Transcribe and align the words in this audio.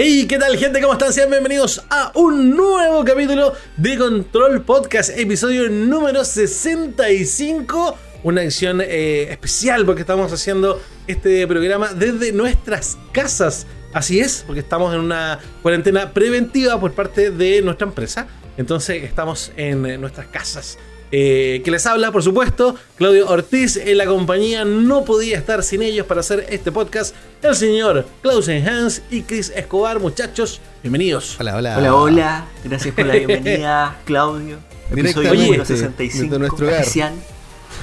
Hey, 0.00 0.26
¿qué 0.28 0.38
tal 0.38 0.56
gente? 0.56 0.80
¿Cómo 0.80 0.92
están? 0.92 1.12
Sean 1.12 1.28
bienvenidos 1.28 1.82
a 1.90 2.12
un 2.14 2.54
nuevo 2.56 3.04
capítulo 3.04 3.52
de 3.76 3.98
Control 3.98 4.62
Podcast, 4.62 5.10
episodio 5.18 5.68
número 5.68 6.24
65. 6.24 7.98
Una 8.22 8.44
edición 8.44 8.80
eh, 8.80 9.26
especial 9.28 9.84
porque 9.84 10.02
estamos 10.02 10.32
haciendo 10.32 10.80
este 11.08 11.44
programa 11.48 11.94
desde 11.94 12.30
nuestras 12.30 12.96
casas. 13.10 13.66
Así 13.92 14.20
es, 14.20 14.44
porque 14.46 14.60
estamos 14.60 14.94
en 14.94 15.00
una 15.00 15.40
cuarentena 15.62 16.12
preventiva 16.12 16.78
por 16.78 16.92
parte 16.92 17.32
de 17.32 17.60
nuestra 17.62 17.88
empresa. 17.88 18.28
Entonces 18.56 19.02
estamos 19.02 19.50
en 19.56 20.00
nuestras 20.00 20.28
casas. 20.28 20.78
Eh, 21.10 21.62
que 21.64 21.70
les 21.70 21.86
habla, 21.86 22.12
por 22.12 22.22
supuesto, 22.22 22.74
Claudio 22.96 23.28
Ortiz. 23.28 23.76
En 23.76 23.96
la 23.96 24.04
compañía 24.06 24.64
no 24.64 25.04
podía 25.04 25.38
estar 25.38 25.62
sin 25.62 25.80
ellos 25.82 26.06
para 26.06 26.20
hacer 26.20 26.46
este 26.50 26.70
podcast. 26.70 27.14
El 27.42 27.54
señor 27.54 28.04
Clausen 28.22 28.66
Hans 28.68 29.02
y 29.10 29.22
Chris 29.22 29.50
Escobar, 29.56 30.00
muchachos, 30.00 30.60
bienvenidos. 30.82 31.36
Hola, 31.40 31.56
hola. 31.56 31.78
Hola, 31.78 31.94
hola. 31.94 32.44
Gracias 32.64 32.94
por 32.94 33.06
la 33.06 33.14
bienvenida, 33.26 33.96
Claudio. 34.04 34.58
Episodio 34.90 35.30
Oye, 35.30 35.44
número 35.44 35.62
desde- 35.64 35.76
65. 35.76 36.24
desde 36.24 36.38
nuestro 36.38 36.66
hogar. 36.66 36.80
especial. 36.80 37.12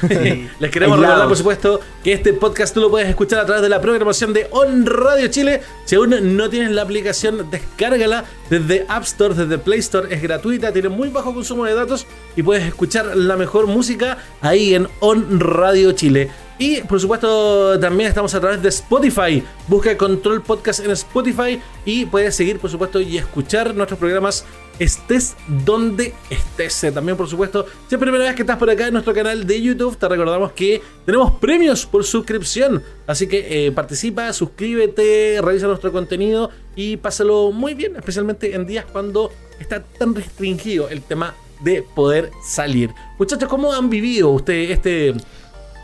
Les 0.60 0.72
queremos 0.72 1.00
recordar, 1.00 1.28
por 1.28 1.38
supuesto, 1.38 1.80
que 2.04 2.14
este 2.14 2.34
podcast 2.34 2.74
tú 2.74 2.82
lo 2.82 2.90
puedes 2.90 3.10
escuchar 3.10 3.40
a 3.40 3.46
través 3.46 3.62
de 3.62 3.70
la 3.70 3.82
programación 3.82 4.34
de 4.34 4.48
On 4.52 4.86
Radio 4.86 5.28
Chile. 5.28 5.62
Si 5.86 5.96
aún 5.96 6.38
no 6.38 6.50
tienes 6.50 6.72
la 6.72 6.82
aplicación, 6.82 7.50
descárgala 7.50 8.26
desde 8.50 8.86
App 8.88 9.04
Store, 9.04 9.34
desde 9.34 9.58
Play 9.58 9.80
Store. 9.80 10.14
Es 10.14 10.22
gratuita, 10.22 10.72
tiene 10.72 10.90
muy 10.90 11.10
bajo 11.10 11.34
consumo 11.34 11.66
de 11.66 11.74
datos 11.74 12.06
y 12.36 12.44
puedes 12.44 12.66
escuchar 12.66 13.16
la 13.16 13.38
mejor 13.38 13.68
música 13.68 14.18
ahí 14.42 14.74
en 14.74 14.88
On 15.00 15.40
Radio 15.40 15.92
Chile. 15.94 16.30
Y 16.58 16.82
por 16.82 17.02
supuesto 17.02 17.78
también 17.80 18.08
estamos 18.08 18.34
a 18.34 18.40
través 18.40 18.62
de 18.62 18.70
Spotify. 18.70 19.44
Busca 19.68 19.98
Control 19.98 20.42
Podcast 20.42 20.80
en 20.80 20.92
Spotify 20.92 21.62
y 21.84 22.06
puedes 22.06 22.36
seguir 22.36 22.60
por 22.60 22.70
supuesto 22.70 23.02
y 23.02 23.18
escuchar 23.18 23.76
nuestros 23.76 24.00
programas 24.00 24.46
estés 24.80 25.36
donde 25.66 26.14
estés. 26.30 26.84
Eh, 26.84 26.92
También 26.92 27.18
por 27.18 27.28
supuesto, 27.28 27.66
si 27.88 27.96
es 27.96 28.02
primera 28.02 28.24
vez 28.24 28.36
que 28.36 28.42
estás 28.42 28.58
por 28.58 28.70
acá 28.70 28.88
en 28.88 28.94
nuestro 28.94 29.14
canal 29.14 29.46
de 29.46 29.62
YouTube, 29.62 29.98
te 29.98 30.08
recordamos 30.08 30.52
que 30.52 30.82
tenemos 31.06 31.32
premios 31.40 31.86
por 31.86 32.04
suscripción. 32.04 32.84
Así 33.08 33.28
que 33.28 33.68
eh, 33.68 33.72
participa, 33.72 34.32
suscríbete, 34.34 35.40
revisa 35.42 35.68
nuestro 35.68 35.92
contenido 35.92 36.50
y 36.76 36.98
pásalo 36.98 37.52
muy 37.52 37.74
bien, 37.74 37.96
especialmente 37.96 38.54
en 38.54 38.66
días 38.66 38.86
cuando 38.92 39.32
está 39.60 39.84
tan 39.84 40.14
restringido 40.16 40.90
el 40.90 41.02
tema 41.02 41.34
de 41.62 41.82
poder 41.82 42.32
salir. 42.44 42.92
Muchachos, 43.18 43.48
¿cómo 43.50 43.74
han 43.74 43.90
vivido 43.90 44.30
ustedes 44.32 44.72
este, 44.72 45.14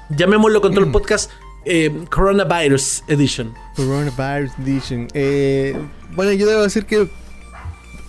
llamémoslo 0.10 0.62
Control 0.62 0.92
Podcast 0.92 1.32
eh, 1.66 1.92
Coronavirus 2.10 3.04
Edition? 3.08 3.54
Coronavirus 3.76 4.52
Edition. 4.60 5.08
Eh, 5.14 5.76
bueno, 6.14 6.34
yo 6.34 6.46
debo 6.46 6.64
decir 6.64 6.86
que 6.86 7.08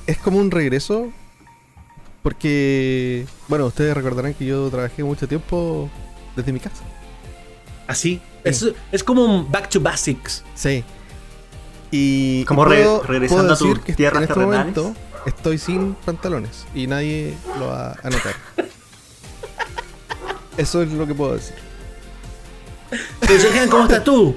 es 0.07 0.19
como 0.19 0.39
un 0.39 0.51
regreso. 0.51 1.11
Porque, 2.23 3.27
bueno, 3.49 3.67
ustedes 3.67 3.95
recordarán 3.97 4.33
que 4.35 4.45
yo 4.47 4.69
trabajé 4.71 5.03
mucho 5.03 5.27
tiempo 5.27 5.91
desde 6.37 6.53
mi 6.53 6.61
casa. 6.61 6.85
Así, 7.89 8.21
es, 8.45 8.65
es 8.93 9.03
como 9.03 9.25
un 9.25 9.51
back 9.51 9.69
to 9.69 9.81
basics. 9.81 10.45
Sí. 10.55 10.85
Y. 11.91 12.45
Como 12.45 12.65
y 12.67 12.69
re- 12.71 12.77
puedo- 12.85 13.03
regresando 13.03 13.57
puedo 13.59 13.75
a 13.75 13.85
tierras 13.97 14.19
en 14.19 14.23
este 14.23 14.35
terrenales. 14.35 14.77
momento 14.77 14.95
estoy 15.27 15.59
sin 15.59 15.95
pantalones. 15.95 16.65
Y 16.77 16.87
nadie 16.87 17.35
lo 17.59 17.67
va 17.69 17.93
a 18.03 18.09
notar. 18.11 18.35
Eso 20.57 20.83
es 20.83 20.93
lo 20.93 21.07
que 21.07 21.15
puedo 21.15 21.35
decir. 21.35 21.55
Pero, 23.21 23.41
Sergio, 23.41 23.69
¿cómo 23.71 23.85
estás 23.85 24.05
tú? 24.05 24.37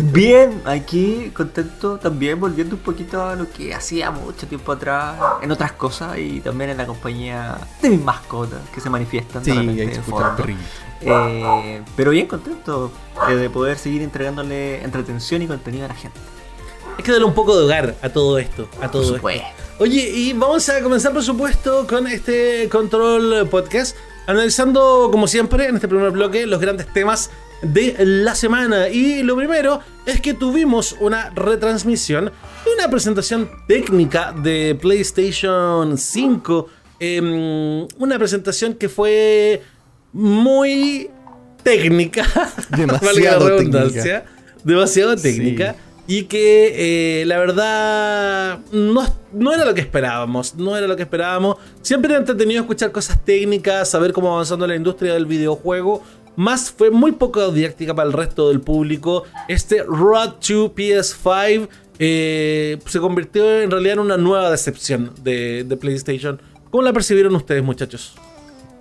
Bien, 0.00 0.62
aquí 0.64 1.32
contento 1.34 1.98
también, 1.98 2.38
volviendo 2.38 2.76
un 2.76 2.82
poquito 2.82 3.20
a 3.20 3.34
lo 3.34 3.50
que 3.50 3.74
hacía 3.74 4.12
mucho 4.12 4.46
tiempo 4.46 4.70
atrás, 4.70 5.16
en 5.42 5.50
otras 5.50 5.72
cosas 5.72 6.16
y 6.18 6.40
también 6.40 6.70
en 6.70 6.76
la 6.76 6.86
compañía 6.86 7.58
de 7.82 7.90
mis 7.90 8.00
mascotas 8.00 8.60
que 8.72 8.80
se 8.80 8.88
manifiestan 8.90 9.44
Sí, 9.44 9.50
de 9.50 9.56
repente 9.56 9.82
ahí 9.82 9.94
se 9.94 10.00
escucha. 10.00 10.36
Eh, 11.00 11.82
pero 11.96 12.12
bien 12.12 12.28
contento 12.28 12.92
eh, 13.28 13.34
de 13.34 13.50
poder 13.50 13.76
seguir 13.76 14.02
entregándole 14.02 14.82
entretención 14.84 15.42
y 15.42 15.48
contenido 15.48 15.86
a 15.86 15.88
la 15.88 15.94
gente. 15.94 16.18
Es 16.96 17.04
que 17.04 17.10
darle 17.10 17.26
un 17.26 17.34
poco 17.34 17.56
de 17.58 17.64
hogar 17.64 17.96
a 18.00 18.08
todo 18.08 18.38
esto, 18.38 18.68
a 18.80 18.88
todo 18.90 19.02
Por 19.02 19.02
esto. 19.02 19.14
supuesto. 19.16 19.46
Oye, 19.80 20.10
y 20.10 20.32
vamos 20.32 20.68
a 20.68 20.80
comenzar, 20.80 21.12
por 21.12 21.24
supuesto, 21.24 21.86
con 21.88 22.06
este 22.06 22.68
Control 22.68 23.48
Podcast, 23.48 23.96
analizando, 24.28 25.08
como 25.10 25.26
siempre, 25.26 25.66
en 25.66 25.74
este 25.76 25.88
primer 25.88 26.12
bloque, 26.12 26.46
los 26.46 26.60
grandes 26.60 26.92
temas 26.92 27.30
de 27.62 27.94
la 27.98 28.34
semana. 28.34 28.88
Y 28.88 29.22
lo 29.22 29.36
primero 29.36 29.80
es 30.06 30.20
que 30.20 30.34
tuvimos 30.34 30.96
una 31.00 31.30
retransmisión 31.30 32.26
de 32.64 32.70
una 32.74 32.88
presentación 32.90 33.50
técnica 33.66 34.32
de 34.32 34.76
PlayStation 34.80 35.96
5. 35.98 36.68
em, 37.00 37.86
una 37.98 38.18
presentación 38.18 38.74
que 38.74 38.88
fue 38.88 39.62
muy 40.12 41.08
técnica. 41.62 42.26
Demasiado 42.76 43.06
valga 43.06 43.30
la 43.32 43.38
técnica. 43.38 43.48
redundancia, 43.48 44.24
Demasiado 44.64 45.16
Sí. 45.16 45.22
técnica. 45.22 45.76
Y 46.10 46.22
que 46.24 47.20
eh, 47.20 47.26
la 47.26 47.38
verdad 47.38 48.60
no, 48.72 49.04
no 49.30 49.52
era 49.52 49.66
lo 49.66 49.74
que 49.74 49.82
esperábamos. 49.82 50.54
No 50.54 50.74
era 50.74 50.86
lo 50.86 50.96
que 50.96 51.02
esperábamos. 51.02 51.56
Siempre 51.82 52.10
era 52.12 52.18
entretenido 52.20 52.62
escuchar 52.62 52.90
cosas 52.92 53.22
técnicas, 53.24 53.90
saber 53.90 54.12
cómo 54.14 54.32
avanzando 54.32 54.66
la 54.66 54.74
industria 54.74 55.12
del 55.12 55.26
videojuego. 55.26 56.02
Más 56.38 56.70
fue 56.70 56.92
muy 56.92 57.10
poco 57.10 57.50
didáctica 57.50 57.96
para 57.96 58.06
el 58.06 58.12
resto 58.12 58.50
del 58.50 58.60
público. 58.60 59.24
Este 59.48 59.82
Road 59.82 60.34
to 60.34 60.72
PS5 60.72 61.68
eh, 61.98 62.78
se 62.86 63.00
convirtió 63.00 63.60
en 63.60 63.72
realidad 63.72 63.94
en 63.94 63.98
una 63.98 64.16
nueva 64.16 64.48
decepción 64.48 65.10
de, 65.20 65.64
de 65.64 65.76
PlayStation. 65.76 66.40
¿Cómo 66.70 66.84
la 66.84 66.92
percibieron 66.92 67.34
ustedes, 67.34 67.64
muchachos? 67.64 68.14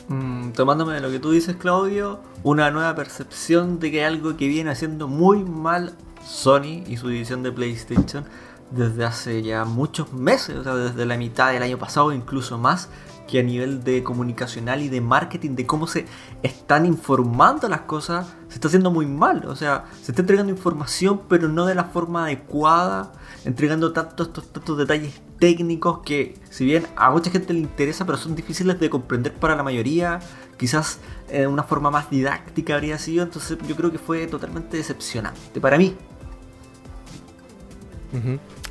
Mm, 0.07 0.51
tomándome 0.51 0.93
de 0.93 1.01
lo 1.01 1.09
que 1.09 1.17
tú 1.17 1.31
dices, 1.31 1.55
Claudio, 1.55 2.19
una 2.43 2.69
nueva 2.69 2.93
percepción 2.93 3.79
de 3.79 3.89
que 3.89 4.05
hay 4.05 4.13
algo 4.13 4.37
que 4.37 4.47
viene 4.47 4.69
haciendo 4.69 5.07
muy 5.07 5.43
mal 5.43 5.95
Sony 6.23 6.83
y 6.87 6.97
su 6.97 7.09
división 7.09 7.41
de 7.41 7.51
PlayStation 7.51 8.23
desde 8.69 9.03
hace 9.03 9.41
ya 9.41 9.65
muchos 9.65 10.13
meses, 10.13 10.57
o 10.57 10.63
sea, 10.63 10.75
desde 10.75 11.07
la 11.07 11.17
mitad 11.17 11.53
del 11.53 11.63
año 11.63 11.79
pasado, 11.79 12.13
incluso 12.13 12.59
más, 12.59 12.89
que 13.27 13.39
a 13.39 13.43
nivel 13.43 13.83
de 13.83 14.03
comunicacional 14.03 14.81
y 14.81 14.89
de 14.89 15.01
marketing, 15.01 15.51
de 15.51 15.65
cómo 15.65 15.85
se 15.85 16.05
están 16.43 16.85
informando 16.85 17.67
las 17.67 17.81
cosas, 17.81 18.27
se 18.47 18.55
está 18.55 18.69
haciendo 18.69 18.89
muy 18.89 19.05
mal. 19.05 19.45
O 19.45 19.55
sea, 19.55 19.85
se 20.01 20.11
está 20.11 20.21
entregando 20.21 20.51
información, 20.51 21.21
pero 21.27 21.49
no 21.49 21.65
de 21.65 21.75
la 21.75 21.85
forma 21.85 22.25
adecuada, 22.25 23.11
entregando 23.45 23.93
tantos, 23.93 24.33
tantos, 24.33 24.51
tantos 24.51 24.77
detalles 24.77 25.21
técnicos 25.39 25.99
que, 25.99 26.35
si 26.49 26.65
bien 26.65 26.87
a 26.95 27.11
mucha 27.11 27.29
gente 27.29 27.53
le 27.53 27.59
interesa, 27.59 28.05
pero 28.05 28.17
son 28.17 28.35
difíciles 28.35 28.79
de 28.79 28.89
comprender 28.89 29.33
para 29.33 29.55
la 29.55 29.63
mayoría, 29.63 30.19
quizás 30.57 30.99
en 31.29 31.49
una 31.49 31.63
forma 31.63 31.91
más 31.91 32.09
didáctica 32.09 32.75
habría 32.75 32.97
sido, 32.97 33.23
entonces 33.23 33.57
yo 33.67 33.75
creo 33.75 33.91
que 33.91 33.99
fue 33.99 34.27
totalmente 34.27 34.77
decepcionante 34.77 35.59
para 35.61 35.77
mí. 35.77 35.95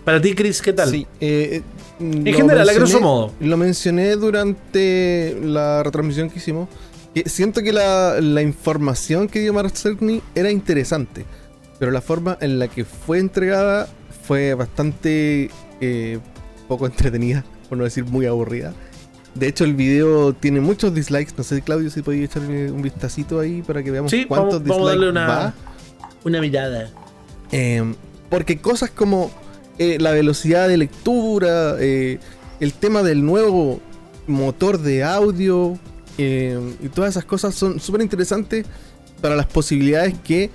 Para 0.05 0.21
ti, 0.21 0.35
Chris, 0.35 0.61
¿qué 0.63 0.73
tal? 0.73 0.91
Sí, 0.91 1.07
eh, 1.21 1.63
en 1.99 2.25
general, 2.35 2.69
a 2.69 2.73
grosso 2.73 3.01
modo. 3.01 3.33
Lo 3.41 3.57
mencioné 3.57 4.17
durante 4.17 5.37
la 5.43 5.83
retransmisión 5.83 6.31
que 6.31 6.39
hicimos. 6.39 6.69
que 7.15 7.29
siento 7.29 7.63
que 7.63 7.73
la, 7.73 8.21
la 8.21 8.43
información 8.43 9.29
que 9.29 9.41
dio 9.41 9.53
Mark 9.55 9.77
Cerny 9.77 10.21
era 10.35 10.51
interesante, 10.51 11.25
pero 11.79 11.91
la 11.91 12.01
forma 12.03 12.37
en 12.41 12.59
la 12.59 12.69
que 12.69 12.85
fue 12.85 13.19
entregada 13.19 13.89
fue 14.25 14.55
bastante 14.55 15.51
eh, 15.81 16.19
poco 16.69 16.87
entretenida, 16.87 17.45
por 17.69 17.79
no 17.79 17.85
decir 17.85 18.05
muy 18.05 18.27
aburrida. 18.27 18.75
De 19.35 19.47
hecho, 19.49 19.65
el 19.65 19.75
video 19.75 20.33
tiene 20.33 20.61
muchos 20.61 20.95
dislikes. 20.95 21.33
No 21.37 21.45
sé, 21.45 21.61
Claudio, 21.63 21.91
si 21.91 22.03
podía 22.03 22.25
echarle 22.25 22.71
un 22.71 22.81
vistacito 22.83 23.39
ahí 23.39 23.63
para 23.63 23.83
que 23.83 23.91
veamos 23.91 24.11
Sí, 24.11 24.25
cuántos 24.25 24.63
vamos, 24.65 24.69
vamos 24.69 24.87
a 24.89 24.91
darle 24.91 25.07
dislikes 25.07 25.11
una, 25.11 25.27
va. 25.27 25.55
una 26.25 26.41
mirada. 26.41 26.91
Eh, 27.53 27.95
porque 28.31 28.59
cosas 28.59 28.91
como 28.91 29.31
eh, 29.79 29.99
la 30.01 30.13
velocidad 30.13 30.69
de 30.69 30.79
lectura, 30.79 31.77
eh, 31.79 32.19
el 32.61 32.73
tema 32.73 33.03
del 33.03 33.25
nuevo 33.25 33.81
motor 34.27 34.79
de 34.79 35.05
audio 35.05 35.79
eh, 36.17 36.59
y 36.83 36.89
todas 36.89 37.11
esas 37.11 37.27
cosas 37.27 37.55
son 37.55 37.79
súper 37.79 38.01
interesantes 38.01 38.65
para 39.21 39.37
las 39.37 39.47
posibilidades 39.47 40.15
que 40.25 40.51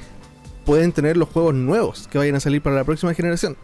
pueden 0.66 0.92
tener 0.92 1.18
los 1.18 1.30
juegos 1.30 1.54
nuevos 1.54 2.08
que 2.08 2.18
vayan 2.18 2.36
a 2.36 2.40
salir 2.40 2.62
para 2.62 2.76
la 2.76 2.84
próxima 2.84 3.14
generación. 3.14 3.58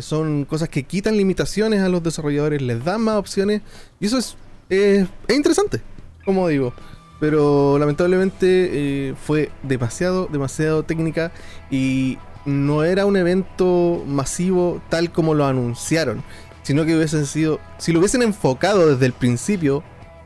Son 0.00 0.44
cosas 0.44 0.68
que 0.68 0.82
quitan 0.82 1.16
limitaciones 1.16 1.82
a 1.82 1.88
los 1.88 2.02
desarrolladores, 2.02 2.60
les 2.60 2.84
dan 2.84 3.00
más 3.00 3.16
opciones 3.16 3.62
y 4.00 4.06
eso 4.06 4.18
es, 4.18 4.36
es 4.68 5.06
interesante, 5.28 5.80
como 6.24 6.48
digo. 6.48 6.72
Pero 7.20 7.78
lamentablemente 7.78 9.14
fue 9.24 9.50
demasiado, 9.62 10.26
demasiado 10.26 10.82
técnica 10.82 11.30
y 11.70 12.18
no 12.44 12.84
era 12.84 13.06
un 13.06 13.16
evento 13.16 14.02
masivo 14.06 14.80
tal 14.88 15.10
como 15.12 15.34
lo 15.34 15.46
anunciaron, 15.46 16.22
sino 16.62 16.84
que 16.84 16.96
hubiesen 16.96 17.26
sido, 17.26 17.60
si 17.78 17.92
lo 17.92 17.98
hubiesen 17.98 18.22
enfocado 18.22 18.88
desde 18.88 19.06
el 19.06 19.12
principio, 19.12 19.82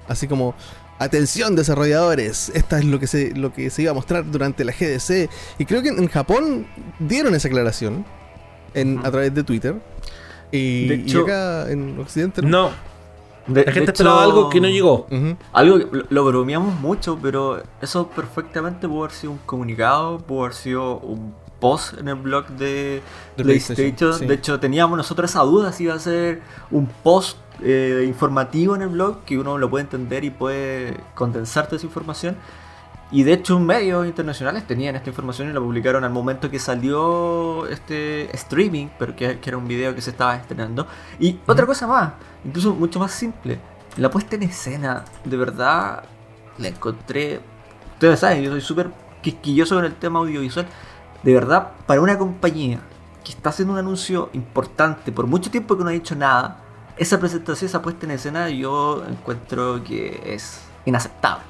así 0.08 0.26
como 0.28 0.54
atención 0.98 1.54
desarrolladores, 1.56 2.50
esta 2.54 2.78
es 2.78 2.84
lo 2.86 2.98
que 2.98 3.06
se, 3.06 3.34
lo 3.34 3.52
que 3.52 3.68
se 3.70 3.82
iba 3.82 3.90
a 3.90 3.94
mostrar 3.94 4.30
durante 4.30 4.64
la 4.64 4.72
GDC 4.72 5.28
y 5.58 5.64
creo 5.66 5.82
que 5.82 5.88
en 5.90 6.08
Japón 6.08 6.66
dieron 6.98 7.34
esa 7.34 7.48
aclaración 7.48 8.04
en, 8.74 8.98
a 9.04 9.10
través 9.10 9.34
de 9.34 9.42
Twitter. 9.44 9.74
Y, 10.52 10.86
De 10.88 10.94
y 10.96 11.00
hecho- 11.02 11.22
acá 11.22 11.70
en 11.70 11.98
Occidente 11.98 12.40
No, 12.40 12.70
De- 13.46 13.64
la 13.64 13.72
gente 13.72 13.90
esperaba 13.90 14.22
algo 14.22 14.48
que 14.48 14.60
no 14.60 14.68
llegó. 14.68 15.06
Algo 15.52 15.78
que 15.78 15.96
lo, 15.96 16.04
lo 16.08 16.24
bromeamos 16.24 16.78
mucho, 16.80 17.18
pero 17.20 17.62
eso 17.82 18.08
perfectamente 18.08 18.86
pudo 18.88 19.04
haber 19.04 19.12
sido 19.16 19.32
un 19.32 19.38
comunicado, 19.38 20.18
pudo 20.18 20.42
haber 20.44 20.54
sido 20.54 20.98
un 21.00 21.34
post 21.61 21.99
en 21.99 22.08
el 22.08 22.17
blog 22.17 22.47
de, 22.49 23.03
De 23.37 23.44
PlayStation. 23.44 23.75
PlayStation, 23.76 24.19
sí. 24.19 24.26
De 24.26 24.35
hecho, 24.35 24.61
teníamos 24.61 24.97
nosotros 24.97 25.31
esa 25.31 25.41
duda 25.41 25.73
si 25.73 25.85
iba 25.85 25.94
a 25.94 25.99
ser 25.99 26.43
un 26.70 26.87
post 26.87 27.38
eh, 27.62 28.05
informativo 28.06 28.76
en 28.76 28.82
el 28.82 28.88
blog, 28.88 29.25
que 29.25 29.38
uno 29.38 29.58
lo 29.58 29.70
puede 29.70 29.85
entender 29.85 30.25
y 30.25 30.31
puede 30.31 30.99
condensar 31.14 31.67
toda 31.67 31.76
esa 31.76 31.87
información. 31.87 32.37
Y 33.12 33.23
de 33.23 33.35
hecho, 33.35 33.61
medios 33.61 34.05
internacionales 34.05 34.67
tenían 34.67 34.97
esta 34.97 35.11
información 35.11 35.49
y 35.49 35.53
la 35.53 35.61
publicaron 35.61 36.03
al 36.03 36.11
momento 36.11 36.50
que 36.50 36.58
salió 36.58 37.67
este 37.69 38.35
streaming, 38.35 38.88
pero 38.99 39.14
que, 39.14 39.38
que 39.38 39.50
era 39.50 39.56
un 39.56 39.69
video 39.69 39.94
que 39.94 40.00
se 40.00 40.11
estaba 40.11 40.35
estrenando. 40.37 40.87
Y 41.20 41.38
otra 41.47 41.67
cosa 41.67 41.87
más, 41.87 42.14
incluso 42.44 42.75
mucho 42.75 42.99
más 42.99 43.12
simple, 43.12 43.61
la 43.97 44.11
puesta 44.11 44.35
en 44.37 44.43
escena, 44.43 45.05
de 45.25 45.37
verdad, 45.37 46.05
la 46.59 46.69
encontré. 46.69 47.41
Ustedes 47.94 48.20
saben, 48.20 48.43
yo 48.43 48.50
soy 48.50 48.61
súper 48.61 48.91
quisquilloso 49.23 49.76
con 49.76 49.85
el 49.85 49.94
tema 49.94 50.19
audiovisual. 50.19 50.67
De 51.26 51.34
verdad, 51.34 51.73
para 51.87 52.00
una 52.00 52.17
compañía 52.17 52.78
que 53.25 53.32
está 53.32 53.50
haciendo 53.50 53.73
un 53.75 53.78
anuncio 53.81 54.31
importante 54.32 55.11
por 55.12 55.26
mucho 55.26 55.50
tiempo 55.50 55.76
que 55.76 55.82
no 55.82 55.90
ha 55.90 55.93
dicho 55.93 56.14
nada, 56.14 56.62
esa 56.96 57.19
presentación, 57.20 57.69
esa 57.69 57.82
puesta 57.82 58.06
en 58.06 58.12
escena, 58.12 58.49
yo 58.49 59.05
encuentro 59.08 59.82
que 59.84 60.20
es 60.25 60.61
inaceptable. 60.87 61.44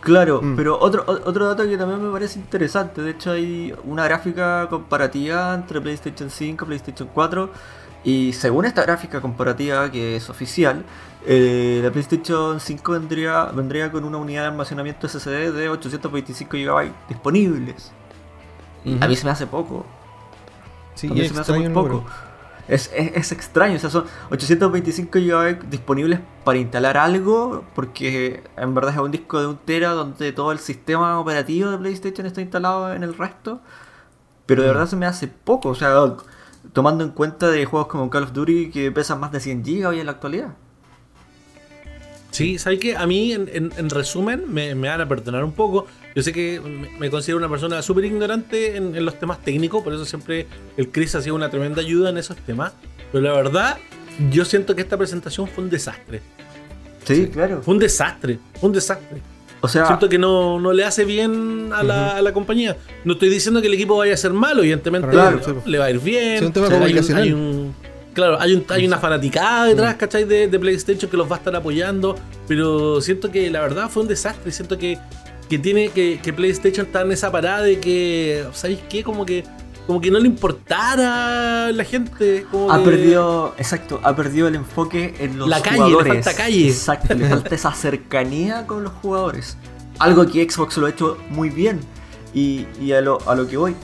Claro, 0.00 0.40
Mm. 0.42 0.56
pero 0.56 0.78
otro, 0.78 1.04
otro 1.06 1.46
dato 1.46 1.62
que 1.64 1.76
también 1.78 2.02
me 2.04 2.12
parece 2.12 2.38
interesante, 2.38 3.00
de 3.02 3.12
hecho 3.12 3.32
hay 3.32 3.74
una 3.84 4.04
gráfica 4.04 4.66
comparativa 4.68 5.54
entre 5.54 5.80
PlayStation 5.80 6.28
5 6.30 6.64
y 6.64 6.68
PlayStation 6.68 7.08
4 7.14 7.50
y 8.04 8.32
según 8.34 8.66
esta 8.66 8.82
gráfica 8.82 9.20
comparativa 9.22 9.90
que 9.90 10.16
es 10.16 10.28
oficial, 10.28 10.84
eh, 11.24 11.80
la 11.82 11.90
PlayStation 11.90 12.60
5 12.60 12.92
vendría, 12.92 13.46
vendría 13.46 13.90
con 13.90 14.04
una 14.04 14.18
unidad 14.18 14.42
de 14.42 14.48
almacenamiento 14.48 15.08
SSD 15.08 15.52
de 15.52 15.68
825 15.68 16.56
GB 16.56 16.92
disponibles. 17.08 17.92
Y 18.84 19.02
A 19.02 19.08
mí 19.08 19.16
se 19.16 19.24
me 19.24 19.30
hace 19.32 19.46
poco. 19.46 19.86
Sí, 20.94 21.08
A 21.10 21.14
mí 21.14 21.24
se 21.24 21.34
me 21.34 21.40
hace 21.40 21.52
muy 21.52 21.68
poco. 21.70 22.04
Es, 22.66 22.90
es, 22.94 23.12
es 23.14 23.32
extraño, 23.32 23.76
o 23.76 23.78
sea, 23.78 23.90
son 23.90 24.06
825 24.30 25.18
GB 25.18 25.68
disponibles 25.68 26.20
para 26.44 26.58
instalar 26.58 26.96
algo, 26.96 27.64
porque 27.74 28.42
en 28.56 28.74
verdad 28.74 28.94
es 28.94 29.00
un 29.00 29.10
disco 29.10 29.40
de 29.40 29.48
un 29.48 29.58
tera 29.58 29.90
donde 29.90 30.32
todo 30.32 30.50
el 30.52 30.58
sistema 30.58 31.20
operativo 31.20 31.70
de 31.70 31.78
PlayStation 31.78 32.26
está 32.26 32.40
instalado 32.40 32.94
en 32.94 33.02
el 33.02 33.14
resto. 33.16 33.60
Pero 34.46 34.62
Mm. 34.62 34.64
de 34.64 34.68
verdad 34.72 34.86
se 34.88 34.96
me 34.96 35.06
hace 35.06 35.28
poco, 35.28 35.70
o 35.70 35.74
sea, 35.74 35.94
tomando 36.72 37.04
en 37.04 37.10
cuenta 37.10 37.48
de 37.48 37.64
juegos 37.66 37.88
como 37.88 38.10
Call 38.10 38.24
of 38.24 38.32
Duty 38.32 38.70
que 38.70 38.90
pesan 38.92 39.20
más 39.20 39.32
de 39.32 39.40
100 39.40 39.62
GB 39.62 39.86
hoy 39.86 40.00
en 40.00 40.06
la 40.06 40.12
actualidad. 40.12 40.54
Sí, 42.34 42.58
¿sabes 42.58 42.80
qué? 42.80 42.96
A 42.96 43.06
mí, 43.06 43.32
en, 43.32 43.48
en- 43.52 43.72
en 43.76 43.90
resumen, 43.90 44.42
me, 44.52 44.74
me 44.74 44.88
van 44.88 45.00
a 45.00 45.08
perdonar 45.08 45.44
un 45.44 45.52
poco. 45.52 45.86
Yo 46.16 46.22
sé 46.22 46.32
que 46.32 46.60
me, 46.60 46.88
me 46.98 47.08
considero 47.10 47.38
una 47.38 47.48
persona 47.48 47.80
súper 47.80 48.04
ignorante 48.06 48.76
en, 48.76 48.96
en 48.96 49.04
los 49.04 49.18
temas 49.18 49.40
técnicos, 49.42 49.84
por 49.84 49.92
eso 49.94 50.04
siempre 50.04 50.46
el 50.76 50.88
Chris 50.90 51.14
ha 51.14 51.22
sido 51.22 51.36
una 51.36 51.48
tremenda 51.48 51.80
ayuda 51.80 52.10
en 52.10 52.18
esos 52.18 52.36
temas. 52.38 52.72
Pero 53.12 53.22
la 53.22 53.32
verdad, 53.32 53.78
yo 54.32 54.44
siento 54.44 54.74
que 54.74 54.82
esta 54.82 54.96
presentación 54.98 55.46
fue 55.46 55.62
un 55.62 55.70
desastre. 55.70 56.22
Sí, 57.04 57.28
claro. 57.32 57.62
Fue 57.62 57.72
un 57.74 57.78
desastre, 57.80 58.38
fue 58.58 58.68
un 58.68 58.74
desastre. 58.74 59.20
O 59.60 59.68
sea, 59.68 59.86
Siento 59.86 60.08
que 60.08 60.18
no, 60.18 60.58
no 60.60 60.72
le 60.72 60.84
hace 60.84 61.04
bien 61.04 61.70
a 61.72 61.82
la, 61.82 62.16
a 62.16 62.22
la 62.22 62.32
compañía. 62.32 62.76
No 63.04 63.12
estoy 63.14 63.30
diciendo 63.30 63.60
que 63.62 63.68
el 63.68 63.74
equipo 63.74 63.96
vaya 63.96 64.12
a 64.12 64.16
ser 64.16 64.32
malo, 64.32 64.60
evidentemente 64.60 65.08
Claro, 65.08 65.38
le- 65.38 65.44
sí. 65.44 65.50
le 65.64 65.78
va 65.78 65.84
a 65.86 65.90
ir 65.90 66.00
bien. 66.00 66.38
Sí, 66.40 66.44
un 66.46 66.52
tema 66.52 66.66
hay, 66.66 66.72
un, 66.72 66.78
comunicacional. 66.80 67.22
hay 67.22 67.32
un- 67.32 67.74
claro, 68.14 68.40
hay, 68.40 68.54
un- 68.54 68.64
hay 68.68 68.86
una 68.86 68.98
fanaticada 68.98 69.66
detrás, 69.66 69.96
¿cachai? 69.96 70.24
De, 70.24 70.48
de 70.48 70.58
PlayStation 70.58 71.10
que 71.10 71.16
los 71.16 71.30
va 71.30 71.36
a 71.36 71.38
estar 71.40 71.54
apoyando. 71.54 72.16
Pero 72.48 73.00
siento 73.00 73.30
que 73.30 73.50
la 73.50 73.60
verdad 73.60 73.90
fue 73.90 74.02
un 74.02 74.08
desastre. 74.08 74.50
Siento 74.52 74.78
que, 74.78 74.98
que 75.48 75.58
tiene 75.58 75.90
que, 75.90 76.20
que 76.22 76.32
PlayStation 76.32 76.86
está 76.86 77.02
en 77.02 77.12
esa 77.12 77.30
parada 77.30 77.62
de 77.62 77.78
que, 77.80 78.44
¿sabéis 78.52 78.80
qué? 78.88 79.02
Como 79.04 79.26
que, 79.26 79.44
como 79.86 80.00
que 80.00 80.10
no 80.10 80.18
le 80.18 80.26
importara 80.28 81.66
a 81.66 81.72
la 81.72 81.84
gente. 81.84 82.46
como 82.50 82.72
ha 82.72 82.78
que- 82.78 82.84
perdido, 82.84 83.54
exacto, 83.58 84.00
ha 84.02 84.14
perdido 84.16 84.48
el 84.48 84.54
enfoque 84.54 85.14
en 85.18 85.38
los 85.38 85.48
La 85.48 85.60
calle, 85.60 85.76
le 85.78 85.82
jugadores. 85.92 86.24
falta 86.24 86.34
calle. 86.42 86.68
Exacto, 86.68 87.14
le 87.14 87.28
falta 87.28 87.54
esa 87.54 87.72
cercanía 87.74 88.66
con 88.66 88.82
los 88.84 88.92
jugadores. 88.94 89.56
Algo 89.98 90.26
que 90.26 90.48
Xbox 90.48 90.76
lo 90.78 90.86
ha 90.86 90.90
hecho 90.90 91.18
muy 91.30 91.50
bien. 91.50 91.80
Y, 92.32 92.66
y 92.80 92.90
a, 92.92 93.00
lo, 93.00 93.18
a 93.28 93.34
lo 93.36 93.46
que 93.46 93.56
voy, 93.56 93.76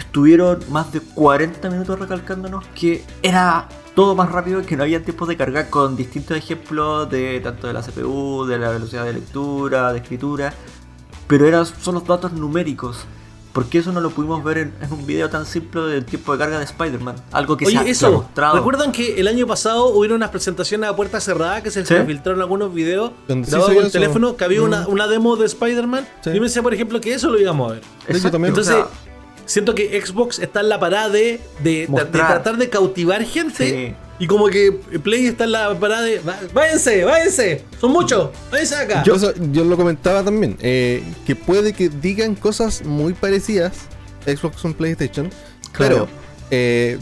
estuvieron 0.00 0.60
más 0.70 0.92
de 0.92 1.00
40 1.00 1.70
minutos 1.70 1.98
recalcándonos 1.98 2.64
que 2.74 3.04
era 3.22 3.68
todo 3.94 4.14
más 4.14 4.30
rápido, 4.30 4.62
que 4.62 4.76
no 4.76 4.82
había 4.84 5.02
tiempos 5.02 5.28
de 5.28 5.36
carga 5.36 5.68
con 5.68 5.96
distintos 5.96 6.36
ejemplos 6.36 7.10
de 7.10 7.40
tanto 7.40 7.66
de 7.66 7.72
la 7.72 7.82
CPU, 7.82 8.46
de 8.46 8.58
la 8.58 8.70
velocidad 8.70 9.04
de 9.04 9.12
lectura, 9.14 9.92
de 9.92 9.98
escritura. 9.98 10.52
Pero 11.26 11.46
eran 11.46 11.66
son 11.66 11.94
los 11.94 12.06
datos 12.06 12.32
numéricos. 12.32 13.04
¿Por 13.52 13.66
qué 13.66 13.78
eso 13.78 13.90
no 13.90 14.00
lo 14.00 14.10
pudimos 14.10 14.44
ver 14.44 14.58
en, 14.58 14.74
en 14.80 14.92
un 14.92 15.04
video 15.06 15.28
tan 15.28 15.44
simple 15.44 15.80
del 15.82 16.04
tiempo 16.04 16.30
de 16.32 16.38
carga 16.38 16.58
de 16.58 16.64
Spider-Man? 16.66 17.16
Algo 17.32 17.56
que 17.56 17.66
se 17.66 17.76
ha, 17.76 17.80
Oye, 17.80 17.94
se 17.96 18.06
ha 18.06 18.08
eso, 18.08 18.18
mostrado. 18.18 18.56
¿recuerdan 18.56 18.92
que 18.92 19.18
el 19.20 19.26
año 19.26 19.44
pasado 19.44 19.86
hubieron 19.88 20.16
unas 20.18 20.30
presentaciones 20.30 20.88
a 20.88 20.94
puerta 20.94 21.20
cerrada 21.20 21.60
que 21.60 21.72
se 21.72 21.84
Sí. 21.84 21.94
filtraron 22.06 22.40
algunos 22.40 22.72
videos 22.72 23.10
sí 23.26 23.34
grabados 23.34 23.50
se 23.50 23.58
con 23.58 23.70
el 23.76 23.78
eso. 23.88 23.90
teléfono 23.90 24.36
que 24.36 24.44
había 24.44 24.62
una, 24.62 24.82
Mm. 24.86 24.92
una 24.92 25.08
demo 25.08 25.34
de 25.36 25.46
Spider-Man? 25.46 26.06
Sí. 26.22 26.30
Yo 26.32 26.40
pensé, 26.40 26.62
por 26.62 26.72
ejemplo, 26.74 27.00
que 27.00 27.12
eso 27.12 27.28
lo 27.28 27.40
íbamos 27.40 27.70
a 27.70 27.74
ver. 27.74 27.82
También- 28.30 28.44
Entonces, 28.50 28.72
o 28.74 28.78
sea, 28.78 28.86
siento 29.50 29.74
que 29.74 30.00
Xbox 30.00 30.38
está 30.38 30.60
en 30.60 30.68
la 30.68 30.78
parada 30.80 31.08
de, 31.08 31.20
de- 31.20 31.40
de- 31.62 31.80
de 31.82 31.88
Mostrar. 31.88 32.28
tratar 32.28 32.56
de 32.56 32.68
cautivar 32.70 33.24
gente. 33.24 33.66
Sí. 33.88 33.94
Y 34.18 34.26
como 34.26 34.48
que 34.48 34.70
Play 35.02 35.26
está 35.26 35.44
en 35.44 35.52
la 35.52 35.78
parada 35.78 36.02
de. 36.02 36.18
"Va- 36.20 36.38
Váyanse, 36.52 37.04
váyanse, 37.04 37.64
son 37.80 37.90
muchos, 37.92 38.30
váyanse 38.50 38.74
acá. 38.76 39.02
Yo, 39.02 39.14
eso- 39.14 39.32
yo 39.52 39.64
lo 39.64 39.76
comentaba 39.76 40.22
también, 40.22 40.56
eh, 40.60 41.02
que 41.26 41.34
puede 41.34 41.72
que 41.72 41.88
digan 41.88 42.34
cosas 42.34 42.84
muy 42.84 43.14
parecidas 43.14 43.72
Xbox 44.26 44.60
con 44.60 44.74
PlayStation, 44.74 45.30
Claro. 45.72 46.06
pero 46.06 46.08
eh, 46.50 46.98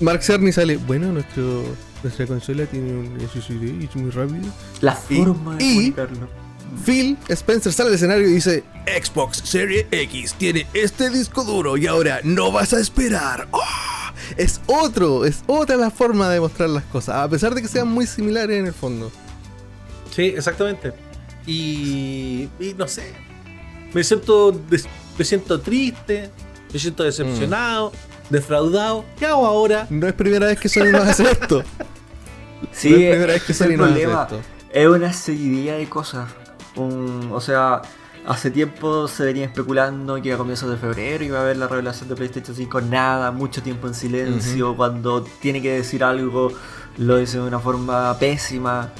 Mark 0.00 0.22
Cerny 0.22 0.52
sale, 0.52 0.76
bueno, 0.76 1.10
nuestro, 1.10 1.64
nuestra 2.02 2.26
consola 2.26 2.66
tiene 2.66 2.92
un 2.92 3.18
SSD 3.20 3.80
y 3.80 3.84
es 3.86 3.96
muy 3.96 4.10
rápido. 4.10 4.44
La 4.82 4.96
Y- 5.08 5.16
forma 5.16 5.56
de 5.56 5.64
y- 5.64 5.74
comunicarlo. 5.74 6.28
Phil 6.84 7.16
Spencer 7.28 7.72
sale 7.72 7.88
al 7.90 7.94
escenario 7.96 8.28
y 8.28 8.32
dice, 8.34 8.64
Xbox 8.86 9.38
Series 9.44 9.86
X 9.90 10.34
tiene 10.38 10.66
este 10.74 11.10
disco 11.10 11.44
duro 11.44 11.76
y 11.76 11.86
ahora 11.86 12.20
no 12.24 12.50
vas 12.52 12.72
a 12.72 12.80
esperar. 12.80 13.48
¡Ah! 13.52 14.12
es 14.36 14.60
otro, 14.66 15.24
es 15.24 15.42
otra 15.46 15.76
la 15.76 15.90
forma 15.90 16.28
de 16.28 16.38
mostrar 16.40 16.68
las 16.68 16.84
cosas, 16.84 17.16
a 17.16 17.28
pesar 17.28 17.54
de 17.54 17.62
que 17.62 17.68
sean 17.68 17.88
muy 17.88 18.06
similares 18.06 18.58
en 18.58 18.66
el 18.66 18.72
fondo. 18.74 19.10
Sí, 20.14 20.22
exactamente. 20.36 20.92
Y, 21.46 22.48
y 22.60 22.74
no 22.76 22.86
sé, 22.88 23.12
me 23.94 24.04
siento, 24.04 24.52
des- 24.52 24.86
me 25.18 25.24
siento 25.24 25.60
triste, 25.60 26.30
me 26.72 26.78
siento 26.78 27.04
decepcionado, 27.04 27.92
defraudado. 28.28 29.04
¿Qué 29.18 29.24
hago 29.26 29.46
ahora? 29.46 29.86
No 29.88 30.06
es 30.06 30.12
primera 30.12 30.46
vez 30.46 30.58
que 30.60 30.68
Sony 30.68 30.92
nos 30.92 31.08
hace 31.08 31.30
esto. 31.30 31.62
Sí, 32.72 32.90
No 32.90 32.96
es 32.96 33.10
primera 33.10 33.32
vez 33.32 33.42
que 33.44 33.54
Sony 33.54 33.64
el 33.66 33.76
nos 33.78 33.90
hace 33.90 34.00
problema. 34.02 34.22
esto. 34.24 34.40
Es 34.72 34.86
una 34.88 35.12
seguidilla 35.14 35.74
de 35.76 35.88
cosas. 35.88 36.28
Un- 36.78 37.30
o 37.32 37.40
sea, 37.40 37.82
hace 38.26 38.50
tiempo 38.50 39.08
se 39.08 39.24
venía 39.24 39.44
especulando 39.46 40.20
que 40.22 40.32
a 40.32 40.36
comienzos 40.36 40.70
de 40.70 40.76
febrero 40.76 41.24
iba 41.24 41.38
a 41.38 41.42
haber 41.42 41.56
la 41.56 41.66
revelación 41.68 42.08
de 42.08 42.14
PlayStation 42.16 42.54
5. 42.56 42.80
Nada, 42.82 43.30
mucho 43.32 43.62
tiempo 43.62 43.86
en 43.86 43.94
silencio. 43.94 44.76
Cuando 44.76 45.22
tiene 45.22 45.60
que 45.62 45.72
decir 45.72 46.04
algo, 46.04 46.52
lo 46.98 47.16
dice 47.16 47.38
de 47.38 47.44
una 47.44 47.58
forma 47.60 48.16
pésima. 48.18 48.90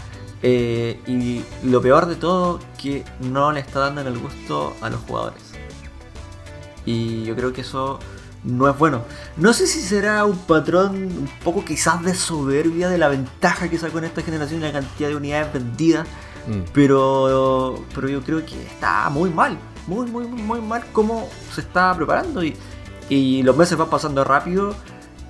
Eh, 0.43 1.01
y 1.07 1.43
lo 1.69 1.81
peor 1.83 2.07
de 2.07 2.15
todo, 2.15 2.61
que 2.81 3.05
no 3.21 3.51
le 3.53 3.61
está 3.61 3.81
dando 3.81 4.01
en 4.03 4.07
el 4.07 4.19
gusto 4.19 4.75
a 4.81 4.89
los 4.91 5.01
jugadores. 5.01 5.43
Y 6.87 7.25
yo 7.25 7.35
creo 7.37 7.53
que 7.53 7.63
eso 7.63 7.99
no 8.45 8.69
es 8.71 8.79
bueno. 8.79 9.03
No 9.37 9.53
sé 9.53 9.67
si 9.67 9.81
será 9.81 10.25
un 10.25 10.39
patrón 10.39 10.95
un 10.97 11.29
poco 11.45 11.65
quizás 11.65 12.03
de 12.03 12.15
soberbia 12.15 12.89
de 12.89 12.99
la 12.99 13.09
ventaja 13.09 13.69
que 13.69 13.79
sacó 13.79 13.99
en 13.99 14.05
esta 14.05 14.23
generación 14.23 14.61
y 14.61 14.65
la 14.65 14.73
cantidad 14.73 15.09
de 15.09 15.17
unidades 15.17 15.53
vendidas. 15.53 16.07
Mm. 16.49 16.63
Pero, 16.73 17.85
pero 17.95 18.09
yo 18.09 18.23
creo 18.23 18.45
que 18.45 18.61
está 18.63 19.09
muy 19.11 19.31
mal. 19.31 19.57
Muy, 19.87 20.11
muy, 20.11 20.27
muy, 20.27 20.61
mal 20.61 20.85
cómo 20.93 21.29
se 21.55 21.61
está 21.61 21.95
preparando. 21.95 22.43
Y, 22.43 22.57
y 23.09 23.43
los 23.43 23.57
meses 23.57 23.79
van 23.79 23.91
pasando 23.91 24.25
rápido. 24.25 24.75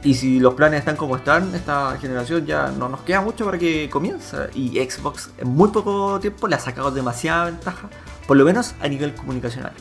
Y 0.02 0.14
si 0.14 0.38
los 0.38 0.54
planes 0.54 0.80
están 0.80 0.96
como 0.96 1.16
están, 1.16 1.52
esta 1.54 1.96
generación 2.00 2.46
ya 2.46 2.68
no 2.68 2.88
nos 2.88 3.00
queda 3.00 3.20
mucho 3.20 3.44
para 3.44 3.58
que 3.58 3.90
comience. 3.90 4.36
Y 4.54 4.78
Xbox 4.78 5.30
en 5.38 5.48
muy 5.48 5.70
poco 5.70 6.20
tiempo 6.20 6.46
le 6.46 6.54
ha 6.54 6.60
sacado 6.60 6.90
demasiada 6.90 7.46
ventaja. 7.46 7.88
Por 8.26 8.36
lo 8.36 8.44
menos 8.44 8.74
a 8.80 8.88
nivel 8.88 9.14
comunicacional. 9.14 9.72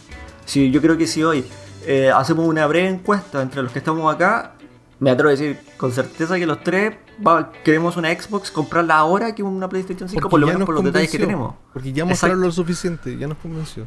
Si 0.46 0.72
yo 0.72 0.82
creo 0.82 0.98
que 0.98 1.06
si 1.06 1.24
hoy 1.24 1.46
eh, 1.86 2.10
hacemos 2.10 2.48
una 2.48 2.65
breve 2.65 2.88
encuesta 2.88 3.41
entre 3.41 3.62
los 3.62 3.72
que 3.72 3.79
estamos 3.79 4.13
acá, 4.13 4.53
me 5.00 5.12
atrevo 5.12 5.29
a 5.29 5.32
decir 5.32 5.60
con 5.77 5.91
certeza 5.91 6.38
que 6.38 6.48
los 6.48 6.63
tres 6.63 6.96
va- 7.25 7.51
queremos 7.63 7.97
una 7.97 8.09
Xbox, 8.13 8.51
comprarla 8.51 8.95
ahora 8.97 9.33
que 9.36 9.43
una 9.43 9.67
PlayStation 9.69 10.07
5, 10.09 10.21
Porque 10.21 10.31
por 10.31 10.39
lo 10.39 10.47
ya 10.47 10.53
menos 10.53 10.59
nos 10.62 10.65
por 10.67 10.75
los 10.75 10.83
detalles 10.83 11.09
que 11.12 11.19
tenemos. 11.19 11.55
Porque 11.74 11.89
ya 11.89 12.03
Exacto. 12.03 12.09
mostraron 12.09 12.41
lo 12.41 12.51
suficiente, 12.51 13.17
ya 13.17 13.27
nos 13.27 13.38
convenció. 13.38 13.86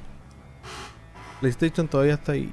PlayStation 1.41 1.89
todavía 1.89 2.15
está 2.15 2.33
ahí. 2.33 2.53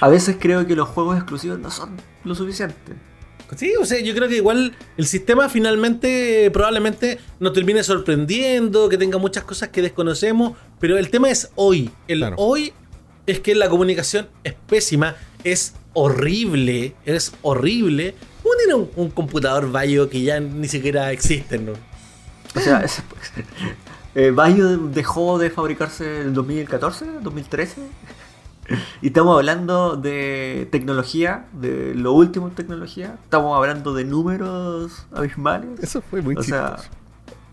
A 0.00 0.08
veces 0.08 0.36
creo 0.38 0.66
que 0.66 0.74
los 0.76 0.88
juegos 0.88 1.16
exclusivos 1.16 1.58
no 1.58 1.70
son 1.70 1.96
lo 2.24 2.34
suficiente. 2.34 2.92
Sí, 3.56 3.72
o 3.80 3.84
sea, 3.84 4.00
yo 4.00 4.14
creo 4.14 4.28
que 4.28 4.36
igual 4.36 4.74
el 4.96 5.06
sistema 5.06 5.48
finalmente 5.48 6.50
probablemente 6.52 7.20
nos 7.38 7.52
termine 7.52 7.84
sorprendiendo, 7.84 8.88
que 8.88 8.98
tenga 8.98 9.18
muchas 9.18 9.44
cosas 9.44 9.68
que 9.68 9.80
desconocemos, 9.80 10.54
pero 10.80 10.98
el 10.98 11.08
tema 11.10 11.30
es 11.30 11.50
hoy. 11.54 11.90
El 12.08 12.18
Claro. 12.18 12.36
hoy 12.38 12.72
es 13.26 13.38
que 13.40 13.54
la 13.54 13.68
comunicación 13.68 14.28
es 14.42 14.54
pésima, 14.54 15.14
es 15.44 15.74
horrible, 15.92 16.96
es 17.04 17.32
horrible. 17.42 18.14
¿Cómo 18.44 18.54
tiene 18.56 18.74
un, 18.74 18.90
un 18.94 19.10
computador 19.10 19.72
Bayo 19.72 20.08
que 20.08 20.22
ya 20.22 20.38
ni 20.38 20.68
siquiera 20.68 21.10
existen, 21.10 21.66
no? 21.66 21.72
O 22.54 22.60
sea, 22.60 22.80
es- 22.82 23.02
eh, 24.14 24.30
Bayo 24.30 24.76
dejó 24.78 25.38
de 25.38 25.50
fabricarse 25.50 26.20
en 26.20 26.28
el 26.28 26.34
2014, 26.34 27.06
2013. 27.22 27.80
Y 29.02 29.08
estamos 29.08 29.36
hablando 29.36 29.96
de 29.96 30.68
tecnología, 30.72 31.46
de 31.52 31.94
lo 31.94 32.12
último 32.12 32.48
en 32.48 32.54
tecnología. 32.54 33.16
Estamos 33.24 33.56
hablando 33.56 33.92
de 33.92 34.04
números 34.04 35.06
abismales. 35.12 35.80
Eso 35.82 36.00
fue 36.02 36.22
muy 36.22 36.34
O 36.36 36.42
sea. 36.42 36.76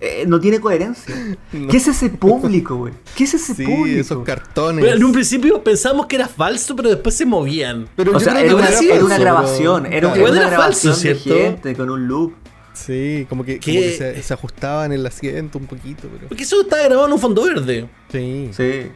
Eh, 0.02 0.26
no 0.28 0.40
tiene 0.40 0.60
coherencia. 0.60 1.16
No. 1.54 1.68
¿Qué 1.68 1.78
es 1.78 1.88
ese 1.88 2.10
público, 2.10 2.76
güey? 2.78 2.94
¿Qué 3.16 3.26
es 3.26 3.34
ese 3.34 3.54
Sí, 3.54 3.66
público? 3.66 4.00
esos 4.00 4.24
cartones. 4.24 4.84
Pero 4.86 4.98
en 4.98 5.04
un 5.04 5.12
principio 5.12 5.62
pensamos 5.64 6.06
que 6.08 6.16
era 6.16 6.28
falso, 6.30 6.76
pero 6.76 6.90
después 6.90 7.14
se 7.16 7.26
movían. 7.26 7.88
Pero 7.96 8.16
O 8.16 8.20
sea, 8.20 8.40
era 8.40 8.56
una, 8.56 8.68
era 8.70 9.18
grabación, 9.20 9.86
era, 9.86 10.00
Claro. 10.14 10.16
era 10.16 10.32
una 10.32 10.48
era 10.48 10.58
falso, 10.58 10.94
de 10.96 11.76
con 11.78 11.90
un 11.90 12.08
loop. 12.08 12.34
Sí, 12.74 13.26
como 13.30 13.44
que, 13.44 13.60
¿Qué? 13.60 13.72
como 13.74 13.82
que 13.86 13.98
se, 13.98 14.24
se 14.24 14.34
ajustaban 14.34 14.94
el 14.94 15.06
asiento 15.06 15.58
un 15.58 15.68
poquito, 15.68 16.08
pero. 16.12 16.30
Porque 16.30 16.44
eso 16.44 16.62
está 16.62 16.78
grabado 16.78 17.08
en 17.08 17.14
un 17.14 17.20
fondo 17.20 17.44
verde. 17.44 17.88
Sí. 18.12 18.50
Sí. 18.56 18.88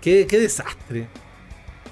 Qué, 0.00 0.26
qué 0.28 0.38
desastre. 0.38 1.08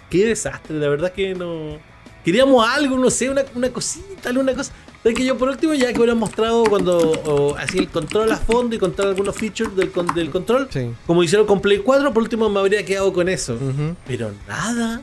Qué 0.09 0.27
desastre, 0.27 0.77
la 0.79 0.89
verdad 0.89 1.13
que 1.13 1.35
no. 1.35 1.77
Queríamos 2.25 2.65
algo, 2.69 2.97
no 2.99 3.11
sé, 3.11 3.29
una, 3.31 3.43
una 3.57 3.69
cosita, 3.71 4.29
alguna 4.29 4.55
cosa. 4.55 4.73
Es 5.05 5.15
que 5.15 5.25
yo 5.25 5.37
por 5.37 5.49
último 5.49 5.75
ya 5.75 5.93
que 5.93 5.99
hubieran 5.99 6.19
mostrado 6.19 6.63
cuando 6.65 7.57
así 7.59 7.79
el 7.79 7.89
control 7.89 8.31
a 8.31 8.37
fondo 8.37 8.77
y 8.77 8.79
contar 8.79 9.07
algunos 9.09 9.35
features 9.35 9.75
del, 9.75 9.91
con- 9.91 10.07
del 10.15 10.31
control, 10.31 10.69
Sí. 10.71 10.93
como 11.09 11.25
hicieron 11.25 11.45
con 11.47 11.61
Play 11.61 11.79
4, 11.79 12.13
por 12.13 12.23
último 12.23 12.49
me 12.49 12.61
habría 12.61 12.85
quedado 12.85 13.13
con 13.13 13.29
eso. 13.29 13.59
Pero 14.07 14.31
nada, 14.47 15.03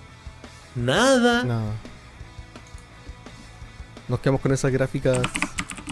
nada. 0.76 1.44
No. 1.44 1.62
Nos 4.08 4.20
quedamos 4.22 4.40
con 4.42 4.54
esas 4.54 4.72
gráficas 4.72 5.20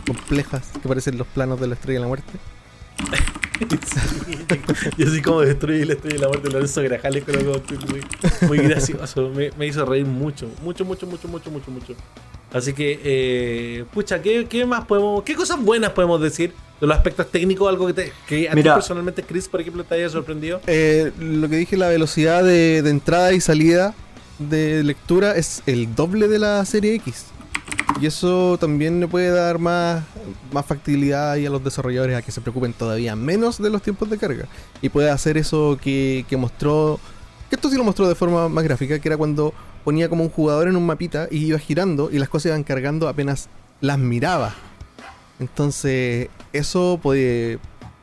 complejas 0.05 0.69
que 0.81 0.87
parecen 0.87 1.17
los 1.17 1.27
planos 1.27 1.59
de 1.59 1.67
la 1.67 1.73
estrella 1.73 1.99
de 1.99 2.01
la 2.01 2.07
muerte. 2.07 2.31
Yo 4.97 5.07
así 5.07 5.21
como 5.21 5.41
destruí 5.41 5.83
la 5.85 5.93
estrella 5.93 6.15
de 6.15 6.21
la 6.21 6.27
muerte 6.27 6.47
de 6.47 6.53
Lorenzo 6.53 6.81
Grajales, 6.83 7.23
como 7.23 7.55
estoy 7.55 7.77
muy, 7.77 8.01
muy 8.47 8.57
gracioso. 8.59 9.29
Me, 9.29 9.51
me 9.57 9.67
hizo 9.67 9.85
reír 9.85 10.05
mucho, 10.05 10.47
mucho, 10.63 10.85
mucho, 10.85 11.05
mucho, 11.07 11.27
mucho, 11.27 11.51
mucho, 11.51 11.71
mucho. 11.71 11.93
Así 12.53 12.73
que, 12.73 12.99
eh, 13.03 13.85
pucha, 13.93 14.21
¿qué, 14.21 14.45
qué 14.49 14.65
más 14.65 14.85
podemos, 14.85 15.23
qué 15.23 15.35
cosas 15.35 15.61
buenas 15.61 15.91
podemos 15.91 16.21
decir 16.21 16.53
de 16.79 16.87
los 16.87 16.95
aspectos 16.95 17.29
técnicos? 17.29 17.67
Algo 17.67 17.87
que, 17.87 17.93
te, 17.93 18.13
que 18.25 18.49
a 18.49 18.55
Mira. 18.55 18.73
ti 18.73 18.77
personalmente, 18.77 19.23
Chris, 19.23 19.47
por 19.47 19.59
ejemplo, 19.61 19.83
te 19.83 19.95
haya 19.95 20.09
sorprendido. 20.09 20.61
Eh, 20.67 21.11
lo 21.19 21.49
que 21.49 21.57
dije, 21.57 21.75
la 21.75 21.89
velocidad 21.89 22.43
de, 22.43 22.81
de 22.81 22.89
entrada 22.89 23.33
y 23.33 23.41
salida 23.41 23.93
de 24.39 24.83
lectura 24.83 25.35
es 25.35 25.61
el 25.65 25.93
doble 25.95 26.27
de 26.27 26.39
la 26.39 26.63
serie 26.65 26.93
X. 26.95 27.25
Y 27.99 28.05
eso 28.05 28.57
también 28.59 28.99
le 28.99 29.07
puede 29.07 29.29
dar 29.29 29.57
más, 29.59 30.03
más 30.51 30.65
factibilidad 30.65 31.31
ahí 31.31 31.45
a 31.45 31.49
los 31.49 31.63
desarrolladores 31.63 32.15
a 32.15 32.21
que 32.21 32.31
se 32.31 32.41
preocupen 32.41 32.71
todavía 32.73 33.15
menos 33.15 33.61
de 33.61 33.69
los 33.71 33.81
tiempos 33.81 34.09
de 34.09 34.17
carga. 34.17 34.47
Y 34.81 34.89
puede 34.89 35.09
hacer 35.09 35.37
eso 35.37 35.77
que, 35.81 36.23
que 36.29 36.37
mostró, 36.37 36.99
que 37.49 37.55
esto 37.55 37.69
sí 37.69 37.75
lo 37.75 37.83
mostró 37.83 38.07
de 38.07 38.13
forma 38.15 38.49
más 38.49 38.63
gráfica, 38.63 38.99
que 38.99 39.07
era 39.09 39.17
cuando 39.17 39.51
ponía 39.87 40.09
como 40.09 40.21
un 40.21 40.29
jugador 40.29 40.67
en 40.67 40.75
un 40.75 40.85
mapita 40.85 41.29
y 41.31 41.45
iba 41.45 41.57
girando 41.59 42.09
y 42.11 42.19
las 42.19 42.27
cosas 42.27 42.47
iban 42.47 42.65
cargando 42.65 43.07
apenas 43.07 43.47
las 43.79 43.97
miraba. 43.97 44.53
Entonces, 45.39 46.27
eso 46.51 46.99
puede, 47.01 47.57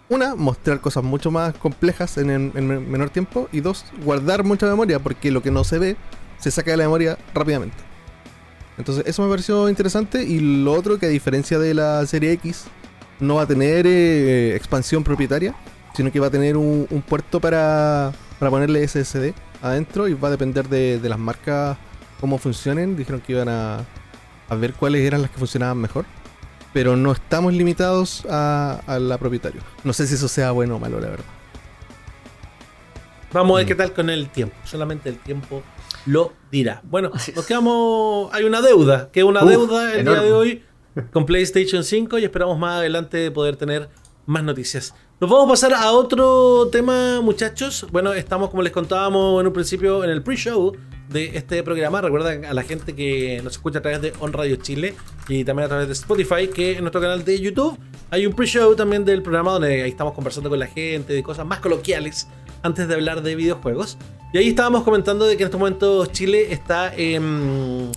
una, 0.09 0.35
mostrar 0.35 0.81
cosas 0.81 1.05
mucho 1.05 1.31
más 1.31 1.53
complejas 1.55 2.17
en, 2.17 2.31
en- 2.31 2.53
en 2.55 2.67
men- 2.67 2.91
menor 2.91 3.11
tiempo. 3.11 3.51
Y 3.53 3.61
dos, 3.61 3.85
guardar 4.03 4.45
mucha 4.45 4.65
memoria, 4.67 4.99
porque 4.99 5.31
lo 5.31 5.43
que 5.43 5.51
no 5.51 5.63
se 5.63 5.79
ve 5.79 5.97
se 6.39 6.51
saca 6.51 6.71
de 6.71 6.79
la 6.79 6.85
memoria 6.85 7.19
rápidamente. 7.35 7.77
Entonces, 8.79 9.05
eso 9.07 9.23
me 9.23 9.29
pareció 9.29 9.69
interesante. 9.69 10.23
Y 10.25 10.41
lo 10.41 10.73
otro, 10.73 10.99
que 10.99 11.05
a 11.05 11.11
diferencia 11.11 11.59
de 11.59 11.75
la 11.75 12.07
serie 12.07 12.33
X, 12.33 12.65
no 13.21 13.35
va 13.35 13.43
a 13.43 13.47
tener 13.47 13.87
eh, 13.87 14.57
expansión 14.57 15.05
propietaria, 15.05 15.55
sino 15.95 16.11
que 16.11 16.19
va 16.19 16.29
a 16.29 16.31
tener 16.31 16.57
un, 16.57 16.87
un 16.89 17.03
puerto 17.03 17.41
para, 17.41 18.11
para 18.39 18.51
ponerle 18.51 18.89
SSD 18.89 19.35
adentro 19.65 20.07
y 20.09 20.15
va 20.15 20.29
a 20.29 20.31
depender 20.31 20.69
de, 20.69 20.99
de 21.01 21.09
las 21.09 21.19
marcas 21.19 21.77
cómo 22.21 22.39
funcionen. 22.39 22.97
Dijeron 22.97 23.21
que 23.21 23.33
iban 23.33 23.49
a, 23.49 23.79
a 24.49 24.55
ver 24.55 24.75
cuáles 24.75 25.03
eran 25.05 25.23
las 25.23 25.31
que 25.31 25.39
funcionaban 25.39 25.79
mejor. 25.79 26.05
Pero 26.73 26.97
no 26.97 27.13
estamos 27.13 27.53
limitados 27.53 28.25
a, 28.29 28.81
a 28.87 28.99
la 28.99 29.17
propietaria. 29.19 29.61
No 29.85 29.93
sé 29.93 30.07
si 30.07 30.15
eso 30.15 30.27
sea 30.29 30.51
bueno 30.51 30.77
o 30.77 30.79
malo, 30.79 31.01
la 31.01 31.09
verdad. 31.09 31.25
Vamos 33.33 33.55
a 33.55 33.59
ver 33.59 33.65
Mm. 33.65 33.69
qué 33.69 33.75
tal 33.75 33.93
con 33.93 34.11
el 34.11 34.29
tiempo. 34.29 34.55
Solamente 34.65 35.09
el 35.09 35.19
tiempo 35.19 35.63
lo 36.07 36.33
dirá. 36.51 36.81
Bueno, 36.85 37.11
nos 37.35 37.47
quedamos. 37.47 38.33
Hay 38.33 38.45
una 38.45 38.61
deuda, 38.61 39.11
que 39.13 39.21
es 39.21 39.27
una 39.27 39.43
Uf, 39.45 39.51
deuda 39.51 39.93
el 39.95 40.01
enorme. 40.01 40.21
día 40.21 40.29
de 40.29 40.33
hoy 40.35 40.63
con 41.13 41.27
PlayStation 41.27 41.83
5 41.83 42.19
y 42.19 42.25
esperamos 42.25 42.59
más 42.59 42.79
adelante 42.79 43.31
poder 43.33 43.57
tener 43.57 43.89
más 44.27 44.45
noticias. 44.45 44.95
Nos 45.21 45.31
vamos 45.31 45.47
a 45.47 45.51
pasar 45.51 45.73
a 45.75 45.93
otro 45.93 46.69
tema, 46.73 47.21
muchachos. 47.21 47.87
Bueno, 47.93 48.13
estamos, 48.13 48.51
como 48.51 48.63
les 48.63 48.73
contábamos 48.73 49.41
en 49.41 49.47
un 49.47 49.53
principio, 49.53 50.03
en 50.03 50.11
el 50.11 50.25
pre-show 50.25 50.77
de 51.09 51.37
este 51.37 51.63
programa. 51.63 52.01
Recuerda 52.01 52.51
a 52.51 52.53
la 52.53 52.65
gente 52.65 52.97
que 52.97 53.41
nos 53.45 53.53
escucha 53.53 53.79
a 53.79 53.83
través 53.83 54.03
de 54.03 54.13
On 54.19 54.33
Radio 54.33 54.57
Chile 54.57 54.97
y 55.29 55.45
también 55.45 55.67
a 55.67 55.69
través 55.69 55.87
de 55.87 55.93
Spotify, 55.93 56.49
que 56.49 56.73
en 56.73 56.81
nuestro 56.81 57.01
canal 57.01 57.25
de 57.25 57.41
YouTube 57.41 57.79
hay 58.11 58.27
un 58.27 58.33
pre-show 58.33 58.75
también 58.75 59.05
del 59.05 59.23
programa 59.23 59.53
donde 59.53 59.85
ahí 59.85 59.91
estamos 59.91 60.15
conversando 60.15 60.51
con 60.51 60.59
la 60.59 60.67
gente 60.67 61.13
de 61.13 61.23
cosas 61.23 61.47
más 61.47 61.61
coloquiales 61.61 62.27
antes 62.65 62.89
de 62.89 62.95
hablar 62.95 63.23
de 63.23 63.37
videojuegos. 63.37 63.97
Y 64.33 64.39
ahí 64.39 64.49
estábamos 64.49 64.83
comentando 64.83 65.27
de 65.27 65.37
que 65.37 65.45
en 65.45 65.47
estos 65.47 65.61
momentos 65.61 66.11
Chile 66.11 66.53
está 66.53 66.93
en 66.93 67.93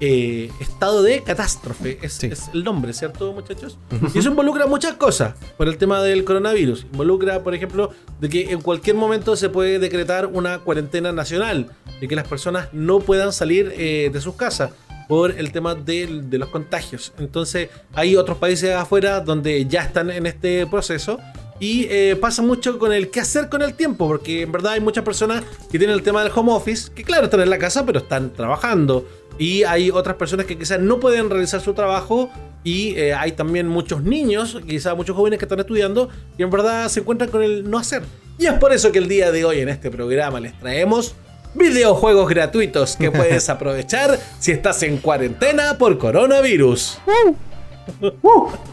eh, 0.00 0.50
estado 0.60 1.02
de 1.02 1.22
catástrofe. 1.22 1.98
Es, 2.02 2.14
Sí. 2.14 2.26
es 2.28 2.48
el 2.54 2.64
nombre, 2.64 2.92
¿cierto, 2.92 3.32
muchachos? 3.32 3.78
Y 4.14 4.18
eso 4.18 4.30
involucra 4.30 4.66
muchas 4.66 4.94
cosas 4.94 5.34
por 5.56 5.68
el 5.68 5.76
tema 5.76 6.02
del 6.02 6.24
coronavirus. 6.24 6.86
Involucra, 6.92 7.42
por 7.42 7.54
ejemplo, 7.54 7.90
de 8.20 8.28
que 8.28 8.50
en 8.52 8.60
cualquier 8.62 8.96
momento 8.96 9.36
se 9.36 9.48
puede 9.50 9.78
decretar 9.78 10.26
una 10.26 10.58
cuarentena 10.60 11.12
nacional, 11.12 11.70
de 12.00 12.08
que 12.08 12.16
las 12.16 12.26
personas 12.26 12.68
no 12.72 13.00
puedan 13.00 13.32
salir 13.32 13.72
eh, 13.76 14.10
de 14.12 14.20
sus 14.20 14.34
casas. 14.34 14.70
por 15.08 15.32
el 15.32 15.50
tema 15.50 15.74
de, 15.74 16.06
de 16.22 16.38
los 16.38 16.50
contagios. 16.50 17.12
Entonces 17.18 17.68
hay 17.94 18.14
otros 18.14 18.38
países 18.38 18.72
afuera 18.76 19.18
donde 19.18 19.66
ya 19.66 19.82
están 19.82 20.08
en 20.08 20.24
este 20.24 20.68
proceso. 20.68 21.18
Y 21.58 21.86
eh, 21.90 22.16
pasa 22.18 22.42
mucho 22.42 22.78
con 22.78 22.92
el 22.92 23.10
qué 23.10 23.18
hacer 23.20 23.48
con 23.50 23.60
el 23.60 23.74
tiempo, 23.74 24.06
porque 24.06 24.42
en 24.42 24.52
verdad 24.52 24.74
hay 24.74 24.80
muchas 24.80 25.02
personas 25.04 25.42
que 25.70 25.78
tienen 25.78 25.90
el 25.96 26.02
tema 26.04 26.22
del 26.22 26.32
home 26.34 26.52
office, 26.52 26.90
que 26.94 27.02
claro, 27.02 27.24
están 27.24 27.40
en 27.40 27.50
la 27.50 27.58
casa, 27.58 27.84
pero 27.84 27.98
están 27.98 28.32
trabajando. 28.32 29.04
Y 29.40 29.64
hay 29.64 29.90
otras 29.90 30.16
personas 30.16 30.44
que 30.44 30.58
quizás 30.58 30.80
no 30.80 31.00
pueden 31.00 31.30
realizar 31.30 31.62
su 31.62 31.72
trabajo. 31.72 32.30
Y 32.62 32.90
eh, 32.90 33.14
hay 33.14 33.32
también 33.32 33.66
muchos 33.66 34.02
niños, 34.02 34.60
quizás 34.68 34.94
muchos 34.94 35.16
jóvenes 35.16 35.38
que 35.38 35.46
están 35.46 35.58
estudiando, 35.58 36.10
y 36.36 36.42
en 36.42 36.50
verdad 36.50 36.90
se 36.90 37.00
encuentran 37.00 37.30
con 37.30 37.42
el 37.42 37.68
no 37.68 37.78
hacer. 37.78 38.02
Y 38.38 38.44
es 38.44 38.52
por 38.52 38.70
eso 38.74 38.92
que 38.92 38.98
el 38.98 39.08
día 39.08 39.32
de 39.32 39.46
hoy 39.46 39.60
en 39.60 39.70
este 39.70 39.90
programa 39.90 40.40
les 40.40 40.58
traemos 40.58 41.14
videojuegos 41.54 42.28
gratuitos 42.28 42.96
que 42.96 43.10
puedes 43.10 43.48
aprovechar 43.48 44.20
si 44.38 44.52
estás 44.52 44.82
en 44.82 44.98
cuarentena 44.98 45.78
por 45.78 45.96
coronavirus. 45.96 46.98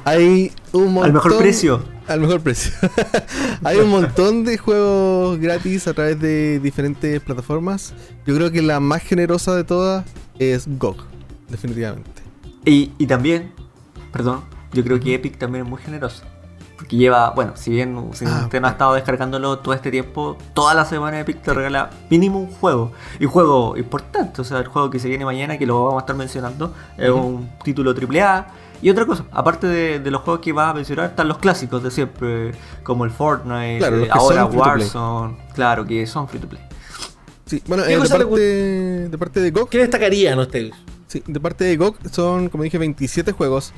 Hay 0.04 0.52
un 0.74 0.94
montón. 0.94 1.06
Al 1.06 1.14
mejor 1.14 1.38
precio. 1.38 1.84
Al 2.08 2.20
mejor 2.20 2.42
precio. 2.42 2.72
Hay 3.64 3.78
un 3.78 3.90
montón 3.90 4.46
de 4.46 4.58
juegos 4.58 5.40
gratis 5.40 5.88
a 5.88 5.94
través 5.94 6.20
de 6.20 6.60
diferentes 6.60 7.20
plataformas. 7.22 7.94
Yo 8.26 8.36
creo 8.36 8.52
que 8.52 8.62
la 8.62 8.80
más 8.80 9.02
generosa 9.02 9.56
de 9.56 9.64
todas 9.64 10.06
es 10.40 10.68
GOG, 10.78 10.98
definitivamente. 11.50 12.22
Y, 12.66 12.92
y 12.98 13.08
también, 13.08 13.52
perdón, 14.12 14.42
yo 14.74 14.84
creo 14.84 15.00
que 15.00 15.16
Epic 15.16 15.38
también 15.38 15.64
es 15.66 15.70
muy 15.70 15.82
generoso. 15.82 16.24
Porque 16.76 16.96
lleva, 16.96 17.32
bueno, 17.32 17.54
si 17.56 17.72
bien 17.72 18.10
si 18.14 18.26
Ah, 18.26 18.42
usted 18.44 18.62
no 18.62 18.68
ha 18.68 18.72
estado 18.72 18.94
descargándolo 18.94 19.58
todo 19.60 19.74
este 19.74 19.90
tiempo, 19.90 20.38
toda 20.54 20.76
la 20.76 20.86
semana 20.86 21.20
Epic 21.20 21.42
te 21.42 21.52
regala 21.52 21.90
mínimo 22.10 22.40
un 22.40 22.52
juego. 22.52 22.92
Y 23.20 23.26
juego 23.26 23.76
importante, 23.78 24.42
o 24.42 24.44
sea, 24.44 24.60
el 24.60 24.68
juego 24.68 24.92
que 24.92 25.00
se 25.00 25.10
viene 25.10 25.26
mañana, 25.26 25.58
que 25.58 25.66
lo 25.66 25.84
vamos 25.86 26.02
a 26.02 26.02
estar 26.02 26.16
mencionando, 26.16 26.74
es 26.98 27.10
un 27.10 27.50
título 27.64 27.96
AAA. 27.96 28.48
Y 28.80 28.92
otra 28.92 29.08
cosa, 29.08 29.24
aparte 29.32 29.66
de, 29.66 30.00
de 30.00 30.12
los 30.12 30.22
juegos 30.22 30.40
que 30.44 30.54
vas 30.54 30.70
a 30.70 30.74
mencionar, 30.76 31.06
están 31.08 31.28
los 31.28 31.40
clásicos 31.40 31.82
de 31.82 31.90
siempre, 31.90 32.52
como 32.84 33.06
el 33.06 33.10
Fortnite, 33.12 33.80
Claro, 33.80 33.98
eh, 34.04 34.10
ahora. 34.12 34.46
Warzone, 34.46 35.36
claro, 35.56 35.84
que 35.84 36.06
son 36.06 36.28
free 36.28 36.40
to 36.40 36.48
play. 36.48 36.62
Sí, 37.48 37.64
bueno, 37.66 37.84
¿Qué 37.86 37.94
eh, 37.94 37.98
de, 37.98 38.10
parte, 38.10 38.36
de 39.10 39.18
parte 39.18 39.40
de 39.40 39.52
GOG, 39.52 39.70
¿Qué 39.70 39.78
destacarían 39.80 40.38
ustedes? 40.40 40.74
sí, 41.08 41.24
de 41.26 41.40
parte 41.40 41.64
de 41.64 41.78
GOG 41.78 41.96
son, 42.12 42.50
como 42.50 42.64
dije, 42.64 42.78
27 42.78 43.32
juegos 43.32 43.72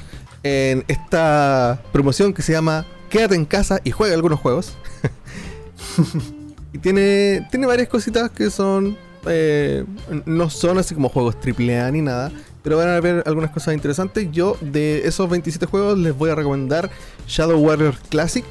en 0.44 0.84
esta 0.88 1.80
promoción 1.92 2.34
que 2.34 2.42
se 2.42 2.52
llama 2.54 2.86
Quédate 3.10 3.36
en 3.36 3.46
casa 3.46 3.80
y 3.84 3.92
juega 3.92 4.16
algunos 4.16 4.40
juegos. 4.40 4.74
y 6.74 6.78
tiene, 6.80 7.48
tiene 7.52 7.66
varias 7.68 7.88
cositas 7.88 8.30
que 8.32 8.50
son. 8.50 8.98
eh, 9.26 9.86
no 10.26 10.50
son 10.50 10.78
así 10.78 10.94
como 10.96 11.10
juegos 11.10 11.36
AAA 11.36 11.92
ni 11.92 12.02
nada. 12.02 12.32
Pero 12.64 12.78
van 12.78 12.90
a 12.90 12.98
haber 12.98 13.24
algunas 13.26 13.52
cosas 13.52 13.74
interesantes. 13.74 14.28
Yo, 14.32 14.58
de 14.62 15.08
esos 15.08 15.30
27 15.30 15.66
juegos, 15.66 15.98
les 15.98 16.16
voy 16.18 16.30
a 16.30 16.36
recomendar 16.36 16.90
Shadow 17.28 17.58
Warrior 17.60 17.96
Classic. 18.10 18.46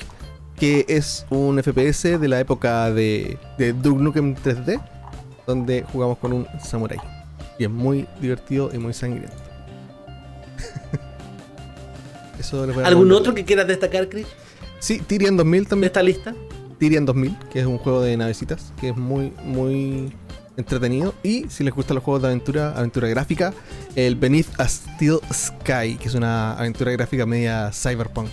Que 0.57 0.85
es 0.89 1.25
un 1.31 1.63
FPS 1.63 2.19
de 2.19 2.27
la 2.27 2.41
época 2.41 2.91
de, 2.91 3.39
de 3.59 3.73
Duke 3.75 4.03
Nukem 4.03 4.35
3D. 4.35 4.81
Donde 5.49 5.83
jugamos 5.83 6.19
con 6.19 6.35
un 6.35 6.47
samurai. 6.63 6.99
Y 7.59 7.65
es 7.65 7.71
muy 7.71 8.07
divertido 8.21 8.71
y 8.73 8.77
muy 8.77 8.93
sangriento. 8.93 9.35
Eso 12.39 12.65
¿Algún 12.85 13.11
otro 13.13 13.35
que 13.35 13.47
quieras 13.47 13.67
destacar, 13.67 14.11
Chris, 14.11 14.27
Sí, 14.79 14.99
Tyrion 14.99 15.39
2000 15.39 15.65
de 15.65 15.69
también. 15.71 15.87
esta 15.87 16.03
lista? 16.03 16.35
Tyrion 16.79 17.07
2000, 17.07 17.37
que 17.51 17.61
es 17.61 17.67
un 17.67 17.79
juego 17.79 18.03
de 18.03 18.17
navecitas, 18.17 18.75
que 18.79 18.91
es 18.91 18.97
muy, 18.97 19.33
muy 19.43 20.13
entretenido. 20.59 21.15
Y 21.23 21.49
si 21.49 21.65
les 21.65 21.75
gustan 21.75 21.95
los 21.95 22.05
juegos 22.05 22.21
de 22.21 22.29
aventura, 22.29 22.77
aventura 22.77 23.09
gráfica, 23.09 23.55
el 23.97 24.17
Beneath 24.17 24.61
a 24.61 24.69
Steel 24.69 25.19
Sky, 25.33 25.97
que 25.97 26.09
es 26.09 26.15
una 26.15 26.53
aventura 26.53 26.93
gráfica 26.93 27.25
media 27.25 27.73
cyberpunk. 27.73 28.29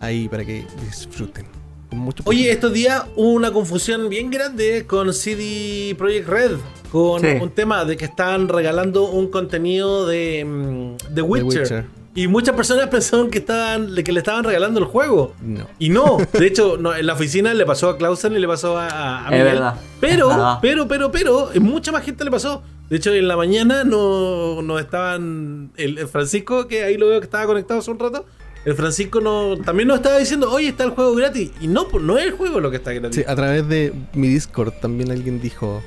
Ahí 0.00 0.28
para 0.28 0.46
que 0.46 0.66
disfruten. 0.82 1.57
Mucho 1.90 2.22
Oye, 2.26 2.50
estos 2.52 2.72
días 2.72 3.04
hubo 3.16 3.30
una 3.32 3.50
confusión 3.52 4.08
bien 4.10 4.30
grande 4.30 4.84
con 4.86 5.12
CD 5.14 5.94
Projekt 5.96 6.28
Red, 6.28 6.50
con 6.92 7.20
Sí. 7.22 7.28
un 7.40 7.50
tema 7.50 7.84
de 7.84 7.96
que 7.96 8.04
estaban 8.04 8.48
regalando 8.48 9.04
un 9.10 9.28
contenido 9.30 10.06
de 10.06 10.44
mm, 10.44 11.14
The 11.14 11.22
Witcher. 11.22 11.60
Witcher. 11.62 11.84
Y 12.14 12.26
muchas 12.28 12.54
personas 12.54 12.86
pensaron 12.90 13.30
que, 13.30 13.38
estaban, 13.38 13.94
que 14.04 14.12
le 14.12 14.18
estaban 14.18 14.44
regalando 14.44 14.80
el 14.80 14.86
juego. 14.86 15.34
No. 15.40 15.66
Y 15.78 15.88
no, 15.88 16.18
de 16.38 16.46
hecho, 16.46 16.76
no, 16.76 16.94
en 16.94 17.06
la 17.06 17.14
oficina 17.14 17.54
le 17.54 17.64
pasó 17.64 17.88
a 17.88 17.96
Clausen 17.96 18.34
y 18.34 18.38
le 18.38 18.46
pasó 18.48 18.76
a, 18.76 19.26
a- 19.26 19.34
Es 19.36 19.44
verdad, 19.44 19.74
Pero, 20.00 20.30
es 20.30 20.36
verdad. 20.36 20.58
pero, 20.60 20.88
pero, 20.88 21.10
pero, 21.10 21.50
mucha 21.60 21.90
más 21.90 22.04
gente 22.04 22.22
le 22.24 22.30
pasó. 22.30 22.62
De 22.90 22.96
hecho, 22.96 23.12
en 23.12 23.28
la 23.28 23.36
mañana 23.36 23.84
no, 23.84 24.60
no 24.62 24.78
estaban. 24.78 25.70
El, 25.76 25.98
el 25.98 26.08
Francisco, 26.08 26.66
que 26.68 26.84
ahí 26.84 26.96
lo 26.96 27.06
veo 27.08 27.20
que 27.20 27.24
estaba 27.26 27.44
conectado 27.46 27.80
hace 27.80 27.90
un 27.90 27.98
rato. 27.98 28.24
El 28.64 28.74
Francisco 28.74 29.20
no, 29.20 29.56
también 29.56 29.88
nos 29.88 29.98
estaba 29.98 30.18
diciendo, 30.18 30.50
oye, 30.50 30.68
está 30.68 30.84
el 30.84 30.90
juego 30.90 31.14
gratis. 31.14 31.50
Y 31.60 31.68
no, 31.68 31.88
pues 31.88 32.04
no 32.04 32.18
es 32.18 32.24
el 32.26 32.32
juego 32.32 32.60
lo 32.60 32.70
que 32.70 32.76
está 32.76 32.92
gratis. 32.92 33.16
Sí, 33.16 33.24
a 33.26 33.34
través 33.34 33.66
de 33.68 33.92
mi 34.14 34.28
Discord 34.28 34.72
también 34.80 35.10
alguien 35.10 35.40
dijo: 35.40 35.82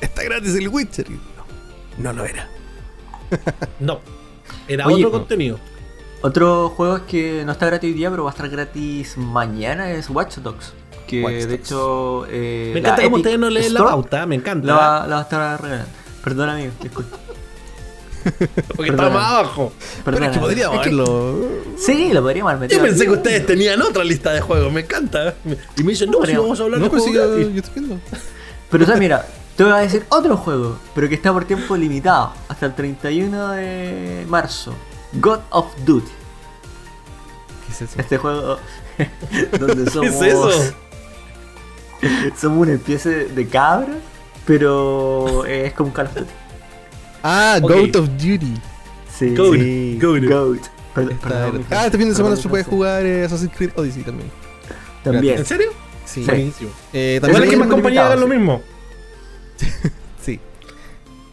Está 0.00 0.24
gratis 0.24 0.54
el 0.56 0.68
Witcher. 0.68 1.06
Y 1.08 1.18
no, 2.02 2.12
no 2.12 2.12
lo 2.14 2.24
era. 2.24 2.48
No. 3.80 4.00
Era 4.66 4.86
Oye, 4.86 5.04
otro 5.04 5.18
contenido. 5.18 5.58
Otro 6.22 6.70
juego 6.70 6.96
es 6.96 7.02
que 7.02 7.42
no 7.44 7.52
está 7.52 7.66
gratis 7.66 7.88
hoy 7.88 7.94
día, 7.94 8.10
pero 8.10 8.24
va 8.24 8.30
a 8.30 8.32
estar 8.32 8.48
gratis 8.48 9.16
mañana, 9.16 9.90
es 9.92 10.10
Watch 10.10 10.38
Dogs. 10.38 10.72
Que 11.06 11.22
Watch 11.22 11.34
de 11.34 11.40
Dogs. 11.46 11.52
hecho. 11.54 12.26
eh, 12.28 12.70
Me 12.74 12.80
encanta 12.80 13.02
como 13.04 13.16
ustedes 13.16 13.38
no 13.38 13.50
leen 13.50 13.72
la 13.74 13.84
pauta, 13.84 14.26
me 14.26 14.34
encanta. 14.34 14.66
La 14.66 14.74
va, 14.74 15.06
la 15.06 15.14
va 15.16 15.20
a 15.20 15.22
estar 15.24 15.62
regalando. 15.62 15.90
Perdón, 16.24 16.48
amigo, 16.48 16.72
disculpa. 16.82 17.16
porque 18.76 18.90
perdona. 18.92 19.08
está 19.08 19.08
más 19.10 19.30
abajo. 19.32 19.72
Pero 20.04 20.18
es 20.24 20.30
que 20.30 20.38
podríamos 20.38 20.76
Es 20.78 20.82
que- 20.82 20.88
verlo. 20.90 21.48
Sí, 21.78 22.10
lo 22.12 22.22
podríamos 22.22 22.52
haber 22.52 22.68
Yo 22.70 22.76
metido. 22.78 22.82
pensé 22.84 23.02
aquí. 23.04 23.12
que 23.12 23.16
ustedes 23.18 23.46
tenían 23.46 23.82
otra 23.82 24.04
lista 24.04 24.32
de 24.32 24.40
juegos, 24.40 24.72
me 24.72 24.80
encanta. 24.80 25.34
Y 25.76 25.82
me 25.82 25.90
dicen, 25.92 26.10
no, 26.10 26.24
si 26.26 26.34
vamos 26.36 26.58
a 26.60 26.64
hablar 26.64 26.78
No, 26.80 26.84
de 26.86 26.90
pues 26.90 27.02
juegos 27.04 27.20
yo, 27.40 27.48
yo 27.50 27.60
estoy 27.60 27.74
viendo. 27.82 28.00
Pero 28.70 28.84
o 28.84 28.86
sea, 28.86 28.96
mira, 28.96 29.26
te 29.56 29.64
voy 29.64 29.72
a 29.72 29.76
decir 29.76 30.04
otro 30.10 30.36
juego, 30.36 30.78
pero 30.94 31.08
que 31.08 31.14
está 31.14 31.32
por 31.32 31.44
tiempo 31.44 31.76
limitado, 31.76 32.32
hasta 32.48 32.66
el 32.66 32.74
31 32.74 33.52
de 33.52 34.24
marzo. 34.28 34.74
God 35.14 35.40
of 35.50 35.66
Duty. 35.84 36.10
¿Qué 37.66 37.72
es 37.72 37.82
eso? 37.82 37.98
Este 38.00 38.18
juego 38.18 38.58
donde 39.58 39.90
somos. 39.90 40.14
es 40.14 40.22
eso? 40.22 40.50
Somos 42.40 42.58
una 42.66 42.74
especie 42.74 43.10
de 43.26 43.48
cabra, 43.48 43.94
pero 44.46 45.44
es 45.46 45.72
como 45.72 45.88
un 45.88 45.94
Call 45.94 46.06
of 46.06 46.14
Duty. 46.14 46.30
Ah. 47.22 47.58
Goat 47.60 47.96
of 47.96 48.08
Duty. 48.10 48.54
Sí, 49.16 49.34
Goat, 49.34 49.54
sí. 49.54 49.98
Goat. 50.00 50.22
Goat. 50.24 50.60
Perdón, 50.94 51.12
Está- 51.12 51.28
perdón, 51.28 51.58
mi 51.58 51.64
ah, 51.76 51.86
este 51.86 51.98
fin 51.98 52.08
de 52.08 52.14
semana 52.14 52.34
perdón, 52.34 52.42
se 52.42 52.48
puede 52.48 52.64
jugar 52.64 53.04
eh, 53.06 53.24
Assassin's 53.24 53.52
Creed 53.56 53.70
Odyssey 53.76 54.02
también. 54.02 54.30
También. 55.04 55.38
¿En 55.38 55.44
serio? 55.44 55.70
Sí. 56.04 56.20
Sí. 56.22 56.26
Buenísimo. 56.26 56.70
Eh, 56.92 57.14
Igual 57.18 57.32
también 57.32 57.44
es 57.44 57.50
que 57.50 57.56
más 57.56 57.68
compañías 57.68 58.04
hagan 58.06 58.20
lo 58.20 58.26
mismo. 58.26 58.62
sí. 60.22 60.40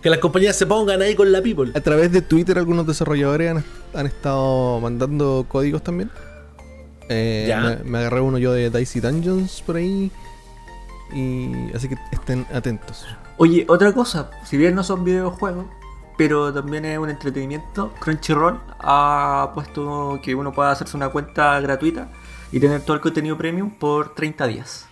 Que 0.01 0.09
las 0.09 0.19
compañías 0.19 0.55
se 0.55 0.65
pongan 0.65 1.01
ahí 1.01 1.15
con 1.15 1.31
la 1.31 1.41
people. 1.41 1.71
A 1.73 1.81
través 1.81 2.11
de 2.11 2.21
Twitter 2.21 2.57
algunos 2.57 2.85
desarrolladores 2.85 3.51
han, 3.51 3.63
han 3.93 4.05
estado 4.05 4.79
mandando 4.81 5.45
códigos 5.47 5.83
también. 5.83 6.11
Eh, 7.09 7.45
Ya. 7.47 7.61
Me, 7.61 7.89
me 7.89 7.97
agarré 7.99 8.21
uno 8.21 8.37
yo 8.37 8.51
de 8.51 8.69
Dicey 8.69 9.01
Dungeons 9.01 9.61
por 9.65 9.77
ahí. 9.77 10.11
Y 11.13 11.51
así 11.75 11.87
que 11.87 11.95
estén 12.11 12.45
atentos. 12.53 13.05
Oye, 13.37 13.65
otra 13.67 13.91
cosa, 13.93 14.29
si 14.45 14.57
bien 14.57 14.75
no 14.75 14.83
son 14.83 15.03
videojuegos, 15.03 15.65
pero 16.17 16.53
también 16.53 16.85
es 16.85 16.97
un 16.97 17.09
entretenimiento, 17.09 17.91
Crunchyroll 17.99 18.59
ha 18.79 19.51
puesto 19.53 20.19
que 20.23 20.33
uno 20.35 20.53
pueda 20.53 20.71
hacerse 20.71 20.95
una 20.95 21.09
cuenta 21.09 21.59
gratuita 21.59 22.07
y 22.51 22.59
tener 22.61 22.81
todo 22.81 22.95
el 22.95 23.01
contenido 23.01 23.37
premium 23.37 23.71
por 23.71 24.15
30 24.15 24.47
días. 24.47 24.85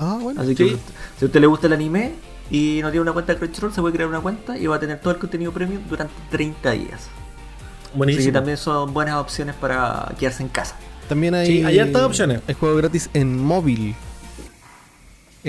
Ah, 0.00 0.18
bueno. 0.20 0.40
Así 0.40 0.54
que 0.56 0.70
Sí. 0.70 0.78
si 1.18 1.24
a 1.24 1.26
usted 1.26 1.40
le 1.40 1.46
gusta 1.46 1.68
el 1.68 1.72
anime 1.74 2.14
y 2.50 2.80
no 2.82 2.90
tiene 2.90 3.02
una 3.02 3.12
cuenta 3.12 3.32
de 3.34 3.38
Crunchyroll, 3.38 3.72
se 3.72 3.80
puede 3.80 3.94
crear 3.94 4.08
una 4.08 4.20
cuenta 4.20 4.58
y 4.58 4.66
va 4.66 4.76
a 4.76 4.80
tener 4.80 5.00
todo 5.00 5.12
el 5.12 5.18
contenido 5.20 5.52
premium 5.52 5.82
durante 5.88 6.14
30 6.30 6.70
días. 6.72 6.94
Así 6.94 7.92
que 7.92 7.96
Buenísimo. 7.98 8.32
también 8.32 8.56
son 8.56 8.92
buenas 8.92 9.14
opciones 9.16 9.54
para 9.54 10.12
quedarse 10.18 10.42
en 10.42 10.48
casa. 10.48 10.74
También 11.08 11.34
hay. 11.34 11.46
Sí, 11.46 11.64
hay 11.64 11.78
hartas 11.78 12.02
opciones. 12.02 12.42
Hay 12.48 12.54
juegos 12.54 12.78
gratis 12.78 13.08
en 13.14 13.42
móvil. 13.42 13.94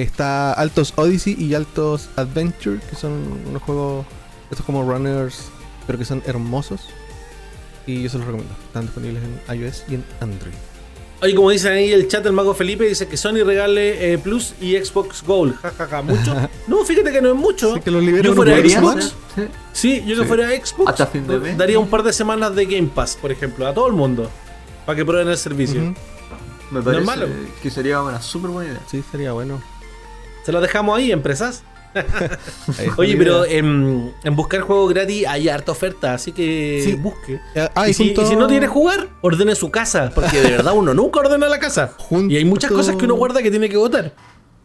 Está 0.01 0.53
Altos 0.53 0.93
Odyssey 0.95 1.35
y 1.37 1.53
Altos 1.55 2.09
Adventure, 2.15 2.79
que 2.89 2.95
son 2.95 3.11
unos 3.49 3.61
juegos. 3.63 4.05
Estos 4.49 4.65
como 4.65 4.81
runners, 4.89 5.49
pero 5.85 5.99
que 5.99 6.05
son 6.05 6.23
hermosos. 6.25 6.81
Y 7.85 8.03
yo 8.03 8.09
se 8.09 8.17
los 8.17 8.25
recomiendo. 8.27 8.55
Están 8.67 8.83
disponibles 8.83 9.21
en 9.23 9.59
iOS 9.61 9.83
y 9.89 9.95
en 9.95 10.05
Android. 10.21 10.53
Oye, 11.21 11.35
como 11.35 11.49
dicen 11.51 11.73
ahí 11.73 11.91
el 11.91 12.07
chat, 12.07 12.25
el 12.25 12.31
mago 12.31 12.53
Felipe 12.53 12.85
dice 12.85 13.07
que 13.09 13.17
Sony 13.17 13.43
regale 13.45 14.13
eh, 14.13 14.17
Plus 14.17 14.53
y 14.61 14.77
Xbox 14.77 15.21
Gold. 15.21 15.55
Ja, 15.57 15.71
ja, 15.77 15.87
ja. 15.87 16.01
¿Mucho? 16.01 16.33
No, 16.67 16.85
fíjate 16.85 17.11
que 17.11 17.21
no 17.21 17.29
es 17.29 17.35
mucho. 17.35 17.73
Que 17.83 17.91
liberen 17.91 18.23
Yo 18.23 18.35
fuera 18.35 18.55
Xbox. 18.57 19.13
sí. 19.35 19.41
Sí, 19.73 20.03
yo 20.07 20.15
que 20.15 20.21
Sí. 20.21 20.27
fuera 20.27 20.49
Xbox. 20.49 20.91
Hasta 20.91 21.07
fin 21.07 21.27
de 21.27 21.39
mes. 21.39 21.57
Daría 21.57 21.77
un 21.77 21.89
par 21.89 22.03
de 22.03 22.13
semanas 22.13 22.55
de 22.55 22.65
Game 22.65 22.87
Pass, 22.95 23.17
por 23.21 23.31
ejemplo, 23.33 23.67
a 23.67 23.73
todo 23.73 23.87
el 23.87 23.93
mundo. 23.93 24.29
Para 24.85 24.95
que 24.95 25.03
prueben 25.03 25.27
el 25.27 25.37
servicio. 25.37 25.81
Ujú. 25.81 25.93
Me 26.71 26.81
parece 26.81 27.03
malo. 27.03 27.27
que 27.61 27.69
sería 27.69 28.01
una 28.01 28.21
súper 28.21 28.51
buena 28.51 28.71
idea. 28.71 28.81
Sí, 28.89 29.03
sería 29.11 29.33
bueno. 29.33 29.59
Se 30.45 30.51
lo 30.51 30.61
dejamos 30.61 30.97
ahí, 30.97 31.11
empresas. 31.11 31.63
Oye, 32.97 33.15
pero 33.17 33.45
en, 33.45 34.13
en 34.23 34.35
buscar 34.35 34.61
juegos 34.61 34.93
gratis 34.93 35.25
hay 35.27 35.49
harta 35.49 35.71
oferta, 35.71 36.13
así 36.13 36.31
que 36.31 36.81
Sí. 36.83 36.93
busque. 36.95 37.39
Eh, 37.55 37.67
ah, 37.75 37.87
y, 37.87 37.91
y 37.91 37.93
si, 37.93 38.05
junto- 38.07 38.21
y 38.21 38.25
si 38.25 38.35
no 38.35 38.47
tiene 38.47 38.67
jugar, 38.67 39.07
ordene 39.21 39.55
su 39.55 39.71
casa, 39.71 40.11
porque 40.13 40.39
de 40.41 40.51
verdad 40.51 40.73
uno 40.75 40.93
nunca 40.93 41.19
ordena 41.21 41.47
la 41.49 41.59
casa. 41.59 41.91
Junto- 41.97 42.31
Y 42.33 42.37
hay 42.37 42.45
muchas 42.45 42.71
cosas 42.71 42.95
que 42.95 43.05
uno 43.05 43.15
guarda 43.15 43.41
que 43.41 43.49
tiene 43.49 43.69
que 43.69 43.77
votar. 43.77 44.13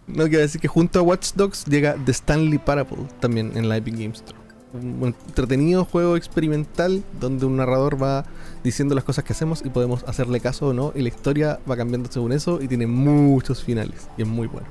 No 0.06 0.24
quiero 0.24 0.40
decir 0.40 0.60
que 0.60 0.68
junto 0.68 0.98
a 0.98 1.02
Watch 1.02 1.30
Dogs 1.34 1.64
llega 1.64 1.96
The 2.04 2.10
Stanley 2.12 2.58
Parable 2.58 2.98
también 3.20 3.52
en 3.56 3.70
la 3.70 3.78
Epic 3.78 3.94
Games 3.94 4.16
Store. 4.18 4.38
Un 4.74 5.14
entretenido 5.26 5.84
juego 5.86 6.16
experimental 6.16 7.02
donde 7.20 7.46
un 7.46 7.56
narrador 7.56 8.02
va 8.02 8.26
diciendo 8.62 8.94
las 8.94 9.04
cosas 9.04 9.24
que 9.24 9.32
hacemos 9.32 9.62
y 9.64 9.70
podemos 9.70 10.02
hacerle 10.06 10.40
caso 10.40 10.66
o 10.68 10.72
no. 10.74 10.92
Y 10.94 11.00
la 11.02 11.08
historia 11.08 11.58
va 11.70 11.76
cambiando 11.76 12.10
según 12.12 12.32
eso 12.32 12.60
y 12.60 12.68
tiene 12.68 12.86
muchos 12.86 13.62
finales. 13.62 14.08
Y 14.18 14.22
es 14.22 14.28
muy 14.28 14.46
bueno. 14.48 14.66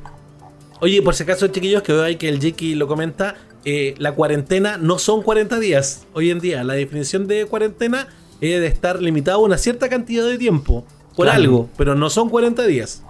Oye, 0.81 1.01
por 1.01 1.15
si 1.15 1.23
acaso, 1.23 1.47
chiquillos, 1.47 1.81
que 1.83 1.93
veo 1.93 2.03
ahí 2.03 2.15
que 2.17 2.29
el 2.29 2.39
Jiki 2.39 2.75
lo 2.75 2.87
comenta, 2.87 3.35
eh, 3.65 3.95
la 3.97 4.13
cuarentena 4.13 4.77
no 4.77 4.99
son 4.99 5.21
40 5.21 5.59
días. 5.59 6.05
Hoy 6.13 6.29
en 6.29 6.39
día, 6.39 6.63
la 6.63 6.73
definición 6.73 7.27
de 7.27 7.45
cuarentena 7.45 8.07
es 8.41 8.59
de 8.59 8.67
estar 8.67 9.01
limitado 9.01 9.39
a 9.39 9.43
una 9.43 9.57
cierta 9.57 9.89
cantidad 9.89 10.25
de 10.25 10.37
tiempo. 10.37 10.85
Por 11.15 11.27
Claro. 11.27 11.39
algo, 11.41 11.69
pero 11.77 11.95
no 11.95 12.09
son 12.09 12.29
40 12.29 12.65
días. 12.65 13.03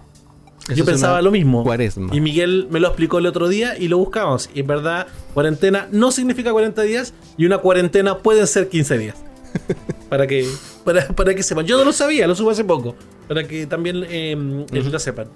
Eso 0.66 0.76
Yo 0.76 0.86
pensaba 0.86 1.22
lo 1.22 1.32
mismo. 1.32 1.64
Cuaresma. 1.64 2.16
Y 2.16 2.22
Miguel 2.22 2.68
me 2.70 2.80
lo 2.80 2.88
explicó 2.88 3.18
el 3.18 3.26
otro 3.26 3.50
día 3.50 3.78
y 3.78 3.88
lo 3.88 3.98
buscamos. 3.98 4.50
Y 4.54 4.62
en 4.62 4.68
verdad, 4.68 5.08
cuarentena 5.34 5.88
no 5.92 6.12
significa 6.12 6.52
40 6.52 6.82
días 6.84 7.14
y 7.38 7.46
una 7.46 7.58
cuarentena 7.58 8.20
pueden 8.20 8.48
ser 8.48 8.70
15 8.70 8.98
días. 8.98 9.16
para 10.10 10.26
que 10.28 10.48
para, 10.84 11.08
para 11.08 11.34
que 11.36 11.44
sepan. 11.44 11.66
Yo 11.66 11.78
no 11.78 11.84
lo 11.84 11.92
sabía, 11.92 12.28
lo 12.28 12.36
supe 12.36 12.52
hace 12.52 12.64
poco. 12.64 12.96
Para 13.28 13.46
que 13.46 13.66
también 13.68 14.06
eh, 14.10 14.36
lo 14.72 15.00
sepan. 15.00 15.28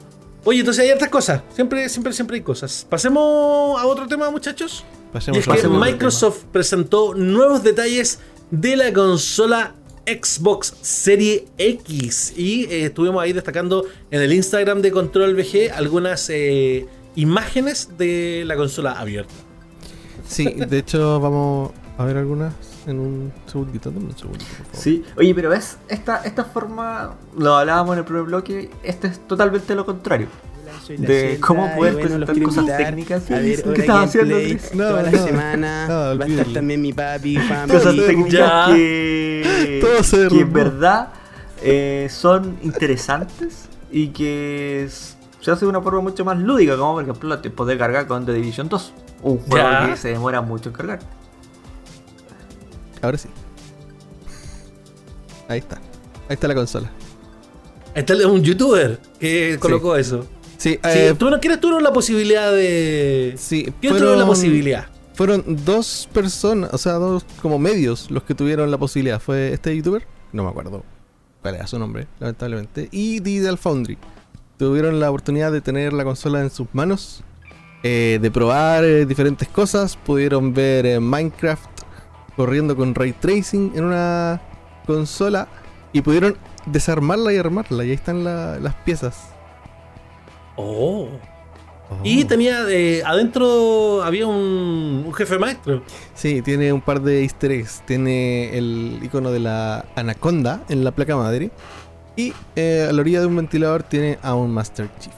Oye, 0.44 0.60
entonces 0.60 0.84
hay 0.86 0.92
otras 0.92 1.10
cosas. 1.10 1.42
Siempre, 1.54 1.90
siempre, 1.90 2.14
siempre 2.14 2.36
hay 2.38 2.42
cosas. 2.42 2.86
Pasemos 2.90 3.80
a 3.80 3.86
otro 3.86 4.08
tema, 4.08 4.30
muchachos. 4.32 4.84
Pasemos 5.12 5.46
y 5.46 5.50
es 5.50 5.62
que 5.62 5.68
Microsoft 5.68 6.44
presentó 6.52 7.14
nuevos 7.14 7.64
detalles 7.64 8.20
de 8.52 8.76
la 8.78 8.94
consola 8.94 9.74
Xbox 10.06 10.74
Serie 10.82 11.46
X. 11.58 12.34
Y 12.38 12.64
eh, 12.66 12.86
estuvimos 12.86 13.22
ahí 13.22 13.34
destacando 13.34 13.86
en 14.10 14.22
el 14.22 14.32
Instagram 14.32 14.82
de 14.82 14.92
Control 14.92 15.36
VG 15.36 15.72
algunas 15.74 16.30
eh, 16.30 16.86
imágenes 17.16 17.90
de 17.98 18.44
la 18.46 18.56
consola 18.56 18.94
abierta. 18.94 19.34
Sí, 20.28 20.46
de 20.46 20.78
hecho 20.78 21.20
vamos 21.20 21.72
a 21.98 22.06
ver 22.06 22.18
algunas 22.18 22.54
en 22.88 23.00
un 23.00 23.34
segundito. 23.46 23.92
Dame 23.92 24.06
un 24.08 24.18
segundito, 24.18 24.46
por 24.58 24.66
favor. 24.66 24.82
Sí, 24.82 25.04
oye, 25.18 25.36
pero 25.36 25.50
ves, 25.50 25.78
esta, 25.88 26.24
esta 26.24 26.44
forma, 26.46 27.16
lo 27.38 27.56
hablábamos 27.56 27.94
en 27.94 28.00
el 28.00 28.06
primer 28.06 28.24
bloque, 28.24 28.70
este 28.84 29.08
es 29.08 29.20
totalmente 29.28 29.76
lo 29.76 29.86
contrario. 29.86 30.28
De 30.88 30.98
Zelda, 30.98 31.46
cómo 31.48 31.76
poder 31.76 31.94
bueno, 31.94 32.26
presentar 32.26 32.42
cosas 32.44 32.58
invitar 32.64 32.86
técnicas. 32.86 33.32
A 33.32 33.40
ver, 33.40 33.64
¿Qué 33.74 33.82
estabas 33.82 34.10
haciendo, 34.10 34.36
Chris? 34.36 34.74
No, 34.76 34.88
toda 34.90 35.04
la 35.04 35.12
semana. 35.12 35.88
no, 35.88 36.20
Va 36.20 36.26
a 36.26 36.28
estar 36.28 36.48
también 36.54 36.82
mi 36.82 36.94
papi, 36.94 37.38
fam. 37.50 37.70
Cosas 37.70 37.96
Ya. 37.96 38.06
técnicas 38.06 38.70
que, 38.76 39.80
Todo 39.82 40.04
se 40.04 40.16
que 40.18 40.22
derrumbó. 40.24 40.42
en 40.46 40.54
verdad 40.54 41.08
eh, 41.62 42.08
son 42.12 42.58
interesantes 42.64 43.66
y 43.92 44.10
que 44.10 44.88
se 45.42 45.52
hace 45.52 45.66
de 45.66 45.70
una 45.70 45.82
forma 45.82 46.02
mucho 46.02 46.24
más 46.26 46.38
lúdica, 46.38 46.78
como 46.78 46.94
por 46.94 47.04
ejemplo 47.04 47.30
los 47.30 47.42
tiempos 47.42 47.68
de 47.68 47.78
carga 47.78 48.06
con 48.08 48.26
The 48.26 48.34
Division 48.34 48.70
2. 48.70 48.94
Un 49.24 49.38
juego 49.40 49.56
Ya. 49.70 49.88
que 49.90 49.98
se 49.98 50.10
demora 50.10 50.42
mucho 50.42 50.70
en 50.70 50.76
cargar. 50.76 51.00
Ahora 53.02 53.18
sí. 53.18 53.30
Ahí 55.48 55.60
está. 55.60 55.78
Ahí 56.28 56.34
está 56.34 56.48
la 56.48 56.56
consola. 56.56 56.92
Ahí 57.96 58.02
está 58.06 58.28
un 58.28 58.44
youtuber 58.44 59.00
que 59.20 59.58
colocó 59.60 59.96
eso. 59.96 60.22
Sí, 60.22 60.28
Sí, 60.58 60.80
eh, 60.84 61.16
¿tú 61.18 61.30
no 61.30 61.40
quieres 61.40 61.60
tú 61.60 61.80
la 61.80 61.94
posibilidad 61.94 62.52
de. 62.52 63.36
sí, 63.38 63.72
¿Quién 63.80 63.96
tuvo 63.96 64.16
la 64.16 64.26
posibilidad? 64.26 64.88
Fueron 65.14 65.44
dos 65.66 66.10
personas, 66.14 66.74
o 66.74 66.78
sea, 66.78 66.94
dos 66.94 67.26
como 67.42 67.58
medios 67.58 68.12
los 68.12 68.24
que 68.24 68.36
tuvieron 68.36 68.70
la 68.70 68.78
posibilidad. 68.78 69.20
Fue 69.20 69.54
este 69.54 69.76
youtuber, 69.76 70.04
no 70.32 70.44
me 70.44 70.50
acuerdo 70.50 70.84
cuál 71.42 71.56
era 71.56 71.68
su 71.68 71.80
nombre, 71.80 72.08
lamentablemente, 72.20 72.90
y 72.92 73.20
Digital 73.20 73.58
Foundry. 73.58 73.98
Tuvieron 74.58 75.00
la 75.00 75.10
oportunidad 75.10 75.52
de 75.52 75.62
tener 75.62 75.94
la 75.94 76.04
consola 76.04 76.42
en 76.42 76.50
sus 76.50 76.68
manos, 76.74 77.24
eh, 77.84 78.20
de 78.22 78.32
probar 78.32 78.84
eh, 78.84 79.06
diferentes 79.06 79.48
cosas. 79.48 79.96
Pudieron 79.96 80.54
ver 80.54 80.86
eh, 80.86 81.00
Minecraft 81.00 81.70
corriendo 82.38 82.76
con 82.78 82.96
ray 82.96 83.12
tracing 83.12 83.74
en 83.76 83.84
una 83.84 84.40
consola 84.86 85.48
y 85.92 86.02
pudieron 86.02 86.38
desarmarla 86.66 87.34
y 87.34 87.38
armarla. 87.38 87.84
Y 87.84 87.90
ahí 87.90 87.96
están 87.96 88.24
la- 88.24 88.58
las 88.60 88.74
piezas. 88.76 89.30
Oh. 90.56 91.10
Y 92.04 92.26
tenía 92.26 92.64
eh, 92.70 93.02
adentro 93.06 94.04
había 94.04 94.28
un, 94.28 95.04
un 95.08 95.14
jefe 95.14 95.40
maestro. 95.40 95.84
Sí, 96.16 96.42
tiene 96.42 96.74
un 96.74 96.82
par 96.82 97.02
de 97.02 97.22
easter 97.24 97.52
eggs. 97.52 97.82
Tiene 97.86 98.58
el 98.58 99.00
icono 99.02 99.32
de 99.32 99.40
la 99.40 99.86
anaconda 99.96 100.64
en 100.68 100.84
la 100.84 100.92
placa 100.92 101.16
madre. 101.16 101.50
Y 102.18 102.34
eh, 102.56 102.88
a 102.90 102.94
la 102.94 103.02
orilla 103.02 103.22
de 103.22 103.28
un 103.28 103.36
ventilador 103.38 103.84
tiene 103.84 104.18
a 104.22 104.34
un 104.36 104.52
Master 104.52 104.90
Chief. 105.00 105.14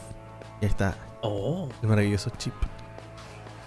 Y 0.62 0.66
ahí 0.66 0.70
está 0.72 0.96
Oh. 1.22 1.68
el 1.82 1.90
maravilloso 1.90 2.30
chip. 2.38 2.54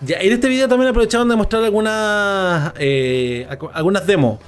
Ya, 0.04 0.16
en 0.18 0.32
este 0.32 0.48
video 0.48 0.68
también 0.68 0.90
aprovecharon 0.90 1.28
de 1.28 1.36
mostrar 1.36 1.62
algunas 1.62 2.72
eh, 2.78 3.46
algu- 3.50 3.70
algunas 3.72 4.06
demos. 4.06 4.38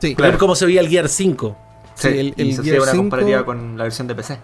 Sí, 0.00 0.14
Ver 0.16 0.36
cómo 0.36 0.54
se 0.56 0.66
veía 0.66 0.80
el 0.80 0.88
Gear 0.88 1.08
5. 1.08 1.56
Sí, 1.94 2.08
Sí, 2.08 2.18
el- 2.18 2.34
y 2.36 2.42
el 2.50 2.56
se 2.56 2.62
Gear 2.64 2.76
hacía 2.78 2.82
una 2.82 2.90
5 2.92 3.02
comparativa 3.04 3.44
con 3.44 3.78
la 3.78 3.84
versión 3.84 4.06
de 4.08 4.14
PC. 4.16 4.38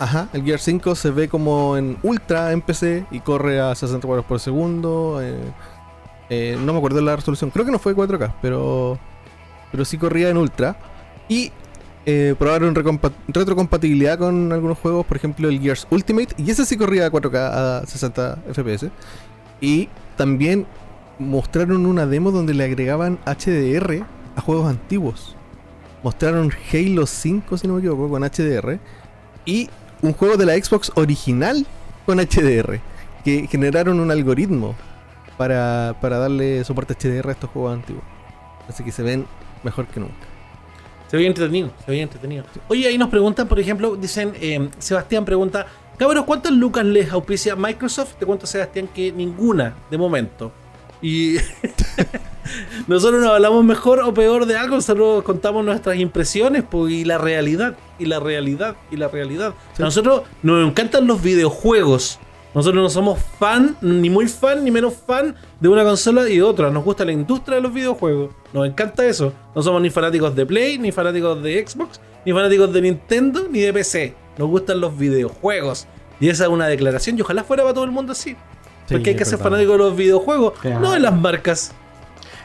Ajá, 0.00 0.28
el 0.32 0.42
Gear 0.42 0.58
5 0.58 0.96
se 0.96 1.10
ve 1.10 1.28
como 1.28 1.76
en 1.76 1.96
ultra 2.02 2.50
en 2.50 2.62
PC 2.62 3.06
y 3.12 3.20
corre 3.20 3.60
a 3.60 3.74
60 3.76 4.04
cuadros 4.06 4.26
por 4.26 4.40
segundo. 4.40 5.20
eh, 5.22 5.36
eh, 6.30 6.58
no 6.60 6.72
me 6.72 6.78
acuerdo 6.78 7.00
la 7.00 7.14
resolución, 7.14 7.50
creo 7.50 7.64
que 7.64 7.70
no 7.70 7.78
fue 7.78 7.94
4K, 7.94 8.34
pero, 8.42 8.98
pero 9.70 9.84
sí 9.84 9.98
corría 9.98 10.30
en 10.30 10.36
ultra. 10.38 10.74
Y 11.28 11.52
eh, 12.06 12.34
probaron 12.38 12.74
retrocompatibilidad 13.28 14.18
con 14.18 14.52
algunos 14.52 14.78
juegos, 14.78 15.06
por 15.06 15.16
ejemplo 15.16 15.48
el 15.48 15.60
Gears 15.60 15.86
Ultimate, 15.90 16.34
y 16.38 16.50
ese 16.50 16.64
sí 16.66 16.76
corría 16.76 17.06
a 17.06 17.10
4K 17.10 17.36
a 17.82 17.86
60 17.86 18.38
FPS. 18.52 18.90
Y 19.60 19.88
también 20.16 20.66
mostraron 21.18 21.86
una 21.86 22.06
demo 22.06 22.30
donde 22.30 22.54
le 22.54 22.64
agregaban 22.64 23.18
HDR 23.26 24.04
a 24.36 24.40
juegos 24.40 24.68
antiguos. 24.68 25.36
Mostraron 26.02 26.52
Halo 26.72 27.06
5, 27.06 27.56
si 27.56 27.66
no 27.66 27.74
me 27.74 27.78
equivoco, 27.80 28.08
con 28.08 28.22
HDR. 28.22 28.78
Y 29.46 29.70
un 30.02 30.12
juego 30.12 30.36
de 30.36 30.46
la 30.46 30.54
Xbox 30.54 30.92
original 30.96 31.66
con 32.04 32.18
HDR. 32.18 32.80
Que 33.24 33.46
generaron 33.48 34.00
un 34.00 34.10
algoritmo 34.10 34.74
para, 35.38 35.96
para 36.00 36.18
darle 36.18 36.62
soporte 36.64 36.94
HDR 36.94 37.28
a 37.28 37.32
estos 37.32 37.50
juegos 37.50 37.74
antiguos. 37.74 38.04
Así 38.68 38.84
que 38.84 38.92
se 38.92 39.02
ven 39.02 39.26
mejor 39.62 39.86
que 39.86 40.00
nunca. 40.00 40.14
Se 41.08 41.16
veía 41.16 41.28
entretenido, 41.28 41.70
se 41.84 41.90
veía 41.90 42.02
entretenido. 42.02 42.44
Oye, 42.68 42.88
ahí 42.88 42.98
nos 42.98 43.08
preguntan, 43.08 43.46
por 43.46 43.60
ejemplo, 43.60 43.96
dicen, 43.96 44.32
eh, 44.40 44.68
Sebastián 44.78 45.24
pregunta, 45.24 45.66
cabros, 45.96 46.24
¿cuántas 46.24 46.52
lucas 46.52 46.84
les 46.84 47.10
auspicia 47.12 47.56
Microsoft? 47.56 48.14
Te 48.18 48.26
cuento, 48.26 48.46
Sebastián, 48.46 48.88
que 48.94 49.12
ninguna, 49.12 49.74
de 49.90 49.98
momento. 49.98 50.52
Y 51.02 51.36
nosotros 52.86 53.22
no 53.22 53.30
hablamos 53.32 53.64
mejor 53.64 54.00
o 54.00 54.14
peor 54.14 54.46
de 54.46 54.56
algo, 54.56 54.76
nosotros 54.76 55.22
contamos 55.22 55.64
nuestras 55.64 55.96
impresiones 55.96 56.64
pues, 56.68 56.92
y 56.92 57.04
la 57.04 57.18
realidad, 57.18 57.76
y 57.98 58.06
la 58.06 58.20
realidad, 58.20 58.76
y 58.90 58.96
la 58.96 59.08
realidad. 59.08 59.54
Sí. 59.76 59.82
A 59.82 59.86
nosotros 59.86 60.22
nos 60.42 60.66
encantan 60.66 61.06
los 61.06 61.22
videojuegos. 61.22 62.18
Nosotros 62.54 62.82
no 62.82 62.88
somos 62.88 63.18
fan, 63.38 63.76
ni 63.80 64.08
muy 64.08 64.28
fan, 64.28 64.64
ni 64.64 64.70
menos 64.70 64.94
fan 64.94 65.34
de 65.58 65.68
una 65.68 65.82
consola 65.82 66.28
y 66.28 66.36
de 66.36 66.42
otra. 66.42 66.70
Nos 66.70 66.84
gusta 66.84 67.04
la 67.04 67.10
industria 67.10 67.56
de 67.56 67.62
los 67.62 67.74
videojuegos. 67.74 68.30
Nos 68.52 68.66
encanta 68.66 69.04
eso. 69.04 69.32
No 69.56 69.62
somos 69.62 69.82
ni 69.82 69.90
fanáticos 69.90 70.36
de 70.36 70.46
Play, 70.46 70.78
ni 70.78 70.92
fanáticos 70.92 71.42
de 71.42 71.66
Xbox, 71.66 72.00
ni 72.24 72.32
fanáticos 72.32 72.72
de 72.72 72.80
Nintendo, 72.80 73.48
ni 73.50 73.58
de 73.58 73.72
PC. 73.72 74.14
Nos 74.38 74.48
gustan 74.48 74.80
los 74.80 74.96
videojuegos. 74.96 75.86
Y 76.20 76.28
esa 76.28 76.44
es 76.44 76.50
una 76.50 76.66
declaración 76.66 77.18
y 77.18 77.22
ojalá 77.22 77.44
fuera 77.44 77.62
para 77.62 77.74
todo 77.74 77.84
el 77.84 77.90
mundo 77.90 78.12
así. 78.12 78.36
Porque 78.88 79.10
hay 79.10 79.16
que 79.16 79.24
ser 79.24 79.38
fanático 79.38 79.72
de 79.72 79.78
los 79.78 79.96
videojuegos, 79.96 80.58
Claro. 80.60 80.80
no 80.80 80.92
de 80.92 81.00
las 81.00 81.14
marcas. 81.14 81.72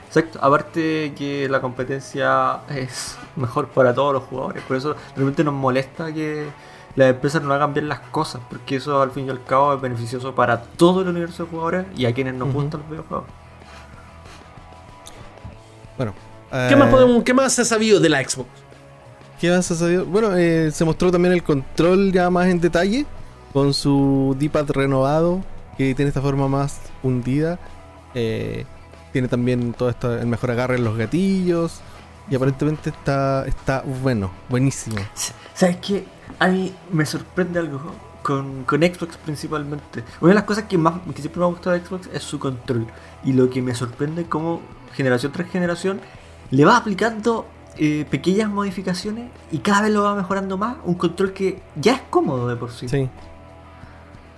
Exacto, 0.08 0.40
aparte 0.42 1.14
que 1.16 1.48
la 1.50 1.62
competencia 1.62 2.62
es 2.70 3.16
mejor 3.36 3.68
para 3.68 3.94
todos 3.94 4.14
los 4.14 4.24
jugadores, 4.24 4.64
por 4.64 4.76
eso 4.76 4.96
realmente 5.16 5.44
nos 5.44 5.54
molesta 5.54 6.12
que 6.12 6.48
las 6.96 7.12
empresas 7.12 7.44
no 7.44 7.54
hagan 7.54 7.74
bien 7.76 7.88
las 7.88 8.00
cosas, 8.00 8.42
porque 8.50 8.78
eso 8.78 9.02
al 9.02 9.12
fin 9.12 9.28
y 9.28 9.30
al 9.30 9.44
cabo 9.44 9.76
es 9.76 9.82
beneficioso 9.82 10.34
para 10.34 10.62
todo 10.64 11.02
el 11.02 11.10
universo 11.10 11.44
de 11.44 11.50
jugadores 11.52 11.86
y 11.96 12.06
a 12.08 12.14
quienes 12.14 12.34
nos 12.34 12.52
gustan 12.52 12.80
los 12.82 12.90
videojuegos. 12.90 13.28
Bueno. 15.98 16.14
¿Qué 16.68 16.76
más 16.76 16.88
eh, 16.88 16.92
podemos, 16.92 17.24
qué 17.24 17.34
más 17.34 17.54
se 17.54 17.62
ha 17.62 17.66
sabido 17.66 18.00
de 18.00 18.10
la 18.10 18.28
Xbox? 18.28 18.48
¿Qué 19.40 19.50
más 19.50 19.72
ha? 19.72 20.04
Bueno, 20.04 20.36
eh, 20.36 20.70
se 20.72 20.84
mostró 20.84 21.12
también 21.12 21.34
el 21.34 21.44
control 21.44 22.12
ya 22.12 22.30
más 22.30 22.48
en 22.48 22.60
detalle. 22.60 23.06
Con 23.54 23.74
su 23.74 24.36
D-pad 24.38 24.70
renovado. 24.72 25.42
Que 25.78 25.96
tiene 25.96 26.10
esta 26.10 26.22
forma 26.22 26.48
más 26.48 26.82
hundida. 27.04 27.58
Eh, 28.14 28.66
tiene 29.14 29.28
también 29.28 29.74
todo 29.74 29.90
esto, 29.90 30.14
el 30.14 30.28
mejor 30.28 30.52
agarre 30.52 30.76
en 30.76 30.84
los 30.84 30.98
gatillos. 30.98 31.80
Y 32.30 32.36
aparentemente 32.36 32.90
está, 32.90 33.46
está 33.48 33.82
bueno, 33.82 34.30
buenísimo. 34.50 34.98
¿Sabes 35.54 35.78
qué? 35.78 36.06
A 36.38 36.48
mí 36.50 36.74
me 36.92 37.06
sorprende 37.06 37.60
algo 37.60 37.80
con, 38.22 38.66
con 38.66 38.82
Xbox 38.82 39.18
principalmente. 39.18 40.04
Una 40.22 40.30
de 40.32 40.36
las 40.36 40.44
cosas 40.44 40.66
que 40.66 40.78
más 40.78 40.96
que 41.16 41.22
siempre 41.22 41.40
me 41.40 41.46
ha 41.46 41.50
gustado 41.50 41.76
de 41.76 41.84
Xbox 41.84 42.10
es 42.14 42.22
su 42.22 42.38
control. 42.38 42.86
Y 43.24 43.34
lo 43.34 43.50
que 43.50 43.62
me 43.62 43.74
sorprende 43.74 44.24
es 44.24 44.28
cómo 44.28 44.62
generación 44.94 45.32
tras 45.32 45.50
generación 45.50 46.02
le 46.52 46.66
va 46.66 46.78
aplicando 46.78 47.46
eh, 47.82 48.06
pequeñas 48.10 48.50
modificaciones 48.50 49.32
y 49.54 49.60
cada 49.60 49.84
vez 49.84 49.92
lo 49.92 50.04
va 50.04 50.14
mejorando 50.14 50.58
más. 50.58 50.76
Un 50.84 50.96
control 50.96 51.32
que 51.32 51.62
ya 51.80 51.96
es 51.96 52.02
cómodo 52.10 52.50
de 52.50 52.58
por 52.58 52.72
sí. 52.72 52.90
Sí. 52.90 53.10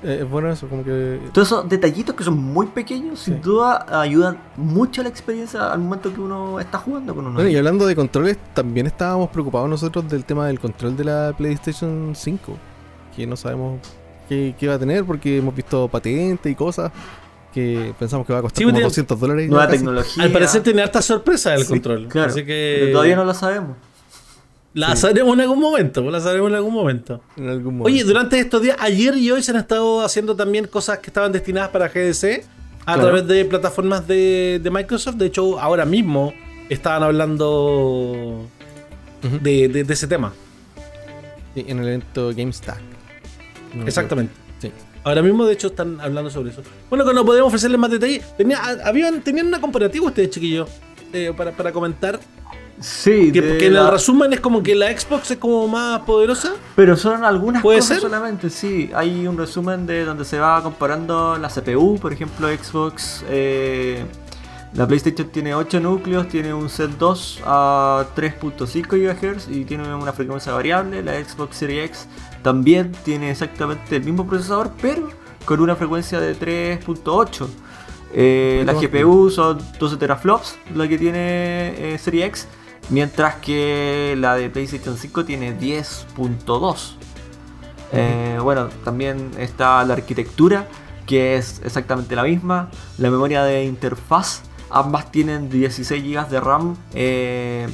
Eh, 0.03 0.19
es 0.21 0.29
bueno 0.29 0.51
eso, 0.51 0.67
como 0.67 0.83
que. 0.83 1.19
Todos 1.33 1.47
esos 1.47 1.67
detallitos 1.67 2.15
que 2.15 2.23
son 2.23 2.37
muy 2.37 2.67
pequeños, 2.67 3.19
sin 3.19 3.41
duda 3.41 3.99
ayudan 3.99 4.37
mucho 4.57 5.01
a 5.01 5.05
la 5.05 5.09
experiencia 5.09 5.73
al 5.73 5.79
momento 5.79 6.13
que 6.13 6.21
uno 6.21 6.59
está 6.59 6.77
jugando 6.77 7.15
con 7.15 7.25
uno. 7.25 7.33
Bueno, 7.33 7.49
y 7.49 7.55
hablando 7.55 7.87
de 7.87 7.95
controles, 7.95 8.37
también 8.53 8.85
estábamos 8.85 9.29
preocupados 9.29 9.67
nosotros 9.67 10.07
del 10.07 10.23
tema 10.23 10.45
del 10.45 10.59
control 10.59 10.95
de 10.95 11.03
la 11.05 11.33
PlayStation 11.35 12.13
5. 12.15 12.57
Que 13.15 13.25
no 13.25 13.35
sabemos 13.35 13.79
qué, 14.29 14.53
qué 14.55 14.67
va 14.67 14.75
a 14.75 14.79
tener 14.79 15.03
porque 15.03 15.37
hemos 15.37 15.55
visto 15.55 15.87
patentes 15.87 16.51
y 16.51 16.53
cosas 16.53 16.91
que 17.53 17.93
pensamos 17.99 18.25
que 18.25 18.33
va 18.33 18.39
a 18.39 18.41
costar 18.43 18.57
Sí, 18.59 18.63
como 18.63 18.73
tiene 18.73 18.85
200 18.85 19.19
dólares. 19.19 19.49
Nueva 19.49 19.65
casi. 19.65 19.77
tecnología. 19.77 20.23
Al 20.23 20.31
parecer 20.31 20.63
tiene 20.63 20.81
harta 20.81 21.01
sorpresa 21.01 21.53
el 21.53 21.61
Sí, 21.63 21.67
control. 21.67 22.07
Claro, 22.07 22.29
Así 22.31 22.45
que 22.45 22.77
pero 22.81 22.91
todavía 22.93 23.15
no 23.15 23.25
lo 23.25 23.33
sabemos. 23.33 23.77
la 24.73 24.95
Sí. 24.95 25.01
sabremos 25.01 25.33
en 25.33 25.41
algún 25.41 25.59
momento. 25.59 26.01
La 26.09 26.19
sabremos 26.21 26.49
en 26.49 26.55
algún 26.55 26.73
momento. 26.73 27.21
En 27.37 27.49
algún 27.49 27.77
momento. 27.77 27.85
Oye, 27.85 28.03
durante 28.03 28.39
estos 28.39 28.61
días, 28.61 28.77
ayer 28.79 29.17
y 29.17 29.29
hoy 29.31 29.43
se 29.43 29.51
han 29.51 29.57
estado 29.57 30.01
haciendo 30.03 30.35
también 30.35 30.67
cosas 30.67 30.99
que 30.99 31.07
estaban 31.07 31.31
destinadas 31.31 31.69
para 31.69 31.89
GDC 31.89 32.45
a 32.81 32.93
Claro. 32.95 33.01
través 33.01 33.27
de 33.27 33.45
plataformas 33.45 34.07
de, 34.07 34.59
de 34.63 34.71
Microsoft. 34.71 35.15
De 35.15 35.25
hecho, 35.27 35.59
ahora 35.59 35.85
mismo 35.85 36.33
estaban 36.69 37.03
hablando 37.03 38.45
de, 39.41 39.67
de- 39.67 39.83
de 39.83 39.93
ese 39.93 40.07
tema. 40.07 40.33
Sí, 41.53 41.65
en 41.67 41.79
el 41.79 41.87
evento 41.87 42.31
GameStack. 42.35 42.79
No 43.75 43.83
me 43.83 43.87
Exactamente. 43.89 44.33
Ahora 45.03 45.21
mismo, 45.21 45.45
de 45.45 45.53
hecho, 45.53 45.67
están 45.67 45.99
hablando 45.99 46.29
sobre 46.29 46.51
eso. 46.51 46.61
Bueno, 46.89 47.05
que 47.05 47.13
no 47.13 47.25
podemos 47.25 47.47
ofrecerles 47.47 47.79
más 47.79 47.89
detalles. 47.91 48.23
Tenía, 48.37 48.59
habían, 48.85 49.21
tenían 49.21 49.47
una 49.47 49.59
comparativa 49.59 50.05
ustedes, 50.05 50.29
chiquillos, 50.29 50.69
eh, 51.13 51.33
para, 51.35 51.51
para 51.51 51.71
comentar. 51.71 52.19
Sí, 52.79 53.31
Que, 53.31 53.41
porque 53.43 53.67
en 53.67 53.73
la- 53.75 53.81
el 53.81 53.91
resumen 53.91 54.33
es 54.33 54.39
como 54.39 54.63
que 54.63 54.73
la 54.73 54.87
Xbox 54.97 55.31
es 55.31 55.37
como 55.37 55.67
más 55.67 56.01
poderosa. 56.01 56.53
Pero 56.75 56.95
son 56.97 57.23
algunas 57.23 57.61
¿Puede 57.61 57.77
cosas 57.79 57.97
ser? 57.97 58.01
solamente, 58.09 58.49
sí. 58.49 58.89
Hay 58.95 59.27
un 59.27 59.37
resumen 59.37 59.85
de 59.85 60.03
donde 60.05 60.25
se 60.25 60.39
va 60.39 60.61
comparando 60.63 61.37
la 61.37 61.47
CPU, 61.49 61.99
por 61.99 62.11
ejemplo, 62.13 62.47
Xbox. 62.47 63.23
eh, 63.29 64.03
la 64.73 64.87
PlayStation 64.87 65.27
tiene 65.29 65.53
8 65.53 65.79
núcleos, 65.81 66.27
tiene 66.29 66.53
un 66.53 66.69
set 66.69 66.91
2 66.97 67.41
a 67.45 68.05
3.5 68.15 68.87
GHz 68.97 69.49
y 69.49 69.65
tiene 69.65 69.93
una 69.93 70.13
frecuencia 70.13 70.53
variable. 70.53 71.03
La 71.03 71.21
Xbox 71.23 71.57
Series 71.57 71.85
X 71.89 72.07
también 72.41 72.91
tiene 73.03 73.31
exactamente 73.31 73.95
el 73.95 74.03
mismo 74.03 74.27
procesador, 74.27 74.71
pero 74.81 75.09
con 75.45 75.59
una 75.59 75.75
frecuencia 75.75 76.19
de 76.19 76.35
3.8. 76.37 77.47
Eh, 78.13 78.63
la 78.65 78.73
GPU 78.73 79.29
son 79.29 79.59
12 79.79 79.97
teraflops, 79.97 80.57
la 80.75 80.87
que 80.87 80.97
tiene 80.97 81.93
eh, 81.93 81.97
Serie 81.97 82.25
X, 82.25 82.47
mientras 82.89 83.35
que 83.35 84.15
la 84.17 84.35
de 84.35 84.49
PlayStation 84.49 84.97
5 84.97 85.25
tiene 85.25 85.57
10.2. 85.57 86.95
Eh, 87.93 88.37
bueno, 88.41 88.69
también 88.83 89.31
está 89.37 89.83
la 89.83 89.93
arquitectura, 89.93 90.67
que 91.05 91.35
es 91.35 91.61
exactamente 91.63 92.15
la 92.15 92.23
misma. 92.23 92.69
La 92.97 93.09
memoria 93.09 93.43
de 93.43 93.65
interfaz, 93.65 94.43
ambas 94.69 95.11
tienen 95.11 95.49
16 95.49 96.03
GB 96.03 96.29
de 96.29 96.39
RAM 96.39 96.75
eh, 96.93 97.67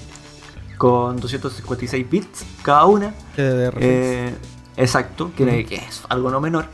con 0.77 1.19
256 1.19 2.09
bits 2.09 2.45
cada 2.63 2.85
una. 2.85 3.13
GDDR6. 3.35 3.73
Eh, 3.79 4.33
exacto, 4.77 5.31
que, 5.35 5.65
que 5.65 5.75
es 5.75 6.03
algo 6.07 6.29
no 6.29 6.39
menor. 6.39 6.67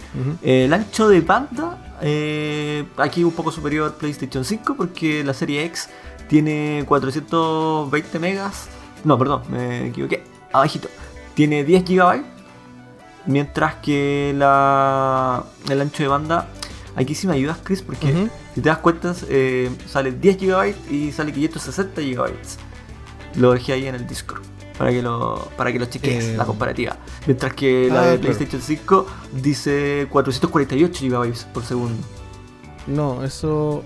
Eh, 0.44 0.66
el 0.66 0.74
ancho 0.74 1.10
de 1.10 1.22
banda, 1.22 1.96
eh, 2.02 2.86
aquí 2.98 3.24
un 3.24 3.32
poco 3.32 3.52
superior 3.52 3.86
al 3.92 3.96
PlayStation 3.96 4.44
5 4.46 4.76
porque 4.76 5.24
la 5.24 5.34
serie 5.34 5.64
X 5.66 5.90
tiene 6.28 6.84
420 6.88 8.20
megas. 8.20 8.68
No, 9.04 9.18
perdón, 9.18 9.44
me 9.50 9.88
equivoqué. 9.88 10.24
Abajito. 10.52 10.90
Tiene 11.34 11.64
10 11.64 11.84
GB. 11.86 12.24
Mientras 13.26 13.76
que 13.76 14.34
la, 14.36 15.44
el 15.70 15.82
ancho 15.82 16.04
de 16.04 16.10
banda... 16.10 16.50
Aquí 16.96 17.16
sí 17.16 17.26
me 17.26 17.34
ayudas, 17.34 17.58
Chris, 17.64 17.82
porque 17.82 18.30
si 18.54 18.62
te 18.62 18.70
das 18.70 18.78
cuenta, 18.78 19.16
eh, 19.28 19.72
sale 19.88 20.12
10 20.12 20.38
GB 20.38 20.76
y 20.92 21.12
sale 21.12 21.34
560 21.34 22.02
GB. 22.02 22.34
Lo 23.38 23.54
dejé 23.54 23.74
ahí 23.74 23.88
en 23.88 23.96
el 23.96 24.06
Discord. 24.06 24.44
Para 24.78 24.90
que 24.92 25.02
lo, 25.04 25.50
para 25.56 25.72
que 25.72 25.80
lo 25.80 25.86
cheques, 25.86 26.24
Eh, 26.24 26.38
la 26.38 26.46
comparativa. 26.46 26.98
Mientras 27.28 27.54
que 27.54 27.90
la 27.92 28.02
ah, 28.02 28.06
de 28.08 28.20
claro. 28.20 28.22
PlayStation 28.36 28.62
5 28.62 29.06
dice 29.42 30.08
448 30.10 31.06
GB 31.06 31.34
por 31.54 31.64
segundo. 31.64 32.02
No, 32.88 33.24
eso. 33.24 33.84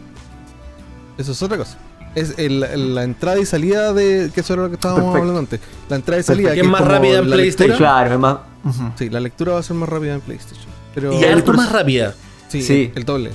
Eso 1.18 1.32
es 1.34 1.42
otra 1.44 1.58
cosa. 1.58 1.78
Es 2.16 2.36
el- 2.38 2.64
el- 2.64 2.96
la 2.96 3.04
entrada 3.04 3.38
y 3.40 3.46
salida 3.46 3.92
de. 3.94 4.32
Que 4.34 4.42
eso 4.42 4.54
era 4.54 4.64
lo 4.64 4.70
que 4.70 4.76
estábamos 4.76 5.04
Perfecto. 5.04 5.20
hablando 5.20 5.40
antes. 5.40 5.60
La 5.90 5.96
entrada 5.98 6.20
y 6.22 6.24
salida. 6.24 6.54
Que 6.54 6.62
es 6.62 6.68
más 6.68 6.82
rápida 6.88 7.20
en 7.20 7.30
la 7.30 7.36
PlayStation. 7.36 7.70
lectura- 7.72 7.90
Claro, 7.92 8.14
es 8.14 8.20
más. 8.20 8.38
Sí, 8.98 9.10
la 9.10 9.20
lectura 9.20 9.54
va 9.54 9.60
a 9.60 9.64
ser 9.64 9.76
más 9.76 9.90
rápida 9.90 10.14
en 10.16 10.22
PlayStation. 10.22 10.68
Pero. 10.96 11.14
Y 11.14 11.24
harto 11.26 11.54
más 11.54 11.72
rápida. 11.72 12.16
Sí, 12.48 12.62
Sí. 12.62 12.92
El, 12.94 13.00
el 13.00 13.06
doble. 13.06 13.32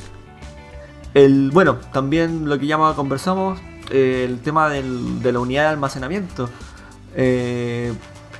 El, 1.14 1.50
bueno, 1.52 1.76
también 1.92 2.48
lo 2.48 2.58
que 2.58 2.66
ya 2.66 2.76
conversamos, 2.94 3.60
eh, 3.90 4.26
el 4.28 4.40
tema 4.40 4.68
del- 4.70 5.22
de 5.22 5.32
la 5.32 5.40
unidad 5.40 5.62
de 5.64 5.68
almacenamiento. 5.68 6.48
Eh, 7.14 7.92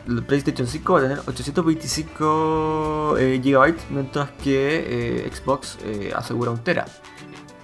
el 0.09 0.23
PlayStation 0.25 0.67
5 0.67 0.93
va 0.93 0.99
a 0.99 1.03
tener 1.03 1.19
825 1.27 3.17
eh, 3.19 3.41
GB, 3.43 3.75
mientras 3.91 4.31
que 4.43 5.25
eh, 5.25 5.31
Xbox 5.33 5.79
eh, 5.85 6.13
asegura 6.15 6.51
un 6.51 6.59
tera. 6.59 6.87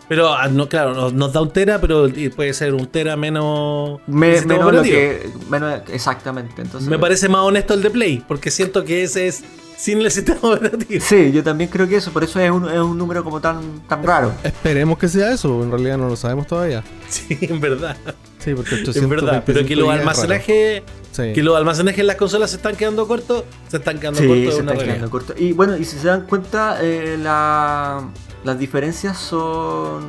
Pero, 0.08 0.32
ah, 0.32 0.48
no, 0.48 0.68
claro, 0.68 1.10
nos, 1.10 1.32
da 1.32 1.42
un 1.42 1.50
tera, 1.52 1.80
pero 1.80 2.06
puede 2.34 2.54
ser 2.54 2.72
un 2.72 2.86
tera 2.86 3.14
menos. 3.16 4.00
Me- 4.06 4.40
menos 4.40 4.48
lo 4.72 4.80
operativo. 4.80 4.96
que. 4.96 5.30
Menos, 5.50 5.82
exactamente. 5.92 6.62
Entonces, 6.62 6.88
Me 6.88 6.98
parece 6.98 7.28
más 7.28 7.42
honesto 7.42 7.74
el 7.74 7.82
de 7.82 7.90
Play, 7.90 8.24
porque 8.26 8.50
siento 8.50 8.84
que 8.84 9.02
ese 9.02 9.26
es 9.26 9.44
sin 9.78 10.00
el 10.00 10.10
sistema 10.10 10.40
operativo. 10.42 11.00
Sí, 11.04 11.30
yo 11.32 11.42
también 11.44 11.70
creo 11.70 11.86
que 11.88 11.96
eso, 11.96 12.10
por 12.12 12.24
eso 12.24 12.40
es 12.40 12.50
un, 12.50 12.68
es 12.68 12.78
un 12.80 12.98
número 12.98 13.22
como 13.22 13.40
tan, 13.40 13.80
tan 13.88 14.02
raro. 14.02 14.32
Esperemos 14.42 14.98
que 14.98 15.08
sea 15.08 15.32
eso. 15.32 15.62
En 15.62 15.70
realidad 15.70 15.96
no 15.98 16.08
lo 16.08 16.16
sabemos 16.16 16.46
todavía. 16.46 16.82
Sí, 17.08 17.38
en 17.40 17.60
verdad. 17.60 17.96
Sí, 18.38 18.54
porque 18.54 18.76
En 18.94 19.08
verdad. 19.08 19.42
Pero 19.46 19.64
que 19.64 19.76
los 19.76 19.88
almacenajes. 19.88 20.82
Sí. 21.12 21.32
Que 21.32 21.42
los 21.42 21.56
almacenajes 21.56 22.00
en 22.00 22.06
las 22.06 22.16
consolas 22.16 22.50
se 22.50 22.56
están 22.56 22.76
quedando 22.76 23.06
cortos, 23.08 23.44
se 23.68 23.78
están 23.78 23.98
quedando 23.98 24.20
Sí, 24.20 24.26
cortos 24.26 24.44
se 24.54 24.56
de 24.56 24.62
una 24.62 24.72
está 24.72 24.84
realidad. 24.84 24.94
quedando 24.94 25.10
corto. 25.10 25.34
Y 25.36 25.52
bueno, 25.52 25.76
y 25.76 25.84
si 25.84 25.98
se 25.98 26.06
dan 26.08 26.26
cuenta, 26.26 26.78
eh, 26.82 27.16
la- 27.20 28.04
las 28.44 28.58
diferencias 28.58 29.16
son 29.18 30.02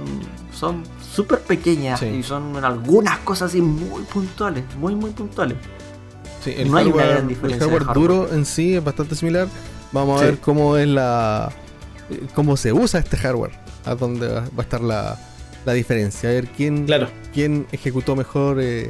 son 0.54 0.84
súper 1.16 1.40
pequeñas 1.40 2.00
Sí. 2.02 2.06
y 2.08 2.24
son 2.24 2.56
en 2.58 2.66
algunas 2.66 3.20
cosas 3.20 3.50
así 3.52 3.62
muy 3.62 4.04
puntuales, 4.04 4.64
muy 4.78 4.94
muy 4.94 5.12
puntuales. 5.12 5.58
Sí, 6.44 6.54
el 6.58 6.72
No 6.72 6.78
hay 6.78 6.86
una 6.86 6.94
hardware, 6.96 7.08
gran 7.10 7.22
el 7.24 7.28
diferencia 7.28 7.58
de 7.58 7.72
hardware 7.72 7.84
hardware. 7.88 8.08
duro 8.10 8.34
en 8.34 8.46
sí 8.46 8.76
es 8.76 8.84
bastante 8.84 9.16
similar. 9.16 9.48
Vamos 9.92 10.22
a 10.22 10.26
Sí. 10.26 10.32
ver 10.32 10.40
cómo 10.40 10.78
es 10.78 10.88
la. 10.88 11.52
eh, 12.10 12.22
cómo 12.34 12.56
se 12.58 12.72
usa 12.74 13.00
este 13.00 13.18
hardware. 13.18 13.52
A 13.86 13.96
dónde 13.96 14.28
va 14.28 14.44
a 14.58 14.62
estar 14.62 14.82
la, 14.82 15.18
la 15.66 15.74
diferencia. 15.74 16.30
A 16.30 16.34
ver 16.34 16.48
quién, 16.48 16.86
Claro. 16.86 17.08
quién 17.34 17.68
ejecutó 17.72 18.16
mejor 18.16 18.60
eh, 18.62 18.90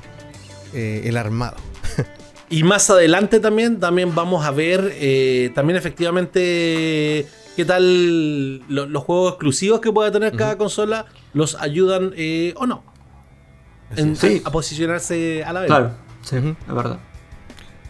eh, 0.73 1.01
el 1.05 1.17
armado. 1.17 1.55
Y 2.51 2.63
más 2.63 2.89
adelante 2.89 3.39
también, 3.39 3.79
también 3.79 4.15
vamos 4.15 4.43
a 4.43 4.49
ver 4.49 4.91
eh, 4.95 5.51
también 5.53 5.77
efectivamente 5.77 7.27
qué 7.55 7.63
tal 7.65 8.57
lo- 8.67 8.87
los 8.87 9.03
juegos 9.03 9.33
exclusivos 9.33 9.79
que 9.81 9.91
pueda 9.91 10.11
tener 10.11 10.35
cada 10.35 10.57
consola 10.57 11.05
los 11.33 11.53
ayudan 11.61 12.11
eh, 12.15 12.53
o 12.57 12.65
no 12.65 12.83
en- 13.95 14.15
Sí. 14.15 14.41
a 14.45 14.51
posicionarse 14.51 15.43
a 15.43 15.53
la 15.53 15.59
vez. 15.61 15.67
Claro, 15.67 15.91
sí, 16.23 16.37
es 16.37 16.73
verdad. 16.73 16.97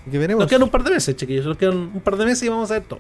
Y 0.06 0.12
que 0.12 0.18
veremos. 0.18 0.42
Nos 0.42 0.50
quedan 0.50 0.64
un 0.64 0.70
par 0.70 0.84
de 0.84 0.92
meses, 0.92 1.16
chiquillos. 1.16 1.46
Nos 1.46 1.58
quedan 1.58 1.78
un 1.78 2.02
par 2.02 2.18
de 2.18 2.26
meses 2.26 2.44
y 2.44 2.50
vamos 2.50 2.70
a 2.72 2.76
ver 2.76 2.84
todo. 2.84 3.00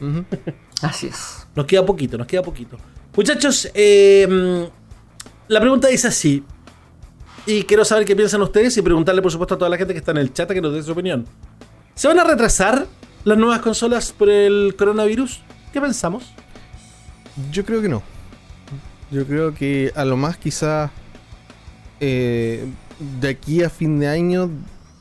Así 0.82 1.08
es. 1.08 1.46
Nos 1.54 1.66
queda 1.66 1.84
poquito, 1.84 2.16
nos 2.16 2.26
queda 2.26 2.42
poquito. 2.42 2.76
Muchachos, 3.16 3.68
eh, 3.74 4.68
la 5.48 5.60
pregunta 5.60 5.88
dice 5.88 6.06
así. 6.06 6.44
Y 7.46 7.64
quiero 7.64 7.84
saber 7.84 8.04
qué 8.04 8.14
piensan 8.14 8.42
ustedes 8.42 8.76
y 8.76 8.82
preguntarle, 8.82 9.22
por 9.22 9.32
supuesto, 9.32 9.54
a 9.54 9.58
toda 9.58 9.70
la 9.70 9.76
gente 9.76 9.92
que 9.92 9.98
está 9.98 10.12
en 10.12 10.18
el 10.18 10.32
chat 10.32 10.50
a 10.50 10.54
que 10.54 10.60
nos 10.60 10.72
dé 10.72 10.82
su 10.82 10.92
opinión. 10.92 11.24
¿Se 11.94 12.06
van 12.06 12.20
a 12.20 12.24
retrasar 12.24 12.86
las 13.24 13.38
nuevas 13.38 13.60
consolas 13.60 14.12
por 14.12 14.28
el 14.28 14.76
coronavirus? 14.78 15.42
¿Qué 15.72 15.80
pensamos? 15.80 16.32
Yo 17.50 17.64
creo 17.64 17.82
que 17.82 17.88
no. 17.88 18.02
Yo 19.10 19.26
creo 19.26 19.54
que 19.54 19.90
a 19.96 20.04
lo 20.04 20.16
más 20.16 20.36
quizás 20.36 20.90
eh, 21.98 22.66
de 23.20 23.28
aquí 23.28 23.62
a 23.62 23.70
fin 23.70 23.98
de 23.98 24.08
año, 24.08 24.50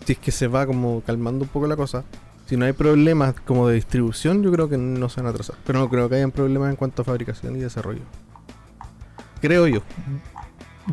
si 0.08 0.14
es 0.14 0.20
que 0.20 0.32
se 0.32 0.48
va 0.48 0.66
como 0.66 1.02
calmando 1.02 1.44
un 1.44 1.50
poco 1.50 1.68
la 1.68 1.76
cosa, 1.76 2.06
si 2.46 2.56
no 2.56 2.64
hay 2.64 2.72
problemas 2.72 3.36
como 3.42 3.68
de 3.68 3.76
distribución, 3.76 4.42
yo 4.42 4.54
creo 4.54 4.70
que 4.70 4.78
no 4.78 5.10
se 5.10 5.20
van 5.20 5.28
a 5.28 5.30
atrasar. 5.32 5.58
Pero 5.66 5.80
no 5.80 5.90
creo 5.90 6.08
que 6.08 6.16
hayan 6.16 6.32
problemas 6.32 6.70
en 6.70 6.78
cuanto 6.78 7.02
a 7.02 7.06
fabricación 7.06 7.58
y 7.58 7.60
desarrollo. 7.60 8.04
Creo 9.42 9.68
yo. 9.68 9.82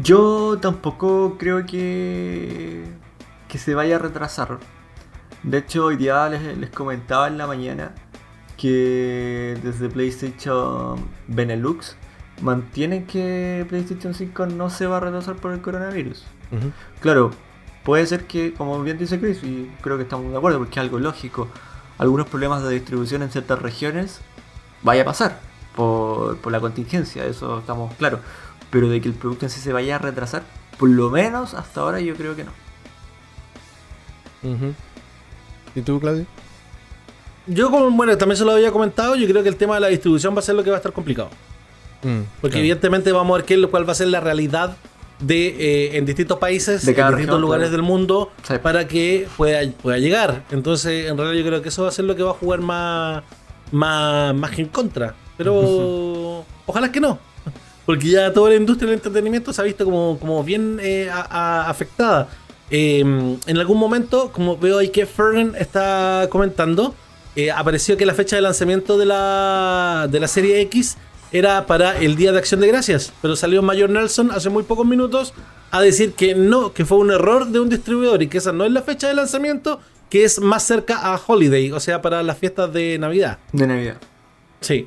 Yo 0.02 0.58
tampoco 0.60 1.36
creo 1.38 1.64
que, 1.64 2.82
que 3.46 3.58
se 3.58 3.76
vaya 3.76 3.94
a 3.94 3.98
retrasar. 4.00 4.58
De 5.44 5.58
hecho, 5.58 5.84
hoy 5.84 5.96
día 5.96 6.28
les, 6.28 6.58
les 6.58 6.70
comentaba 6.70 7.28
en 7.28 7.38
la 7.38 7.46
mañana 7.46 7.92
que 8.56 9.56
desde 9.62 9.88
PlayStation 9.88 10.96
Benelux 11.28 11.96
mantienen 12.42 13.06
que 13.06 13.64
PlayStation 13.68 14.12
5 14.12 14.46
no 14.46 14.70
se 14.70 14.88
va 14.88 14.96
a 14.96 15.00
retrasar 15.00 15.36
por 15.36 15.52
el 15.52 15.60
coronavirus. 15.60 16.26
Claro, 17.00 17.30
puede 17.84 18.06
ser 18.06 18.26
que, 18.26 18.54
como 18.54 18.82
bien 18.82 18.98
dice 18.98 19.20
Chris, 19.20 19.42
y 19.42 19.70
creo 19.80 19.96
que 19.96 20.02
estamos 20.04 20.30
de 20.30 20.36
acuerdo 20.36 20.58
porque 20.58 20.72
es 20.72 20.78
algo 20.78 20.98
lógico, 20.98 21.48
algunos 21.98 22.26
problemas 22.26 22.62
de 22.62 22.70
distribución 22.70 23.22
en 23.22 23.30
ciertas 23.30 23.60
regiones 23.60 24.20
vaya 24.82 25.02
a 25.02 25.04
pasar 25.04 25.40
por, 25.76 26.38
por 26.38 26.52
la 26.52 26.60
contingencia, 26.60 27.24
eso 27.26 27.58
estamos 27.58 27.94
claros. 27.94 28.20
Pero 28.70 28.88
de 28.88 29.00
que 29.00 29.08
el 29.08 29.14
producto 29.14 29.46
en 29.46 29.50
sí 29.50 29.60
se 29.60 29.72
vaya 29.72 29.96
a 29.96 29.98
retrasar, 29.98 30.42
por 30.78 30.88
lo 30.88 31.10
menos 31.10 31.54
hasta 31.54 31.80
ahora 31.80 32.00
yo 32.00 32.14
creo 32.14 32.34
que 32.34 32.44
no. 32.44 32.52
¿Y 35.74 35.80
tú, 35.82 36.00
Claudio? 36.00 36.26
Yo, 37.46 37.70
como 37.70 37.90
bueno, 37.90 38.16
también 38.16 38.36
se 38.36 38.44
lo 38.44 38.52
había 38.52 38.72
comentado, 38.72 39.16
yo 39.16 39.26
creo 39.26 39.42
que 39.42 39.48
el 39.48 39.56
tema 39.56 39.74
de 39.74 39.80
la 39.80 39.88
distribución 39.88 40.34
va 40.34 40.38
a 40.38 40.42
ser 40.42 40.54
lo 40.54 40.64
que 40.64 40.70
va 40.70 40.76
a 40.76 40.78
estar 40.78 40.92
complicado. 40.92 41.30
Mm, 42.02 42.20
Porque 42.40 42.52
claro. 42.52 42.58
evidentemente 42.60 43.12
vamos 43.12 43.34
a 43.34 43.38
ver 43.38 43.46
qué, 43.46 43.54
es 43.54 43.60
lo 43.60 43.70
cuál 43.70 43.88
va 43.88 43.92
a 43.92 43.94
ser 43.94 44.08
la 44.08 44.20
realidad 44.20 44.76
de 45.26 45.46
eh, 45.48 45.96
en 45.96 46.04
distintos 46.06 46.38
países, 46.38 46.84
De 46.84 46.92
en 46.92 46.96
distintos 46.96 47.16
región, 47.18 47.40
lugares 47.40 47.68
claro. 47.68 47.76
del 47.76 47.82
mundo, 47.82 48.30
Sí. 48.46 48.54
para 48.62 48.86
que 48.86 49.26
pueda, 49.36 49.60
pueda 49.82 49.98
llegar. 49.98 50.44
Entonces, 50.50 51.08
en 51.10 51.16
realidad 51.16 51.42
yo 51.42 51.46
creo 51.48 51.62
que 51.62 51.68
eso 51.70 51.82
va 51.82 51.88
a 51.88 51.92
ser 51.92 52.04
lo 52.04 52.14
que 52.16 52.22
va 52.22 52.30
a 52.32 52.34
jugar 52.34 52.60
más, 52.60 53.22
más, 53.72 54.34
más 54.34 54.50
que 54.50 54.62
en 54.62 54.68
contra. 54.68 55.14
Pero 55.36 56.44
ojalá 56.66 56.90
que 56.92 57.00
no. 57.00 57.18
Porque 57.86 58.08
ya 58.08 58.32
toda 58.32 58.50
la 58.50 58.56
industria 58.56 58.86
del 58.88 58.98
entretenimiento 58.98 59.52
se 59.52 59.60
ha 59.60 59.64
visto 59.64 59.84
como, 59.84 60.18
como 60.18 60.42
bien 60.42 60.78
eh, 60.80 61.10
a- 61.12 61.26
a- 61.64 61.70
afectada. 61.70 62.28
Eh, 62.70 63.00
en 63.00 63.58
algún 63.58 63.78
momento, 63.78 64.30
como 64.32 64.56
veo 64.56 64.78
ahí 64.78 64.88
que 64.88 65.04
Fernan 65.06 65.54
está 65.58 66.26
comentando, 66.30 66.94
eh, 67.36 67.50
apareció 67.50 67.96
que 67.96 68.06
la 68.06 68.14
fecha 68.14 68.36
de 68.36 68.42
lanzamiento 68.42 68.96
de 68.96 69.04
la, 69.06 70.08
de 70.10 70.18
la 70.20 70.28
serie 70.28 70.60
X 70.62 70.96
era 71.34 71.66
para 71.66 71.98
el 71.98 72.14
Día 72.14 72.30
de 72.30 72.38
Acción 72.38 72.60
de 72.60 72.68
Gracias, 72.68 73.12
pero 73.20 73.34
salió 73.34 73.60
Mayor 73.60 73.90
Nelson 73.90 74.30
hace 74.30 74.50
muy 74.50 74.62
pocos 74.62 74.86
minutos 74.86 75.34
a 75.72 75.80
decir 75.80 76.12
que 76.12 76.36
no, 76.36 76.72
que 76.72 76.84
fue 76.84 76.98
un 76.98 77.10
error 77.10 77.48
de 77.48 77.58
un 77.58 77.68
distribuidor 77.68 78.22
y 78.22 78.28
que 78.28 78.38
esa 78.38 78.52
no 78.52 78.64
es 78.64 78.70
la 78.70 78.82
fecha 78.82 79.08
de 79.08 79.14
lanzamiento, 79.14 79.80
que 80.08 80.22
es 80.22 80.38
más 80.40 80.62
cerca 80.62 81.12
a 81.12 81.20
Holiday, 81.26 81.72
o 81.72 81.80
sea, 81.80 82.00
para 82.00 82.22
las 82.22 82.38
fiestas 82.38 82.72
de 82.72 82.98
Navidad. 83.00 83.38
De 83.52 83.66
Navidad. 83.66 83.96
Sí. 84.60 84.86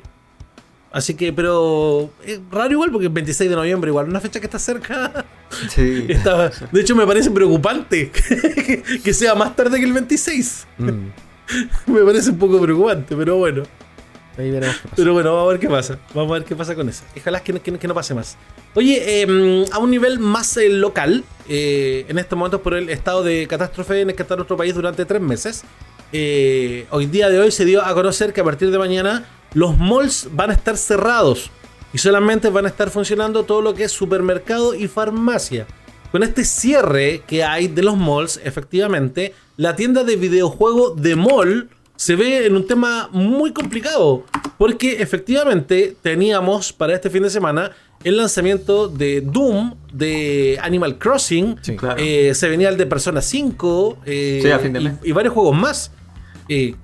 Así 0.90 1.12
que, 1.12 1.34
pero 1.34 2.08
es 2.24 2.40
raro 2.50 2.72
igual 2.72 2.90
porque 2.90 3.08
el 3.08 3.12
26 3.12 3.50
de 3.50 3.56
noviembre, 3.56 3.90
igual 3.90 4.08
una 4.08 4.20
fecha 4.20 4.40
que 4.40 4.46
está 4.46 4.58
cerca. 4.58 5.26
Sí. 5.70 6.06
Está- 6.10 6.50
de 6.72 6.80
hecho, 6.80 6.94
me 6.96 7.06
parece 7.06 7.30
preocupante 7.30 8.10
que, 8.10 8.82
que 9.02 9.14
sea 9.14 9.34
más 9.34 9.54
tarde 9.56 9.78
que 9.78 9.84
el 9.84 9.92
26. 9.92 10.66
Mm. 10.78 10.90
Me 11.92 12.00
parece 12.04 12.30
un 12.30 12.38
poco 12.38 12.58
preocupante, 12.60 13.14
pero 13.16 13.36
bueno. 13.36 13.62
Pero 14.94 15.12
bueno, 15.12 15.34
vamos 15.34 15.48
a 15.48 15.52
ver 15.52 15.60
qué 15.60 15.68
pasa. 15.68 15.98
Vamos 16.14 16.30
a 16.30 16.34
ver 16.34 16.44
qué 16.44 16.54
pasa 16.54 16.74
con 16.74 16.88
eso. 16.88 17.02
Ojalá 17.16 17.40
que 17.40 17.52
no, 17.52 17.62
que 17.62 17.76
que 17.76 17.88
no 17.88 17.94
pase 17.94 18.14
más. 18.14 18.36
Oye, 18.74 19.22
eh, 19.22 19.64
a 19.72 19.78
un 19.78 19.90
nivel 19.90 20.18
más 20.20 20.56
eh, 20.56 20.68
local, 20.68 21.24
eh, 21.48 22.06
en 22.08 22.18
estos 22.18 22.38
momentos 22.38 22.60
por 22.60 22.74
el 22.74 22.88
estado 22.88 23.22
de 23.24 23.46
catástrofe 23.48 24.00
en 24.00 24.10
el 24.10 24.16
que 24.16 24.22
está 24.22 24.36
nuestro 24.36 24.56
país 24.56 24.74
durante 24.74 25.04
tres 25.04 25.20
meses, 25.20 25.64
eh, 26.12 26.86
hoy 26.90 27.06
día 27.06 27.28
de 27.28 27.38
hoy 27.38 27.50
se 27.50 27.64
dio 27.64 27.84
a 27.84 27.92
conocer 27.92 28.32
que 28.32 28.40
a 28.40 28.44
partir 28.44 28.70
de 28.70 28.78
mañana 28.78 29.26
los 29.52 29.76
malls 29.76 30.28
van 30.32 30.50
a 30.50 30.54
estar 30.54 30.76
cerrados 30.76 31.50
y 31.92 31.98
solamente 31.98 32.48
van 32.48 32.64
a 32.64 32.68
estar 32.68 32.90
funcionando 32.90 33.42
todo 33.42 33.60
lo 33.60 33.74
que 33.74 33.84
es 33.84 33.92
supermercado 33.92 34.74
y 34.74 34.88
farmacia. 34.88 35.66
Con 36.10 36.22
este 36.22 36.44
cierre 36.44 37.22
que 37.26 37.44
hay 37.44 37.68
de 37.68 37.82
los 37.82 37.96
malls, 37.96 38.40
efectivamente, 38.42 39.34
la 39.58 39.76
tienda 39.76 40.04
de 40.04 40.16
videojuego 40.16 40.94
de 40.94 41.16
mall 41.16 41.68
se 41.98 42.14
ve 42.14 42.46
en 42.46 42.54
un 42.54 42.64
tema 42.64 43.08
muy 43.12 43.52
complicado. 43.52 44.24
Porque 44.56 45.02
efectivamente 45.02 45.96
teníamos 46.00 46.72
para 46.72 46.94
este 46.94 47.10
fin 47.10 47.22
de 47.24 47.30
semana 47.30 47.72
el 48.04 48.16
lanzamiento 48.16 48.86
de 48.88 49.20
Doom, 49.20 49.74
de 49.92 50.56
Animal 50.62 50.98
Crossing, 50.98 51.56
Sí. 51.62 51.76
Claro. 51.76 51.96
eh, 51.98 52.32
se 52.34 52.48
venía 52.48 52.68
el 52.68 52.76
de 52.76 52.86
Persona 52.86 53.20
5 53.20 53.98
eh, 54.06 54.38
Sí, 54.42 54.50
a 54.50 54.58
fin 54.60 54.72
de 54.72 54.80
y- 54.80 54.84
mes. 54.84 54.94
y, 55.02 55.12
varios 55.12 55.34
juegos 55.34 55.56
más. 55.56 55.90
Eh, 56.48 56.74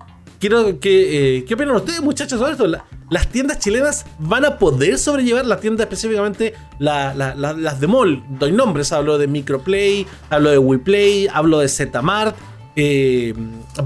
quiero 0.41 0.79
que. 0.81 1.45
¿Qué 1.47 1.55
opinan 1.55 1.77
ustedes, 1.77 2.01
muchachos, 2.01 2.39
sobre 2.39 2.53
esto? 2.53 2.67
La- 2.67 2.85
las 3.11 3.29
tiendas 3.29 3.59
chilenas 3.61 4.07
van 4.19 4.45
a 4.45 4.59
poder 4.59 4.99
sobrellevar 4.99 5.47
las 5.47 5.61
tiendas 5.61 5.85
específicamente 5.85 6.55
la- 6.81 7.15
la- 7.15 7.35
la- 7.37 7.53
las 7.53 7.79
de 7.81 7.87
mall. 7.87 8.23
Doy 8.41 8.51
nombres, 8.53 8.93
hablo 8.93 9.19
de 9.19 9.27
Microplay, 9.29 10.07
hablo 10.31 10.51
de 10.51 10.59
WePlay, 10.59 11.29
hablo 11.33 11.59
de 11.61 11.69
Zmart. 11.69 12.35
Eh, 12.77 13.35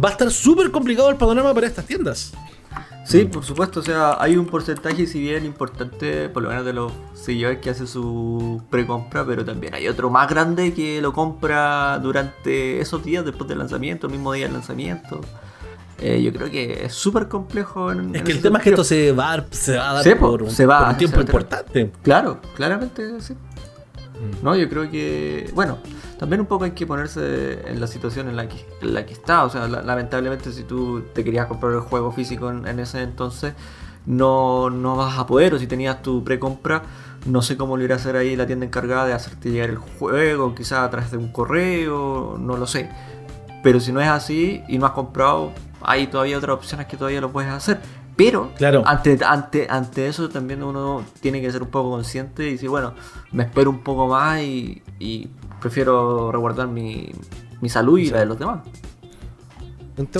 va 0.03 0.09
a 0.09 0.12
estar 0.12 0.31
súper 0.31 0.70
complicado 0.70 1.11
el 1.11 1.16
panorama 1.16 1.53
para 1.55 1.66
estas 1.66 1.85
tiendas. 1.85 2.33
Sí, 3.05 3.24
por 3.24 3.42
supuesto, 3.42 3.81
o 3.81 3.83
sea, 3.83 4.22
hay 4.22 4.37
un 4.37 4.44
porcentaje, 4.44 5.07
si 5.07 5.18
bien 5.18 5.46
importante, 5.46 6.29
por 6.29 6.42
lo 6.42 6.51
menos 6.51 6.66
de 6.66 6.74
los 6.74 6.92
seguidores 7.14 7.59
que 7.59 7.70
hace 7.70 7.87
su 7.87 8.62
precompra, 8.68 9.24
pero 9.24 9.46
también 9.46 9.72
hay 9.72 9.88
otro 9.88 10.11
más 10.11 10.29
grande 10.29 10.74
que 10.74 11.01
lo 11.01 11.14
compra 11.14 11.98
durante 12.01 12.81
esos 12.81 13.03
días 13.03 13.24
después 13.24 13.48
del 13.48 13.61
lanzamiento, 13.61 14.09
el 14.09 14.12
mismo 14.12 14.35
día 14.35 14.44
del 14.44 14.53
lanzamiento. 14.53 15.22
Eh, 16.01 16.22
yo 16.22 16.35
creo 16.35 16.51
que 16.51 16.85
es 16.85 16.92
súper 16.92 17.29
complejo. 17.29 17.90
En, 17.90 18.14
Es 18.14 18.20
en 18.20 18.27
que 18.27 18.33
el 18.33 18.42
tema 18.42 18.59
es 18.59 18.64
que 18.64 18.70
esto 18.70 18.85
se 18.85 19.12
va 19.12 19.33
a 19.33 19.37
dar, 19.38 19.46
se 19.51 19.77
va 19.79 19.90
a 19.90 19.94
dar 19.94 20.05
Sí, 20.05 20.14
por, 20.14 20.42
un, 20.42 20.51
se 20.51 20.66
va, 20.66 20.81
por 20.81 20.88
un 20.90 20.96
tiempo 20.98 21.16
se 21.16 21.16
va 21.16 21.22
a 21.22 21.27
importante. 21.27 21.90
Claro, 22.03 22.40
claramente 22.55 23.20
sí. 23.22 23.35
No, 24.42 24.55
yo 24.55 24.68
creo 24.68 24.90
que, 24.90 25.51
bueno, 25.55 25.79
también 26.18 26.40
un 26.40 26.46
poco 26.46 26.64
hay 26.64 26.72
que 26.72 26.87
ponerse 26.87 27.68
en 27.70 27.81
la 27.81 27.87
situación 27.87 28.28
en 28.28 28.37
la 28.37 28.48
que, 28.48 28.66
en 28.83 28.94
la 28.94 29.07
que 29.07 29.12
está. 29.12 29.44
O 29.44 29.50
sea, 29.50 29.68
la- 29.68 29.83
lamentablemente 29.83 30.52
si 30.52 30.64
tú 30.64 31.02
te 31.14 31.24
querías 31.24 31.46
comprar 31.46 31.72
el 31.72 31.81
juego 31.81 32.11
físico 32.12 32.50
en, 32.50 32.66
en 32.66 32.78
ese 32.81 33.02
entonces, 33.02 33.54
no, 34.07 34.70
no 34.70 34.96
vas 34.96 35.18
a 35.18 35.26
poder. 35.26 35.54
O 35.54 35.59
si 35.59 35.66
tenías 35.66 36.02
tu 36.02 36.24
precompra, 36.24 36.83
no 37.26 37.42
sé 37.42 37.57
cómo 37.57 37.76
lo 37.76 37.85
irá 37.85 37.94
a 37.96 37.98
hacer 37.98 38.16
ahí 38.16 38.37
la 38.37 38.46
tienda 38.46 38.66
encargada 38.66 39.07
de 39.07 39.12
hacerte 39.12 39.50
llegar 39.50 39.70
el 39.70 39.78
juego, 39.78 40.54
quizás 40.54 40.81
a 40.81 40.90
través 40.90 41.11
de 41.11 41.18
un 41.18 41.31
correo, 41.33 42.37
no 42.38 42.57
lo 42.57 42.66
sé. 42.66 42.88
Pero 43.62 43.81
si 43.81 43.92
no 43.92 44.00
es 44.00 44.09
así 44.09 44.62
y 44.68 44.78
no 44.78 44.87
has 44.87 44.92
comprado, 44.92 45.52
hay 45.83 46.07
todavía 46.07 46.38
otras 46.38 46.57
opciones 46.57 46.87
que 46.87 46.96
todavía 46.96 47.20
lo 47.20 47.31
puedes 47.33 47.50
hacer. 47.50 47.81
Pero 48.16 48.50
Claro. 48.57 48.83
ante, 48.85 49.16
ante, 49.24 49.68
ante 49.70 50.09
eso 50.09 50.28
también 50.28 50.62
uno 50.64 51.04
tiene 51.20 51.40
que 51.40 51.52
ser 51.52 51.62
un 51.62 51.68
poco 51.68 51.90
consciente 51.90 52.48
y 52.48 52.52
decir, 52.52 52.68
bueno, 52.68 52.94
me 53.31 53.44
espero 53.44 53.70
un 53.70 53.78
poco 53.81 54.09
más 54.09 54.40
y, 54.42 54.83
y 54.98 55.28
prefiero 55.60 56.30
resguardar 56.32 56.68
mi, 56.68 57.10
mi 57.60 57.68
salud 57.68 57.98
y 57.98 58.10
la 58.10 58.20
de 58.20 58.26
los 58.26 58.38
demás. 58.38 58.60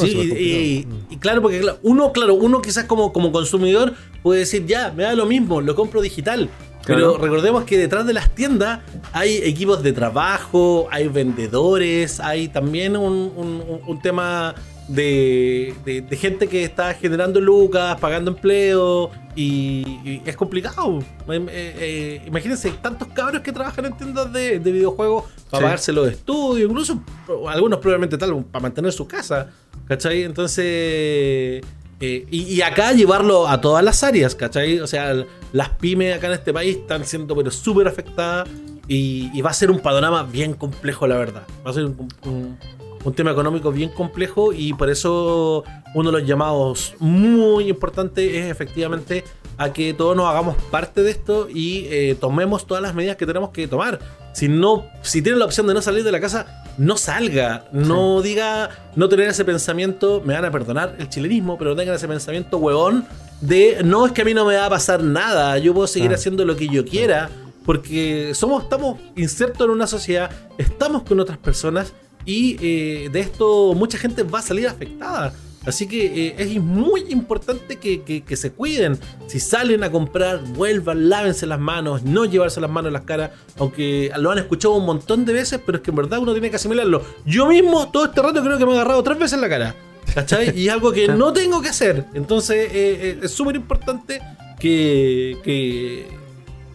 Sí, 0.01 0.11
súper 0.11 0.40
y, 0.40 0.87
claro, 1.20 1.40
porque 1.40 1.64
uno, 1.83 2.11
claro, 2.12 2.35
uno 2.35 2.61
quizás 2.61 2.85
como, 2.85 3.12
como 3.12 3.31
consumidor 3.31 3.94
puede 4.24 4.40
decir, 4.40 4.66
ya, 4.66 4.92
me 4.96 5.05
da 5.05 5.14
lo 5.14 5.24
mismo, 5.27 5.61
lo 5.61 5.77
compro 5.77 6.01
digital. 6.01 6.48
Pero 6.85 7.11
Claro. 7.12 7.18
recordemos 7.24 7.64
que 7.64 7.79
detrás 7.79 8.05
de 8.07 8.12
las 8.12 8.35
tiendas 8.35 8.81
hay 9.12 9.37
equipos 9.37 9.83
de 9.85 9.92
trabajo, 9.92 10.88
hay 10.90 11.07
vendedores, 11.07 12.18
hay 12.18 12.48
también 12.48 12.96
un, 12.96 13.33
un- 13.37 13.62
un 13.87 14.03
tema 14.03 14.55
de, 14.88 15.74
de- 15.85 16.01
de 16.01 16.16
gente 16.16 16.48
que 16.48 16.64
está 16.64 16.94
generando 16.94 17.40
lucas, 17.40 18.01
pagando 18.01 18.33
empleo 18.33 19.11
y, 19.40 20.01
y 20.05 20.22
es 20.27 20.37
complicado. 20.37 20.98
Eh, 21.29 21.46
eh, 21.51 22.22
imagínense, 22.27 22.70
tantos 22.83 23.09
cabros 23.09 23.42
que 23.42 23.53
trabajan 23.53 23.85
en 23.87 23.96
tiendas 23.96 24.33
de, 24.33 24.59
de 24.59 24.72
videojuegos 24.72 25.24
para 25.51 25.59
Sí. 25.61 25.64
pagarse 25.64 25.92
los 25.92 26.09
estudios, 26.11 26.68
incluso 26.70 27.01
algunos 27.48 27.79
probablemente 27.79 28.18
tal, 28.18 28.44
para 28.46 28.62
mantener 28.62 28.92
su 28.92 29.07
casa. 29.07 29.48
¿Cachai? 29.87 30.22
Entonces. 30.24 30.64
eh, 30.66 31.61
y, 32.31 32.42
y 32.55 32.62
acá 32.62 32.92
llevarlo 32.92 33.48
a 33.48 33.61
todas 33.61 33.83
las 33.85 34.03
áreas, 34.05 34.35
¿cachai? 34.35 34.81
O 34.81 34.87
sea, 34.87 35.14
las 35.53 35.68
pymes 35.70 36.16
acá 36.16 36.27
en 36.29 36.35
este 36.35 36.53
país 36.53 36.77
están 36.77 37.05
siendo 37.05 37.35
pero 37.35 37.51
súper 37.51 37.88
afectadas 37.88 38.48
y, 38.87 39.31
y 39.35 39.40
va 39.42 39.51
a 39.51 39.55
ser 39.55 39.70
un 39.70 39.81
panorama 39.81 40.22
bien 40.22 40.55
complejo, 40.55 41.07
la 41.07 41.16
verdad. 41.16 41.42
Va 41.66 41.70
a 41.70 41.74
ser 41.74 41.85
un, 41.87 42.09
un- 42.24 42.59
un 43.05 43.15
tema 43.15 43.31
económico 43.31 43.71
bien 43.73 43.91
complejo 43.91 44.53
y 44.53 44.73
por 44.75 44.91
eso 44.91 45.65
uno 45.95 46.11
de 46.12 46.18
los 46.20 46.29
llamados 46.29 46.95
muy 46.99 47.68
importantes 47.68 48.35
es 48.35 48.51
efectivamente 48.51 49.25
a 49.57 49.72
que 49.72 49.93
todos 49.95 50.16
nos 50.16 50.27
hagamos 50.27 50.57
parte 50.70 51.03
de 51.03 51.11
esto 51.11 51.49
y 51.53 51.87
eh, 51.91 52.16
tomemos 52.20 52.66
todas 52.66 52.83
las 52.83 52.95
medidas 52.95 53.16
que 53.16 53.27
tenemos 53.27 53.51
que 53.51 53.66
tomar. 53.66 53.99
Si 54.33 54.47
no, 54.49 54.85
si 55.03 55.20
tiene 55.20 55.39
la 55.39 55.47
opción 55.47 55.66
de 55.66 55.75
no 55.75 55.83
salir 55.83 56.05
de 56.05 56.12
la 56.12 56.20
casa, 56.20 56.64
no 56.79 56.97
salga. 56.97 57.64
No 57.72 58.22
diga, 58.22 58.70
no 58.95 59.09
tener 59.09 59.29
ese 59.29 59.45
pensamiento, 59.45 60.22
me 60.25 60.35
van 60.35 60.45
a 60.45 60.51
perdonar 60.53 60.95
el 61.01 61.09
chilenismo, 61.09 61.59
pero 61.59 61.75
tengan 61.75 61.97
ese 61.97 62.07
pensamiento 62.07 62.59
huevón 62.59 63.05
de 63.41 63.79
no 63.85 64.07
es 64.07 64.12
que 64.12 64.22
a 64.22 64.25
mí 64.25 64.35
no 64.35 64.45
me 64.45 64.55
va 64.57 64.66
a 64.66 64.70
pasar 64.70 65.03
nada, 65.03 65.59
yo 65.59 65.75
puedo 65.75 65.87
seguir 65.89 66.12
Ah. 66.12 66.14
haciendo 66.14 66.45
lo 66.45 66.55
que 66.55 66.68
yo 66.68 66.85
quiera, 66.85 67.29
porque 67.64 68.33
somos, 68.35 68.62
estamos 68.62 68.99
insertos 69.16 69.64
en 69.64 69.70
una 69.70 69.87
sociedad, 69.89 70.31
estamos 70.57 71.03
con 71.03 71.18
otras 71.18 71.39
personas 71.39 71.93
y 72.29 72.57
eh, 72.61 73.09
de 73.11 73.20
esto 73.20 73.72
mucha 73.74 73.97
gente 73.97 74.22
va 74.22 74.41
a 74.41 74.43
salir 74.43 74.66
afectada. 74.68 75.33
Así 75.66 75.87
que 75.87 76.29
eh, 76.29 76.35
es 76.39 76.62
muy 76.62 77.05
importante 77.11 77.76
que, 77.76 78.03
que- 78.03 78.22
que 78.22 78.37
se 78.37 78.53
cuiden. 78.53 78.99
Si 79.26 79.39
salen 79.41 79.83
a 79.83 79.91
comprar, 79.91 80.41
vuelvan, 80.55 81.09
lávense 81.09 81.47
las 81.47 81.59
manos, 81.59 82.03
no 82.05 82.24
llevarse 82.24 82.61
las 82.61 82.70
manos 82.70 82.89
en 82.89 82.93
las 82.95 83.03
caras, 83.03 83.31
aunque 83.59 84.11
lo 84.18 84.31
han 84.31 84.39
escuchado 84.39 84.74
un 84.74 84.87
montón 84.87 85.24
de 85.24 85.33
veces, 85.33 85.61
pero 85.64 85.79
es 85.79 85.83
que 85.85 85.91
en 85.91 85.97
verdad 85.97 86.20
uno 86.20 86.33
tiene 86.33 86.49
que 86.51 86.57
asimilarlo. 86.57 87.03
Yo 87.26 87.47
mismo 87.47 87.91
todo 87.91 88.05
este 88.07 88.22
rato 88.22 88.43
creo 88.43 88.57
que 88.59 88.64
me 88.66 88.72
he 88.72 88.74
agarrado 88.76 89.03
tres 89.03 89.18
veces 89.18 89.33
en 89.35 89.41
la 89.43 89.49
cara. 89.49 89.74
¿Cachai? 90.14 90.59
Y 90.59 90.68
es 90.68 90.72
algo 90.72 90.91
que 90.93 91.09
no 91.22 91.33
tengo 91.33 91.61
que 91.61 91.68
hacer. 91.70 92.05
Entonces 92.14 92.68
eh, 92.72 93.18
es 93.22 93.31
súper 93.31 93.57
importante 93.57 94.20
que, 94.59 95.37
que, 95.45 96.07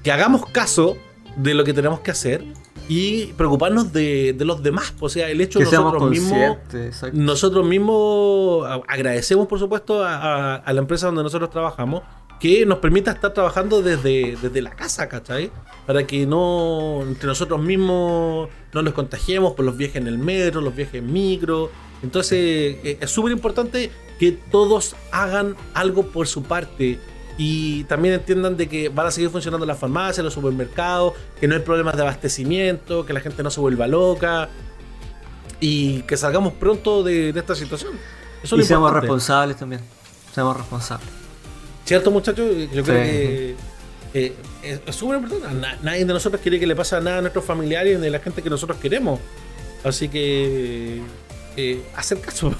que 0.03 0.11
hagamos 0.11 0.45
caso 0.47 0.97
de 1.35 1.53
lo 1.55 1.63
que 1.63 1.73
tenemos 1.73 1.99
que 2.01 2.11
hacer 2.11 2.43
y 2.89 3.27
preocuparnos 3.33 3.93
de, 3.93 4.33
de 4.33 4.45
los 4.45 4.61
demás. 4.61 4.93
O 4.99 5.09
sea, 5.09 5.29
el 5.29 5.39
hecho 5.41 5.59
Que 5.59 5.65
de 5.65 5.71
nosotros 5.71 6.09
mismos 6.09 6.57
exacto. 6.73 7.17
nosotros 7.17 7.65
mismos 7.65 8.67
agradecemos, 8.87 9.47
por 9.47 9.59
supuesto, 9.59 10.03
a, 10.03 10.15
a- 10.15 10.55
a 10.55 10.73
la 10.73 10.79
empresa 10.81 11.07
donde 11.07 11.23
nosotros 11.23 11.49
trabajamos 11.49 12.03
que 12.39 12.65
nos 12.65 12.79
permita 12.79 13.11
estar 13.11 13.33
trabajando 13.33 13.81
desde, 13.81 14.35
desde 14.41 14.61
la 14.61 14.71
casa, 14.71 15.07
¿cachai? 15.07 15.49
Para 15.87 16.05
que 16.05 16.25
no 16.25 17.01
entre 17.03 17.27
nosotros 17.27 17.61
mismos 17.61 18.49
no 18.73 18.81
nos 18.81 18.93
contagiemos 18.93 19.53
por 19.53 19.63
los 19.63 19.77
viajes 19.77 19.97
en 19.97 20.07
el 20.07 20.17
metro, 20.17 20.59
los 20.59 20.75
viajes 20.75 20.95
en 20.95 21.13
micro. 21.13 21.69
Entonces 22.01 22.37
eh, 22.83 22.97
es 22.99 23.09
súper 23.09 23.31
importante 23.31 23.91
que 24.19 24.33
todos 24.33 24.95
hagan 25.11 25.55
algo 25.73 26.07
por 26.07 26.27
su 26.27 26.43
parte. 26.43 26.99
Y 27.37 27.83
también 27.85 28.13
entiendan 28.13 28.55
de 28.57 28.67
que 28.69 28.89
van 28.89 29.07
a 29.07 29.11
seguir 29.11 29.29
funcionando 29.31 29.65
las 29.65 29.79
farmacias, 29.79 30.23
los 30.23 30.33
supermercados, 30.33 31.13
que 31.39 31.47
no 31.47 31.55
hay 31.55 31.61
problemas 31.61 31.95
de 31.95 32.03
abastecimiento, 32.03 33.05
que 33.05 33.13
la 33.13 33.19
gente 33.21 33.41
no 33.41 33.49
se 33.49 33.59
vuelva 33.59 33.87
loca 33.87 34.49
y 35.59 36.01
que 36.03 36.15
salgamos 36.17 36.53
pronto 36.53 37.01
de, 37.03 37.33
de 37.33 37.39
esta 37.39 37.55
situación. 37.55 37.93
Eso 38.43 38.55
y 38.57 38.63
seamos 38.63 38.87
importante. 38.89 39.01
responsables 39.07 39.57
también. 39.57 39.81
Seamos 40.33 40.57
responsables. 40.57 41.07
¿Cierto, 41.85 42.11
muchachos? 42.11 42.45
Yo 42.71 42.83
creo 42.83 42.85
Sí. 42.85 42.91
que 43.09 43.55
eh, 44.13 44.33
es 44.61 44.79
es 44.85 44.95
súper 44.95 45.17
importante. 45.19 45.55
Na- 45.59 45.77
nadie 45.81 46.05
de 46.05 46.13
nosotros 46.13 46.39
quiere 46.41 46.59
que 46.59 46.67
le 46.67 46.75
pase 46.75 46.99
nada 47.01 47.17
a 47.17 47.21
nuestros 47.21 47.43
familiares 47.45 47.99
ni 47.99 48.07
a 48.07 48.11
la 48.11 48.19
gente 48.19 48.41
que 48.43 48.49
nosotros 48.49 48.77
queremos. 48.79 49.19
Así 49.83 50.07
que 50.07 51.01
eh, 51.57 51.81
hacer 51.95 52.19
caso. 52.19 52.53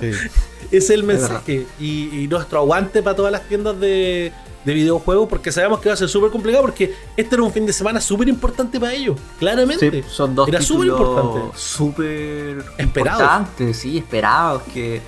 Sí. 0.00 0.10
Ese 0.66 0.76
es 0.76 0.90
el 0.90 1.02
mensaje. 1.04 1.66
y, 1.80 2.22
y 2.22 2.28
nuestro 2.28 2.58
aguante 2.60 3.02
para 3.02 3.16
todas 3.16 3.32
las 3.32 3.42
tiendas 3.48 3.78
de, 3.80 4.32
de 4.64 4.74
videojuegos, 4.74 5.28
porque 5.28 5.52
sabemos 5.52 5.80
que 5.80 5.88
va 5.88 5.94
a 5.94 5.96
ser 5.96 6.08
súper 6.08 6.30
complicado, 6.30 6.62
porque 6.62 6.94
este 7.16 7.34
era 7.36 7.42
un 7.44 7.52
fin 7.52 7.66
de 7.66 7.72
semana 7.72 8.00
súper 8.00 8.28
importante 8.28 8.78
para 8.80 8.92
ellos, 8.94 9.16
claramente. 9.38 9.90
Sí, 9.90 10.08
son 10.08 10.34
dos 10.34 10.48
Era 10.48 10.60
súper 10.60 10.88
importante. 10.88 11.58
súper 11.58 12.64
Esperados. 12.78 13.48
sí, 13.72 13.98
esperados. 13.98 14.62
Que 14.74 15.00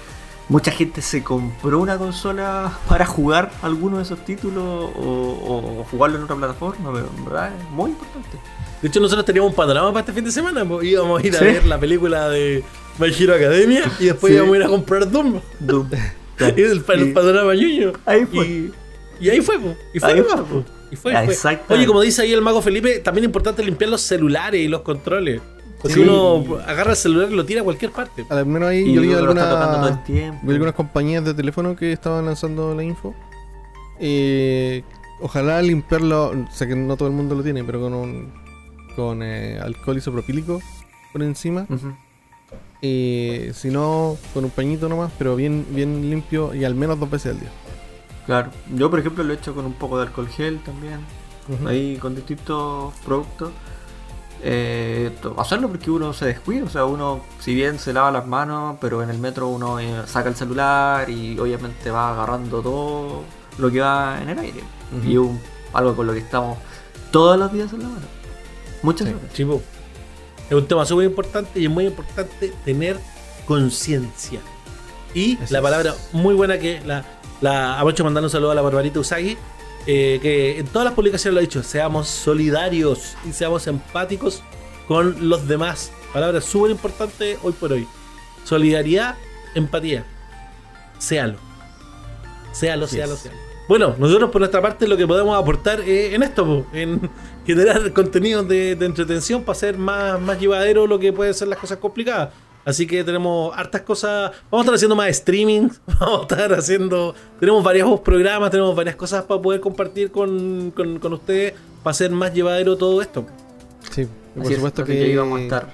mucha 0.49 0.71
gente 0.71 1.03
se 1.03 1.23
compró 1.23 1.79
una 1.81 1.99
consola 1.99 2.73
para 2.89 3.05
jugar 3.05 3.51
alguno 3.63 3.99
de 3.99 4.05
esos 4.05 4.25
títulos 4.25 4.91
o, 4.97 5.81
o 5.81 5.85
jugarlo 5.91 6.17
en 6.19 6.25
otra 6.25 6.37
plataforma, 6.37 6.91
pero 6.93 7.09
en 7.17 7.25
verdad 7.25 7.51
es 7.59 7.71
muy 7.71 7.91
importante. 7.91 8.39
De 8.81 8.87
hecho, 8.89 9.01
nosotros 9.01 9.27
teníamos 9.27 9.51
un 9.51 9.57
panorama 9.57 9.89
para 9.89 10.01
este 10.01 10.13
fin 10.13 10.25
de 10.25 10.31
semana. 10.31 10.65
po. 10.65 10.81
Íbamos 10.83 11.21
a 11.23 11.27
ir 11.27 11.35
a 11.35 11.39
Sí. 11.41 11.45
ver 11.45 11.67
la 11.67 11.79
película 11.81 12.29
de 12.29 12.63
My 12.99 13.07
Hero 13.17 13.35
Academia 13.35 13.83
y 14.01 14.07
después 14.07 14.31
Sí. 14.33 14.37
íbamos 14.37 14.55
a 14.55 14.59
ir 14.59 14.65
a 14.65 14.69
comprar 14.69 15.11
Doom. 15.11 15.41
Doom. 15.61 15.89
Y 16.41 16.63
el, 16.63 16.85
el 16.89 17.09
Y- 17.09 17.13
panorama 17.13 17.53
ñoño. 17.55 17.93
Ahí 18.07 18.25
fue. 18.25 18.47
Y, 18.47 18.73
y 19.21 19.29
ahí 19.31 19.41
fue, 19.41 19.59
po. 19.59 19.75
Y 19.93 19.99
fue, 19.99 20.13
Ahí 20.13 20.23
fue, 20.23 20.37
po. 20.45 20.65
Y 20.91 20.97
fue, 20.97 21.15
Ah, 21.17 21.27
fue. 21.27 21.59
Oye, 21.77 21.85
como 21.87 22.01
dice 22.01 22.23
ahí 22.23 22.33
el 22.33 22.41
mago 22.43 22.63
Felipe, 22.63 23.01
también 23.01 23.25
es 23.25 23.29
importante 23.29 23.63
limpiar 23.65 23.91
los 23.91 24.01
celulares 24.03 24.61
y 24.61 24.69
los 24.69 24.83
controles. 24.83 25.41
Porque 25.83 25.95
Sí. 25.95 26.01
uno 26.01 26.59
agarra 26.67 26.93
el 26.93 26.97
celular 26.97 27.29
y 27.31 27.35
lo 27.35 27.45
tira 27.45 27.61
a 27.61 27.65
cualquier 27.65 27.91
parte. 27.91 28.25
Al 28.31 28.47
menos 28.47 28.69
ahí 28.69 28.81
Y 28.89 28.95
yo 28.95 29.01
vi 29.03 29.13
alguna, 29.13 29.51
algunas 30.47 30.75
compañías 30.75 31.25
de 31.25 31.35
teléfono 31.35 31.75
que 31.77 31.93
estaban 31.93 32.25
lanzando 32.27 32.75
la 32.75 32.83
info. 32.85 33.15
Eh, 34.01 34.83
ojalá 35.21 35.61
limpiarlo, 35.63 36.33
sé 36.53 36.67
que 36.69 36.77
no 36.77 36.97
todo 36.97 37.09
el 37.09 37.15
mundo 37.15 37.35
lo 37.35 37.43
tiene, 37.43 37.65
pero 37.65 37.81
con 37.81 37.95
un, 37.95 38.33
con 38.97 39.23
eh, 39.23 39.59
alcohol 39.61 39.99
isopropílico 39.99 40.61
por 41.13 41.23
encima. 41.23 41.67
Ujú. 41.69 41.95
Eh, 42.83 43.53
si 43.55 43.71
no, 43.71 44.17
con 44.33 44.45
un 44.45 44.51
pañito 44.51 44.89
nomás, 44.89 45.11
pero 45.19 45.35
bien, 45.37 45.67
bien 45.71 46.09
limpio 46.09 46.55
y 46.55 46.65
al 46.65 46.75
menos 46.75 46.99
dos 47.01 47.11
veces 47.11 47.33
al 47.35 47.41
día. 47.41 47.51
Claro. 48.27 48.51
Yo, 48.75 48.91
por 48.91 49.01
ejemplo, 49.01 49.25
lo 49.25 49.33
he 49.33 49.37
hecho 49.37 49.55
con 49.55 49.65
un 49.65 49.73
poco 49.73 49.97
de 49.99 50.07
alcohol 50.07 50.29
gel 50.29 50.61
también. 50.63 51.01
Ahí 51.67 51.97
con 51.97 52.15
distintos 52.15 52.93
productos. 53.05 53.51
Eh, 54.45 55.11
hacerlo 55.39 55.69
porque 55.69 55.91
uno 55.91 56.13
se 56.13 56.27
descuida, 56.27 56.65
o 56.65 56.69
sea, 56.69 56.85
uno 56.85 57.23
si 57.41 57.55
bien 57.55 57.79
se 57.81 57.93
lava 57.93 58.13
las 58.13 58.27
manos, 58.27 58.77
pero 58.81 59.03
en 59.03 59.11
el 59.11 59.19
metro 59.19 59.49
uno 59.49 59.81
eh, 59.81 60.03
saca 60.07 60.29
el 60.29 60.37
celular 60.37 61.11
y 61.11 61.37
obviamente 61.41 61.91
va 61.91 62.11
agarrando 62.13 62.61
todo 62.63 63.25
lo 63.59 63.71
que 63.73 63.81
va 63.81 64.21
en 64.23 64.29
el 64.29 64.39
aire. 64.39 64.61
Y 65.05 65.17
un- 65.17 65.41
algo 65.73 65.97
con 65.97 66.07
lo 66.07 66.13
que 66.13 66.21
estamos 66.21 66.57
todos 67.11 67.37
los 67.39 67.53
días 67.53 67.73
en 67.73 67.81
la 67.83 67.89
mano. 67.89 68.07
Muchas 68.83 69.09
Sí. 69.09 69.15
horas. 69.15 69.33
Chivo. 69.33 69.63
Es 70.49 70.55
un 70.55 70.67
tema 70.67 70.85
súper 70.87 71.07
importante 71.07 71.61
y 71.61 71.65
es 71.65 71.71
muy 71.71 71.87
importante 71.87 72.53
tener 72.65 72.97
conciencia. 73.47 74.41
Y 75.15 75.37
Así 75.37 75.53
la 75.53 75.59
es. 75.59 75.63
palabra 75.63 75.95
muy 76.13 76.35
buena 76.35 76.59
que 76.59 76.81
la, 76.85 77.05
la 77.41 77.75
aprovecho 77.75 78.05
mandando 78.05 78.27
un 78.27 78.31
saludo 78.31 78.51
a 78.51 78.55
la 78.55 78.63
Barbarita 78.63 79.01
Usagi, 79.01 79.37
eh, 79.87 80.19
que 80.21 80.59
en 80.59 80.67
todas 80.67 80.85
las 80.85 80.95
publicaciones 80.95 81.35
lo 81.35 81.39
ha 81.39 81.43
dicho, 81.43 81.63
seamos 81.63 82.09
solidarios 82.09 83.15
y 83.29 83.33
seamos 83.33 83.67
empáticos 83.67 84.43
con 84.87 85.29
los 85.29 85.47
demás. 85.49 85.93
Palabra 86.13 86.41
súper 86.41 86.71
importante 86.71 87.39
hoy 87.43 87.53
por 87.53 87.73
hoy. 87.73 87.87
Solidaridad, 88.45 89.17
empatía. 89.55 90.05
Séalo. 90.99 91.39
Séalo, 92.53 92.87
séalo, 92.87 93.17
séalo. 93.17 93.48
Bueno, 93.69 93.95
nosotros 93.99 94.31
por 94.31 94.41
nuestra 94.41 94.63
parte 94.63 94.89
lo 94.89 94.97
que 94.97 95.07
podemos 95.07 95.39
aportar 95.39 95.83
eh, 95.83 96.15
en 96.15 96.23
esto, 96.23 96.45
po, 96.47 96.67
en 96.73 97.11
generar 97.47 97.93
contenidos 97.93 98.49
de, 98.49 98.75
de 98.75 98.87
entretención 98.87 99.43
para 99.43 99.57
hacer 99.57 99.77
más, 99.77 100.19
más 100.21 100.41
llevadero 100.41 100.87
lo 100.87 100.99
que 100.99 101.13
pueden 101.13 101.35
ser 101.35 101.49
las 101.49 101.59
cosas 101.59 101.77
complicadas. 101.77 102.31
Así 102.65 102.87
que 102.87 103.03
tenemos 103.05 103.57
hartas 103.57 103.83
cosas. 103.83 104.33
Vamos 104.51 104.61
a 104.61 104.65
estar 104.65 104.75
haciendo 104.75 104.97
más 104.97 105.09
streaming. 105.09 105.69
Vamos 106.01 106.19
a 106.19 106.23
estar 106.23 106.53
haciendo. 106.53 107.15
Tenemos 107.41 107.63
varios 107.65 108.01
programas, 108.01 108.51
tenemos 108.51 108.75
varias 108.75 108.97
cosas 108.97 109.25
para 109.25 109.41
poder 109.41 109.61
compartir 109.61 110.11
con, 110.11 110.71
con, 110.73 110.99
con 110.99 111.13
ustedes 111.15 111.55
para 111.83 111.93
hacer 111.93 112.11
más 112.11 112.35
llevadero 112.35 112.77
todo 112.77 113.01
esto. 113.01 113.25
Sí, 113.91 114.03
y 114.03 114.39
por 114.39 114.51
es, 114.51 114.57
supuesto 114.57 114.83
así 114.83 114.93
que, 114.93 114.99
que 114.99 115.05
ahí 115.05 115.17
vamos 115.17 115.41
a 115.41 115.43
estar 115.43 115.69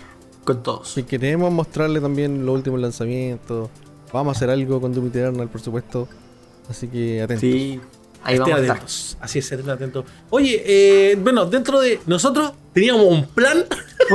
con 0.44 0.62
todos. 0.62 0.88
si 0.88 1.02
queremos 1.02 1.50
mostrarle 1.52 2.00
también 2.00 2.46
los 2.46 2.54
últimos 2.54 2.80
lanzamientos. 2.80 3.70
Vamos 4.12 4.34
a 4.34 4.36
hacer 4.36 4.50
algo 4.50 4.80
con 4.80 4.94
Doom 4.94 5.08
Eternal, 5.08 5.48
por 5.48 5.60
supuesto. 5.60 6.06
Así 6.68 6.88
que 6.88 7.22
atentos. 7.22 7.40
Sí, 7.40 7.80
ahí 8.22 8.34
Estén 8.34 8.38
vamos 8.40 8.58
a 8.58 8.62
estar. 8.62 8.76
atentos. 8.76 9.16
Así 9.20 9.38
es, 9.38 9.52
estén 9.52 9.70
atentos. 9.70 10.04
Oye, 10.30 10.62
eh, 10.64 11.16
bueno, 11.16 11.46
dentro 11.46 11.80
de 11.80 12.00
nosotros 12.06 12.52
teníamos 12.72 13.06
un 13.06 13.26
plan. 13.26 13.64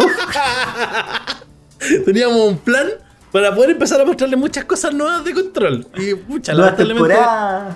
teníamos 2.05 2.37
un 2.37 2.57
plan 2.57 2.87
para 3.31 3.53
poder 3.53 3.71
empezar 3.71 4.01
a 4.01 4.05
mostrarle 4.05 4.35
muchas 4.35 4.65
cosas 4.65 4.93
nuevas 4.93 5.23
de 5.23 5.33
control. 5.33 5.87
Y 5.97 6.15
muchas, 6.27 6.55
lamentablemente, 6.55 7.15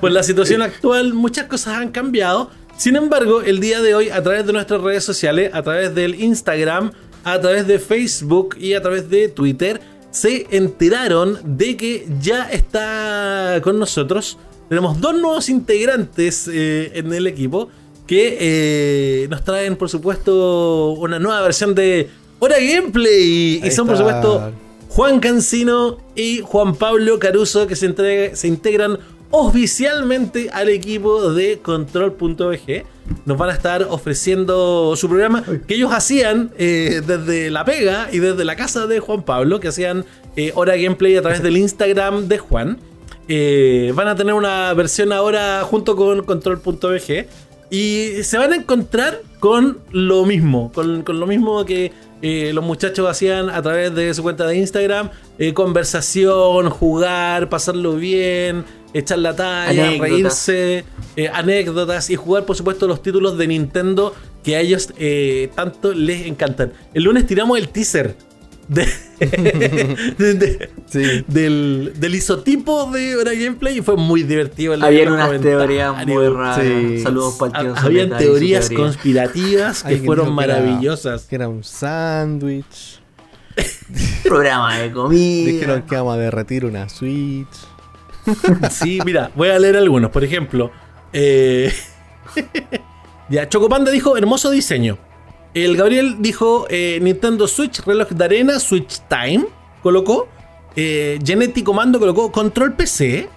por 0.01 0.11
la 0.11 0.23
situación 0.23 0.61
actual, 0.61 1.13
muchas 1.13 1.45
cosas 1.45 1.77
han 1.77 1.91
cambiado. 1.91 2.49
Sin 2.75 2.95
embargo, 2.95 3.41
el 3.41 3.59
día 3.59 3.81
de 3.81 3.93
hoy, 3.93 4.09
a 4.09 4.21
través 4.23 4.47
de 4.47 4.53
nuestras 4.53 4.81
redes 4.81 5.03
sociales, 5.03 5.51
a 5.53 5.61
través 5.61 5.93
del 5.93 6.15
Instagram, 6.15 6.91
a 7.23 7.39
través 7.39 7.67
de 7.67 7.77
Facebook 7.77 8.57
y 8.59 8.73
a 8.73 8.81
través 8.81 9.09
de 9.09 9.29
Twitter, 9.29 9.79
se 10.09 10.47
enteraron 10.49 11.39
de 11.43 11.77
que 11.77 12.07
ya 12.19 12.49
está 12.51 13.59
con 13.63 13.77
nosotros. 13.77 14.39
Tenemos 14.73 14.99
dos 14.99 15.13
nuevos 15.13 15.49
integrantes 15.49 16.49
eh, 16.51 16.91
en 16.95 17.13
el 17.13 17.27
equipo 17.27 17.69
que 18.07 18.37
eh, 18.39 19.27
nos 19.29 19.43
traen, 19.43 19.75
por 19.75 19.87
supuesto, 19.89 20.93
una 20.93 21.19
nueva 21.19 21.41
versión 21.41 21.75
de 21.75 22.09
Hora 22.39 22.55
Gameplay. 22.59 23.59
Y 23.59 23.61
Ahí 23.63 23.71
son, 23.71 23.85
por 23.87 23.97
supuesto, 23.97 24.51
Juan 24.89 25.19
Cancino 25.19 25.99
y 26.15 26.39
Juan 26.43 26.75
Pablo 26.75 27.19
Caruso 27.19 27.67
que 27.67 27.75
se, 27.75 27.87
entrega- 27.87 28.35
se 28.35 28.47
integran 28.47 28.97
oficialmente 29.29 30.49
al 30.51 30.69
equipo 30.69 31.31
de 31.33 31.59
Control.bg. 31.59 32.83
Nos 33.25 33.37
van 33.37 33.49
a 33.49 33.53
estar 33.53 33.83
ofreciendo 33.89 34.95
su 34.95 35.07
programa 35.07 35.43
que 35.67 35.75
ellos 35.75 35.91
hacían 35.93 36.51
eh, 36.57 37.01
desde 37.05 37.51
la 37.51 37.63
pega 37.65 38.09
y 38.11 38.19
desde 38.19 38.43
la 38.45 38.55
casa 38.55 38.87
de 38.87 38.99
Juan 38.99 39.23
Pablo, 39.23 39.59
que 39.59 39.67
hacían 39.67 40.05
eh, 40.35 40.51
hora 40.55 40.75
gameplay 40.77 41.15
a 41.17 41.21
través 41.21 41.43
del 41.43 41.57
Instagram 41.57 42.27
de 42.27 42.37
Juan. 42.39 42.79
Eh, 43.27 43.91
van 43.95 44.07
a 44.07 44.15
tener 44.15 44.33
una 44.33 44.73
versión 44.73 45.13
ahora 45.13 45.61
junto 45.63 45.95
con 45.95 46.23
Control.bg 46.23 47.27
y 47.69 48.23
se 48.23 48.37
van 48.37 48.53
a 48.53 48.55
encontrar 48.57 49.21
con 49.39 49.79
lo 49.91 50.25
mismo, 50.25 50.71
con, 50.73 51.01
con 51.03 51.19
lo 51.19 51.25
mismo 51.25 51.65
que 51.65 51.91
eh, 52.21 52.53
los 52.53 52.63
muchachos 52.63 53.09
hacían 53.09 53.49
a 53.49 53.61
través 53.61 53.93
de 53.93 54.13
su 54.13 54.23
cuenta 54.23 54.47
de 54.47 54.55
Instagram, 54.55 55.09
eh, 55.39 55.53
conversación, 55.53 56.69
jugar, 56.69 57.49
pasarlo 57.49 57.95
bien, 57.95 58.63
echar 58.93 59.19
la 59.19 59.35
talla, 59.35 59.87
Anécdotas. 59.87 60.09
reírse, 60.09 60.85
eh, 61.17 61.29
anécdotas 61.33 62.09
y 62.09 62.15
jugar 62.15 62.45
por 62.45 62.55
supuesto 62.55 62.87
los 62.87 63.01
títulos 63.01 63.37
de 63.37 63.47
Nintendo 63.47 64.15
que 64.41 64.55
a 64.55 64.61
ellos 64.61 64.89
tanto 65.55 65.93
les 65.93 66.27
encantan. 66.27 66.71
El 66.93 67.03
lunes 67.03 67.27
tiramos 67.27 67.57
el 67.57 67.67
teaser 67.67 68.15
de, 68.67 68.87
de- 70.17 70.33
de- 70.35 70.69
Sí. 70.87 71.23
del, 71.27 71.93
del 71.95 72.15
isotipo 72.15 72.91
de 72.91 73.15
Hora 73.15 73.33
Gameplay 73.33 73.79
y 73.79 73.81
fue 73.81 73.95
muy 73.97 74.23
divertido. 74.23 74.73
Habían 74.81 75.11
unas 75.11 75.41
teorías 75.41 76.05
muy 76.05 76.27
raras. 76.29 76.59
Sí. 76.61 76.99
Saludos 76.99 77.35
para 77.39 77.59
el 77.59 77.65
tío 77.67 77.75
Ha- 77.75 77.85
Habían 77.85 78.17
teorías 78.17 78.67
teoría. 78.69 78.85
conspirativas 78.85 79.83
que 79.83 79.97
fueron 79.97 80.27
dijo 80.27 80.37
que 80.37 80.43
era- 80.45 80.53
maravillosas. 80.59 81.25
Que 81.25 81.35
era 81.35 81.47
un 81.49 81.63
sándwich. 81.63 82.99
Programa 84.23 84.77
de 84.77 84.91
comida. 84.91 85.45
Dijeron 85.51 85.81
que 85.83 85.95
vamos 85.95 86.15
a 86.15 86.17
derretir 86.17 86.65
una 86.65 86.89
Switch. 86.89 87.47
Sí, 88.71 88.99
mira, 89.05 89.31
voy 89.35 89.49
a 89.49 89.59
leer 89.59 89.75
algunos. 89.77 90.09
Por 90.11 90.23
ejemplo, 90.23 90.71
eh, 91.11 91.73
ya, 93.29 93.49
Chocopanda 93.49 93.91
dijo 93.91 94.15
hermoso 94.17 94.49
diseño. 94.51 94.97
El 95.53 95.77
Gabriel 95.77 96.17
dijo 96.19 96.65
eh, 96.69 96.99
Nintendo 97.01 97.47
Switch, 97.47 97.79
reloj 97.85 98.09
de 98.09 98.25
arena, 98.25 98.59
Switch 98.59 99.01
Time, 99.07 99.45
colocó. 99.81 100.27
Eh, 100.75 101.19
Genetic 101.23 101.63
Comando 101.63 101.99
colocó 101.99 102.31
Control 102.31 102.73
PC. 102.73 103.29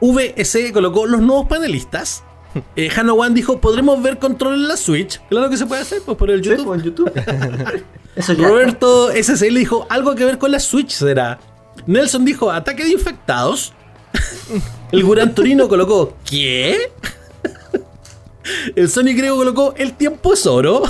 VS 0.00 0.72
colocó 0.72 1.06
los 1.06 1.20
nuevos 1.20 1.46
panelistas. 1.46 2.24
Eh, 2.76 2.88
One 2.98 3.34
dijo, 3.34 3.60
¿podremos 3.60 4.02
ver 4.02 4.18
control 4.18 4.54
en 4.54 4.68
la 4.68 4.76
Switch? 4.76 5.20
Claro 5.28 5.50
que 5.50 5.56
se 5.58 5.66
puede 5.66 5.82
hacer, 5.82 6.00
pues 6.04 6.16
por 6.16 6.30
el 6.30 6.42
Sí, 6.42 6.48
YouTube. 6.50 6.64
pues, 6.64 6.82
YouTube. 6.82 7.12
Eso 8.16 8.32
ya. 8.32 8.48
Roberto 8.48 9.10
SSL 9.12 9.54
dijo, 9.54 9.86
algo 9.90 10.14
que 10.14 10.24
ver 10.24 10.38
con 10.38 10.50
la 10.50 10.58
Switch 10.58 10.90
será. 10.92 11.38
Nelson 11.86 12.24
dijo, 12.24 12.50
ataque 12.50 12.84
de 12.84 12.90
infectados. 12.92 13.74
El 14.92 15.04
Gurán 15.04 15.34
Torino 15.34 15.68
colocó, 15.68 16.14
¿qué? 16.28 16.90
El 18.76 18.88
Sony 18.88 19.14
Grego 19.16 19.36
colocó, 19.36 19.74
el 19.76 19.94
tiempo 19.94 20.34
es 20.34 20.46
oro. 20.46 20.82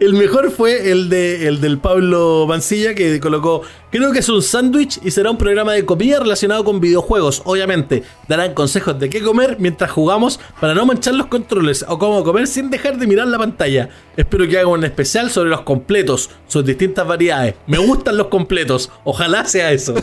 El 0.00 0.14
mejor 0.14 0.50
fue 0.50 0.90
el, 0.90 1.08
de, 1.08 1.46
el 1.46 1.60
del 1.60 1.78
Pablo 1.78 2.46
Mancilla 2.48 2.94
que 2.94 3.20
colocó, 3.20 3.62
creo 3.90 4.12
que 4.12 4.20
es 4.20 4.28
un 4.28 4.42
sándwich 4.42 4.98
y 5.02 5.10
será 5.10 5.30
un 5.30 5.38
programa 5.38 5.72
de 5.72 5.84
comida 5.84 6.18
relacionado 6.18 6.64
con 6.64 6.80
videojuegos. 6.80 7.42
Obviamente, 7.44 8.02
darán 8.28 8.54
consejos 8.54 8.98
de 8.98 9.08
qué 9.10 9.22
comer 9.22 9.56
mientras 9.58 9.90
jugamos 9.90 10.40
para 10.60 10.74
no 10.74 10.86
manchar 10.86 11.14
los 11.14 11.26
controles 11.26 11.84
o 11.88 11.98
cómo 11.98 12.24
comer 12.24 12.46
sin 12.46 12.70
dejar 12.70 12.98
de 12.98 13.06
mirar 13.06 13.28
la 13.28 13.38
pantalla. 13.38 13.88
Espero 14.16 14.46
que 14.48 14.58
hagan 14.58 14.72
un 14.72 14.84
especial 14.84 15.30
sobre 15.30 15.50
los 15.50 15.62
completos, 15.62 16.30
sus 16.46 16.64
distintas 16.64 17.06
variedades. 17.06 17.54
Me 17.66 17.78
gustan 17.78 18.16
los 18.16 18.28
completos, 18.28 18.90
ojalá 19.04 19.44
sea 19.44 19.72
eso. 19.72 19.94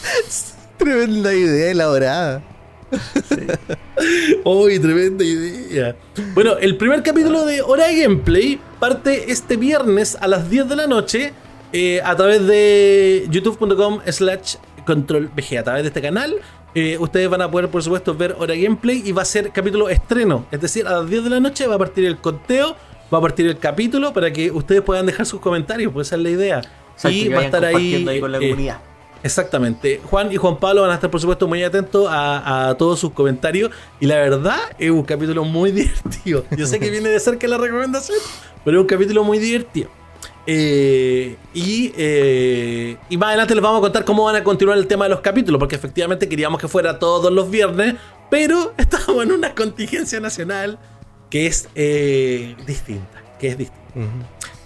Tremenda 0.78 1.34
idea 1.34 1.70
elaborada. 1.70 2.55
¡Uy, 4.44 4.78
tremenda 4.78 5.24
idea! 5.24 5.96
Bueno, 6.34 6.56
el 6.58 6.76
primer 6.76 7.02
capítulo 7.02 7.44
de 7.44 7.62
Hora 7.62 7.90
Gameplay 7.92 8.60
parte 8.78 9.30
este 9.32 9.56
viernes 9.56 10.16
a 10.20 10.28
las 10.28 10.48
10 10.48 10.68
de 10.68 10.76
la 10.76 10.86
noche 10.86 11.32
eh, 11.72 12.00
a 12.04 12.14
través 12.14 12.46
de 12.46 13.26
youtube.com 13.30 14.00
slash 14.10 14.56
controlvg. 14.86 15.58
A 15.58 15.62
través 15.64 15.82
de 15.82 15.88
este 15.88 16.00
canal, 16.00 16.36
eh, 16.74 16.96
ustedes 16.98 17.28
van 17.28 17.42
a 17.42 17.50
poder, 17.50 17.68
por 17.68 17.82
supuesto, 17.82 18.14
ver 18.14 18.36
Hora 18.38 18.54
Gameplay 18.54 19.02
y 19.04 19.12
va 19.12 19.22
a 19.22 19.26
ser 19.26 19.50
capítulo 19.50 19.88
estreno. 19.88 20.46
Es 20.50 20.60
decir, 20.60 20.86
a 20.86 21.00
las 21.00 21.10
10 21.10 21.24
de 21.24 21.30
la 21.30 21.40
noche 21.40 21.66
va 21.66 21.74
a 21.74 21.78
partir 21.78 22.04
el 22.04 22.18
conteo, 22.18 22.76
va 23.12 23.18
a 23.18 23.20
partir 23.20 23.46
el 23.46 23.58
capítulo 23.58 24.12
para 24.12 24.32
que 24.32 24.50
ustedes 24.50 24.82
puedan 24.82 25.06
dejar 25.06 25.26
sus 25.26 25.40
comentarios, 25.40 25.92
pues 25.92 26.08
esa 26.08 26.16
es 26.16 26.22
la 26.22 26.30
idea. 26.30 26.62
Y 27.04 27.24
que 27.24 27.34
va 27.34 27.40
a 27.40 27.44
estar 27.44 27.64
ahí... 27.64 28.06
ahí 28.08 28.20
con 28.20 28.32
la 28.32 28.38
eh, 28.38 28.50
comunidad. 28.50 28.80
Exactamente. 29.26 30.00
Juan 30.04 30.32
y 30.32 30.36
Juan 30.36 30.58
Pablo 30.58 30.82
van 30.82 30.92
a 30.92 30.94
estar, 30.94 31.10
por 31.10 31.20
supuesto, 31.20 31.48
muy 31.48 31.62
atentos 31.62 32.06
a, 32.08 32.68
a 32.68 32.74
todos 32.76 33.00
sus 33.00 33.12
comentarios. 33.12 33.70
Y 34.00 34.06
la 34.06 34.16
verdad, 34.16 34.58
es 34.78 34.90
un 34.90 35.02
capítulo 35.02 35.44
muy 35.44 35.72
divertido. 35.72 36.44
Yo 36.56 36.66
sé 36.66 36.78
que 36.78 36.90
viene 36.90 37.08
de 37.08 37.20
cerca 37.20 37.48
la 37.48 37.58
recomendación, 37.58 38.18
pero 38.64 38.78
es 38.78 38.82
un 38.82 38.86
capítulo 38.86 39.24
muy 39.24 39.38
divertido. 39.38 39.90
Eh, 40.48 41.36
y, 41.54 41.92
eh, 41.96 42.96
y 43.08 43.16
más 43.16 43.28
adelante 43.30 43.54
les 43.54 43.62
vamos 43.62 43.78
a 43.78 43.80
contar 43.80 44.04
cómo 44.04 44.24
van 44.24 44.36
a 44.36 44.44
continuar 44.44 44.78
el 44.78 44.86
tema 44.86 45.06
de 45.06 45.10
los 45.10 45.20
capítulos, 45.20 45.58
porque 45.58 45.74
efectivamente 45.74 46.28
queríamos 46.28 46.60
que 46.60 46.68
fuera 46.68 47.00
todos 47.00 47.32
los 47.32 47.50
viernes, 47.50 47.96
pero 48.30 48.72
estamos 48.78 49.24
en 49.24 49.32
una 49.32 49.54
contingencia 49.54 50.20
nacional 50.20 50.78
que 51.30 51.46
es 51.46 51.68
eh, 51.74 52.54
distinta. 52.64 53.22
Que 53.40 53.48
es 53.48 53.58
distinta. 53.58 53.80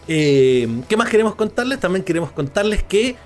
¿Qué 0.07 0.97
más 0.99 1.09
queremos 1.09 1.35
contarles? 1.35 1.81
También 1.81 2.05
queremos 2.05 2.31
contarles 2.33 2.83
que 2.83 3.17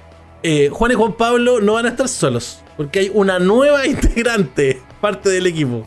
eh, 0.44 0.68
Juan 0.70 0.92
y 0.92 0.94
Juan 0.94 1.14
Pablo 1.14 1.60
no 1.62 1.72
van 1.72 1.86
a 1.86 1.88
estar 1.88 2.06
solos, 2.06 2.60
porque 2.76 2.98
hay 3.00 3.10
una 3.14 3.38
nueva 3.38 3.86
integrante, 3.88 4.80
parte 5.00 5.30
del 5.30 5.46
equipo. 5.46 5.86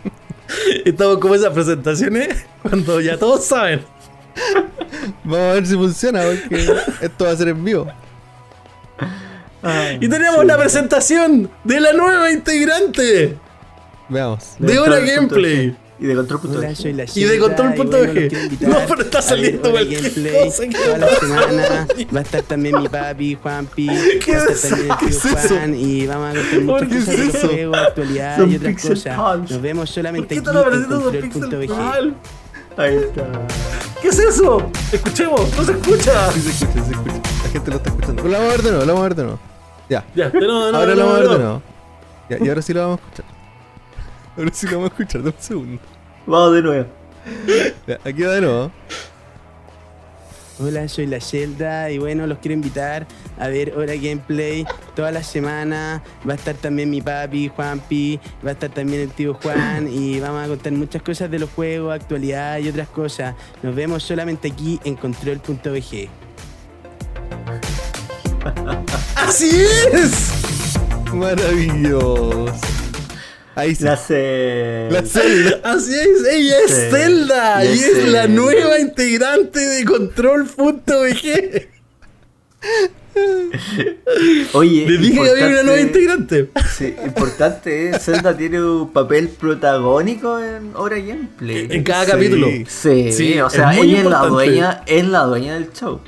Estamos 0.84 1.18
como 1.18 1.34
esas 1.34 1.52
presentaciones 1.52 2.46
cuando 2.62 3.00
ya 3.00 3.18
todos 3.18 3.44
saben. 3.44 3.82
Vamos 5.22 5.38
a 5.38 5.52
ver 5.52 5.66
si 5.66 5.74
funciona, 5.74 6.22
porque 6.22 6.66
esto 7.02 7.24
va 7.26 7.30
a 7.30 7.36
ser 7.36 7.48
en 7.48 7.62
vivo. 7.62 7.86
Y 10.00 10.08
tenemos 10.08 10.44
la 10.44 10.56
presentación 10.56 11.50
de 11.62 11.80
la 11.80 11.92
nueva 11.92 12.30
integrante 12.30 13.36
Veamos. 14.08 14.56
de 14.58 14.78
Hora 14.78 14.96
Control.g. 14.96 15.14
Gameplay. 15.14 15.76
Y 15.98 16.06
de 16.06 16.14
control. 16.16 16.40
Hola, 16.56 16.74
soy 16.74 16.92
la 16.92 17.04
Y 17.04 17.24
de 17.24 17.38
bueno, 17.38 18.44
invitar 18.44 18.68
No, 18.68 18.76
pero 18.88 19.02
está 19.02 19.18
ver 19.18 19.28
saliendo 19.28 19.70
cualquier 19.70 20.00
Gameplay 20.02 20.44
cosa 20.46 20.62
que- 20.68 20.74
Toda 20.78 20.98
la 20.98 21.16
semana 21.16 21.86
va 22.14 22.18
a 22.18 22.22
estar 22.22 22.42
también 22.42 22.80
mi 22.80 22.88
papi, 22.88 23.38
Juanpi. 23.40 23.86
¿Qué 24.24 24.36
va 24.36 24.42
a 24.42 24.46
estar 24.46 24.70
también 24.70 24.90
el 24.90 24.98
¿Qué 24.98 25.06
tío 25.06 25.18
es 25.18 25.24
eso? 25.24 25.54
Juan. 25.54 25.74
Y 25.74 26.06
vamos 26.06 26.28
a 26.28 26.32
contar 26.40 26.66
¿Por 26.66 26.86
muchas 26.86 26.88
qué 26.88 26.98
es 26.98 27.06
de 27.06 27.24
los 27.26 27.34
eso? 27.36 27.48
juegos, 27.48 27.78
actualidad 27.78 28.36
Son 28.38 28.50
y 28.52 28.56
otras 28.56 28.82
cosas. 28.82 29.16
Punch. 29.16 29.50
Nos 29.50 29.62
vemos 29.62 29.88
¿Por 29.88 29.94
solamente 29.94 30.34
aquí 30.38 30.46
en 30.46 31.30
control.bg. 31.30 32.14
Ahí 32.76 32.96
está. 32.96 33.26
¿Qué 34.02 34.08
es 34.08 34.18
eso? 34.18 34.70
Escuchemos, 34.90 35.56
no 35.56 35.64
se 35.64 35.72
escucha. 35.72 36.32
Sí, 36.32 36.40
se 36.40 36.50
escucha, 36.50 36.84
se 36.84 36.90
escucha. 36.90 37.20
La 37.44 37.50
gente 37.50 37.70
lo 37.70 37.76
está 37.76 37.90
escuchando. 37.90 38.22
Pero 38.22 38.28
lo 38.28 38.38
vamos 38.38 38.48
a 38.52 38.56
ver 38.56 38.62
de 38.64 38.70
nuevo, 38.72 38.84
lo 38.84 38.92
vamos 38.94 39.00
a 39.00 39.08
ver 39.08 39.14
de 39.16 39.22
nuevo. 39.22 39.38
Ya. 39.88 40.04
Ya, 40.16 40.28
de 40.30 40.40
nuevo, 40.40 40.64
de 40.66 40.72
nuevo, 40.72 40.76
ahora 40.78 40.94
lo 40.96 41.06
vamos 41.06 41.14
a 41.14 41.20
ver 41.20 41.28
de 41.30 41.38
nuevo. 41.38 41.62
Ya, 42.30 42.38
y 42.44 42.48
ahora 42.48 42.62
sí 42.62 42.72
lo 42.74 42.80
vamos 42.80 42.98
a 43.00 43.02
escuchar. 43.04 43.43
Ahora 44.36 44.50
sí 44.52 44.66
lo 44.66 44.78
vamos 44.78 44.90
a 44.90 44.94
escuchar, 44.94 45.22
dame 45.22 45.36
un 45.36 45.42
segundo. 45.42 45.82
Vamos 46.26 46.54
de 46.54 46.62
nuevo. 46.62 46.86
Ya, 47.86 47.98
aquí 48.04 48.22
va 48.22 48.32
de 48.32 48.40
nuevo. 48.40 48.72
Hola, 50.60 50.86
soy 50.88 51.06
la 51.06 51.20
Zelda 51.20 51.90
y 51.90 51.98
bueno, 51.98 52.28
los 52.28 52.38
quiero 52.38 52.54
invitar 52.54 53.08
a 53.38 53.48
ver 53.48 53.76
Hora 53.76 53.94
Gameplay 53.94 54.64
toda 54.94 55.10
la 55.10 55.22
semana. 55.22 56.02
Va 56.28 56.34
a 56.34 56.36
estar 56.36 56.54
también 56.54 56.90
mi 56.90 57.02
papi, 57.02 57.48
Juanpi, 57.48 58.20
va 58.44 58.50
a 58.50 58.52
estar 58.52 58.70
también 58.70 59.02
el 59.02 59.10
tío 59.10 59.34
Juan 59.34 59.88
y 59.92 60.20
vamos 60.20 60.44
a 60.44 60.48
contar 60.48 60.72
muchas 60.72 61.02
cosas 61.02 61.28
de 61.30 61.40
los 61.40 61.50
juegos, 61.50 61.92
actualidad 61.92 62.58
y 62.58 62.68
otras 62.68 62.88
cosas. 62.88 63.34
Nos 63.62 63.74
vemos 63.74 64.04
solamente 64.04 64.48
aquí 64.48 64.78
en 64.84 64.94
control.bg. 64.94 66.08
¡Así 69.16 69.64
es! 69.92 70.76
Maravilloso. 71.12 72.83
Ahí 73.56 73.74
sí. 73.74 73.84
La 73.84 73.92
hace. 73.92 74.88
La 74.90 75.02
celda. 75.02 75.60
Así 75.64 75.94
es, 75.94 76.26
ella 76.28 76.56
es 76.66 76.70
Sí, 76.72 76.82
Zelda 76.90 77.64
y 77.64 77.68
y 77.68 77.72
es 77.72 77.82
es 77.84 78.08
la 78.08 78.22
Zelda. 78.22 78.26
nueva 78.28 78.78
integrante 78.80 79.60
de 79.60 79.84
Control.bg. 79.84 81.68
Oye, 84.54 84.86
Le 84.88 84.98
dije 84.98 85.20
que 85.22 85.30
había 85.30 85.46
una 85.48 85.62
nueva 85.62 85.80
integrante. 85.80 86.50
Sí, 86.76 86.94
importante 87.04 87.90
es, 87.90 88.02
Zelda 88.04 88.36
tiene 88.36 88.60
un 88.62 88.92
papel 88.92 89.28
protagónico 89.28 90.38
en 90.40 90.72
Hora 90.74 90.98
Gameplay. 90.98 91.68
En 91.70 91.84
cada 91.84 92.04
Sí. 92.06 92.10
capítulo. 92.10 92.48
Sí, 92.66 93.12
Sí, 93.12 93.38
o 93.40 93.48
sea, 93.50 93.72
ella 93.76 93.98
es 94.00 94.04
la 94.06 94.26
dueña, 94.26 94.82
es 94.86 95.06
la 95.06 95.20
dueña 95.24 95.54
del 95.54 95.72
show. 95.72 96.00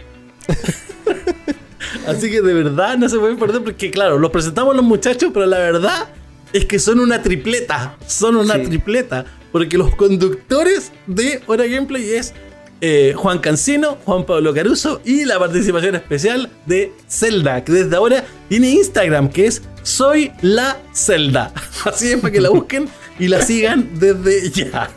Así 2.08 2.30
que 2.30 2.40
de 2.42 2.54
verdad 2.54 2.96
no 2.98 3.08
se 3.08 3.18
pueden 3.18 3.38
perder 3.38 3.62
porque, 3.62 3.90
claro, 3.90 4.18
los 4.18 4.30
presentamos 4.30 4.74
los 4.74 4.84
muchachos, 4.84 5.30
pero 5.32 5.46
la 5.46 5.58
verdad 5.58 6.08
es 6.56 6.64
que 6.64 6.78
son 6.78 7.00
una 7.00 7.22
tripleta. 7.22 7.96
Son 8.06 8.36
una 8.36 8.54
Sí. 8.54 8.62
tripleta. 8.64 9.24
Porque 9.52 9.78
los 9.78 9.94
conductores 9.96 10.92
de 11.06 11.40
Hora 11.46 11.66
Gameplay 11.66 12.10
es 12.10 12.34
eh, 12.82 13.14
Juan 13.16 13.38
Cancino, 13.38 13.96
Juan 14.04 14.26
Pablo 14.26 14.52
Caruso 14.52 15.00
y 15.04 15.24
la 15.24 15.38
participación 15.38 15.94
especial 15.94 16.50
de 16.66 16.92
Zelda, 17.08 17.64
que 17.64 17.72
desde 17.72 17.96
ahora 17.96 18.24
tiene 18.50 18.68
Instagram, 18.70 19.30
que 19.30 19.46
es 19.46 19.62
Soy 19.82 20.30
la 20.42 20.76
Zelda. 20.94 21.54
Así 21.86 22.12
es 22.12 22.20
para 22.20 22.32
que 22.32 22.40
la 22.42 22.50
busquen 22.50 22.86
y 23.18 23.28
la 23.28 23.40
sigan 23.40 23.98
desde 23.98 24.50
ya. 24.50 24.90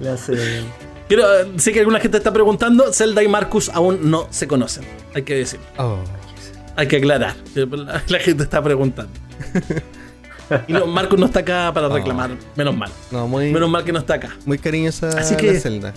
La 0.00 0.14
hace. 0.14 0.62
Quiero, 1.08 1.24
sé 1.58 1.72
que 1.72 1.80
alguna 1.80 2.00
gente 2.00 2.16
está 2.16 2.32
preguntando, 2.32 2.90
Zelda 2.92 3.22
y 3.22 3.28
Marcus 3.28 3.68
aún 3.68 4.10
no 4.10 4.26
se 4.30 4.48
conocen, 4.48 4.84
hay 5.14 5.22
que 5.22 5.34
decir. 5.34 5.60
Oh. 5.76 5.98
Hay 6.76 6.88
que 6.88 6.96
aclarar. 6.96 7.36
La, 8.08 8.18
gente 8.18 8.42
está 8.42 8.62
preguntando. 8.62 9.12
Y 10.68 10.72
no, 10.72 10.86
Marcos 10.86 11.18
no 11.18 11.26
está 11.26 11.40
acá 11.40 11.70
para 11.72 11.88
reclamar. 11.88 12.30
Menos 12.56 12.76
mal. 12.76 12.90
No, 13.10 13.26
muy, 13.28 13.50
Menos 13.52 13.70
mal 13.70 13.84
que 13.84 13.92
no 13.92 13.98
está 14.00 14.14
acá. 14.14 14.30
muy 14.44 14.58
cariñosa 14.58 15.08
Así 15.08 15.36
que- 15.36 15.52
la 15.52 15.60
celda. 15.60 15.94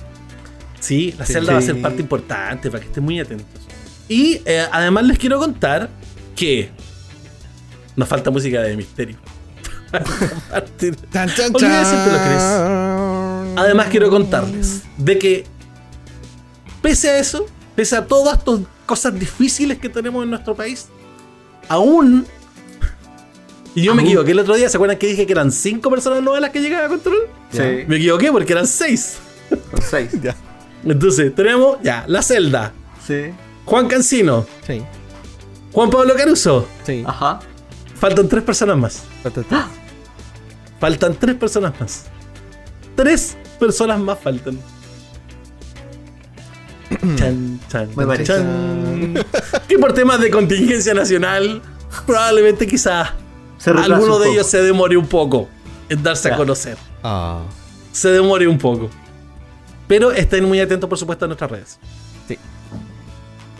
Sí, 0.79 1.13
la 1.17 1.25
Sí. 1.25 1.33
celda 1.33 1.53
va 1.53 1.59
a 1.59 1.61
ser 1.61 1.81
parte 1.81 2.01
importante 2.01 2.69
para 2.69 2.81
que 2.81 2.87
estén 2.87 3.03
muy 3.03 3.19
atentos. 3.19 3.61
Y 4.07 4.41
eh, 4.45 4.65
además 4.71 5.05
les 5.05 5.17
quiero 5.17 5.39
contar 5.39 5.89
que 6.35 6.69
nos 7.95 8.07
falta 8.07 8.29
música 8.31 8.61
de 8.61 8.77
misterio. 8.77 9.17
Que 10.77 10.87
eres. 10.87 11.01
chan. 11.11 11.31
Además 13.57 13.87
quiero 13.89 14.09
contarles 14.09 14.83
de 14.97 15.17
que 15.17 15.45
pese 16.81 17.09
a 17.09 17.19
eso, 17.19 17.45
pese 17.75 17.95
a 17.95 18.05
todas 18.05 18.37
estas 18.37 18.59
cosas 18.87 19.13
difíciles 19.19 19.77
que 19.77 19.89
tenemos 19.89 20.23
en 20.23 20.31
nuestro 20.31 20.55
país, 20.55 20.87
aún... 21.69 22.25
Y 23.75 23.83
yo 23.83 23.93
me 23.93 24.01
equivoqué 24.01 24.31
el 24.31 24.39
otro 24.39 24.55
día, 24.55 24.67
¿se 24.69 24.77
acuerdan 24.77 24.97
que 24.97 25.05
dije 25.05 25.27
que 25.27 25.33
eran 25.33 25.51
cinco 25.51 25.91
personas 25.91 26.23
nuevas 26.23 26.41
las 26.41 26.49
que 26.49 26.59
llegaban 26.61 26.85
a 26.87 26.89
control? 26.89 27.27
Sí, 27.51 27.59
Me 27.87 27.97
equivoqué 27.97 28.31
porque 28.31 28.53
eran 28.53 28.65
seis. 28.65 29.17
con 29.49 29.81
seis. 29.83 30.09
Ya. 30.23 30.35
Entonces, 30.83 31.35
tenemos 31.35 31.77
ya 31.83 32.03
la 32.07 32.23
Zelda, 32.23 32.73
Sí. 33.05 33.25
Juan 33.65 33.87
Cancino, 33.87 34.45
Sí, 34.65 34.81
Juan 35.73 35.89
Pablo 35.91 36.15
Caruso. 36.15 36.67
sí. 36.85 37.03
Ajá. 37.05 37.39
Faltan 37.99 38.27
tres 38.27 38.43
personas 38.43 38.77
más. 38.77 39.03
Patata. 39.23 39.67
Faltan 40.79 41.15
tres 41.15 41.35
personas 41.35 41.73
más. 41.79 42.05
Tres 42.95 43.35
personas 43.59 43.99
más 43.99 44.17
faltan. 44.19 44.57
Chan, 47.15 47.59
chan, 47.69 47.89
Me 47.95 48.23
chan. 48.23 49.13
Que 49.67 49.77
por 49.79 49.93
temas 49.93 50.19
de 50.19 50.29
contingencia 50.29 50.93
nacional, 50.93 51.61
probablemente 52.05 52.67
quizás 52.67 53.09
alguno 53.65 54.17
un 54.17 54.23
de 54.23 54.29
ellos 54.31 54.47
se 54.47 54.61
demore 54.61 54.97
un 54.97 55.07
poco 55.07 55.47
en 55.89 56.03
darse 56.03 56.31
a 56.31 56.37
conocer. 56.37 56.77
Ah, 57.03 57.41
Se 57.91 58.09
demore 58.09 58.47
un 58.47 58.57
poco. 58.57 58.89
Pero 59.87 60.11
estén 60.11 60.43
muy 60.45 60.59
atentos, 60.59 60.89
por 60.89 60.97
supuesto, 60.97 61.25
a 61.25 61.27
nuestras 61.27 61.49
redes. 61.51 61.79
sí. 62.27 62.37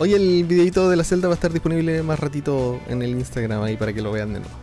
Oye, 0.00 0.14
el 0.14 0.44
videito 0.44 0.88
de 0.88 0.96
la 0.96 1.02
celda 1.02 1.26
va 1.26 1.34
a 1.34 1.36
estar 1.36 1.52
disponible 1.52 2.02
más 2.04 2.20
ratito 2.20 2.80
en 2.88 3.02
el 3.02 3.10
Instagram 3.10 3.62
ahí 3.62 3.76
para 3.76 3.92
que 3.92 4.00
lo 4.00 4.12
vean 4.12 4.32
de 4.32 4.40
nuevo. 4.40 4.54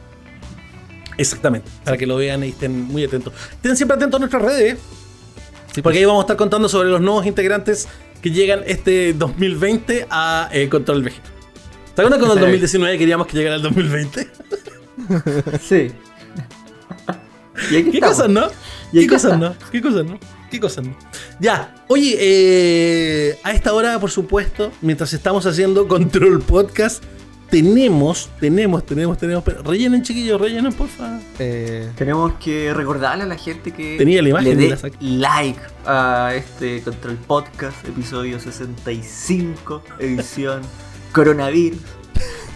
Exactamente. 1.17 1.69
Para 1.83 1.97
que 1.97 2.05
lo 2.05 2.15
vean 2.17 2.43
y 2.43 2.49
estén 2.49 2.83
muy 2.83 3.03
atentos. 3.03 3.33
Estén 3.51 3.75
siempre 3.75 3.95
atentos 3.97 4.17
a 4.17 4.19
nuestras 4.19 4.41
redes. 4.41 4.77
Sí, 5.73 5.81
Porque 5.81 5.97
ahí 5.99 6.05
vamos 6.05 6.21
a 6.21 6.23
estar 6.23 6.37
contando 6.37 6.69
sobre 6.69 6.89
los 6.89 7.01
nuevos 7.01 7.25
integrantes 7.25 7.87
que 8.25 8.31
llegan 8.31 8.63
este 8.65 9.13
2020 9.13 10.07
a 10.09 10.49
eh, 10.51 10.67
Control 10.67 11.03
VG. 11.03 11.11
¿Se 11.11 12.01
acuerdan 12.01 12.19
cuando 12.19 12.33
en 12.33 12.39
el 12.39 12.45
2019 12.45 12.97
queríamos 12.97 13.27
que 13.27 13.37
llegara 13.37 13.57
el 13.57 13.61
2020? 13.61 14.27
Sí. 15.61 15.91
Y 17.71 17.83
¿Qué 17.83 17.89
estamos. 17.97 18.15
cosas, 18.17 18.29
no? 18.29 18.47
Y 18.91 19.01
¿Qué 19.01 19.07
cosas, 19.07 19.33
está. 19.33 19.37
no? 19.37 19.55
¿Qué 19.71 19.79
cosas, 19.79 20.05
no? 20.05 20.19
¿Qué 20.49 20.59
cosas, 20.59 20.85
no? 20.87 20.97
Ya, 21.39 21.75
oye, 21.87 22.17
eh, 22.19 23.37
a 23.43 23.51
esta 23.51 23.73
hora, 23.73 23.99
por 23.99 24.09
supuesto, 24.09 24.71
mientras 24.81 25.13
estamos 25.13 25.45
haciendo 25.45 25.87
Control 25.87 26.41
Podcast, 26.41 27.03
tenemos, 27.49 28.29
tenemos, 28.39 28.85
tenemos, 28.85 29.17
tenemos. 29.17 29.43
pero 29.43 29.63
rellenen, 29.63 30.01
chiquillos, 30.03 30.39
rellenen, 30.39 30.73
porfa. 30.73 31.19
Eh, 31.39 31.91
Tenemos 31.95 32.33
que 32.33 32.73
recordarle 32.73 33.23
a 33.23 33.27
la 33.27 33.37
gente 33.37 33.71
que 33.71 33.97
Tenía 33.97 34.21
la 34.21 34.29
imagen 34.29 34.57
le 34.57 34.75
dé 34.75 34.91
like 34.99 35.59
a 35.85 36.33
este 36.35 36.81
Control 36.81 37.17
Podcast, 37.17 37.87
episodio 37.87 38.39
65, 38.39 39.83
edición 39.99 40.61
coronavirus. 41.11 41.79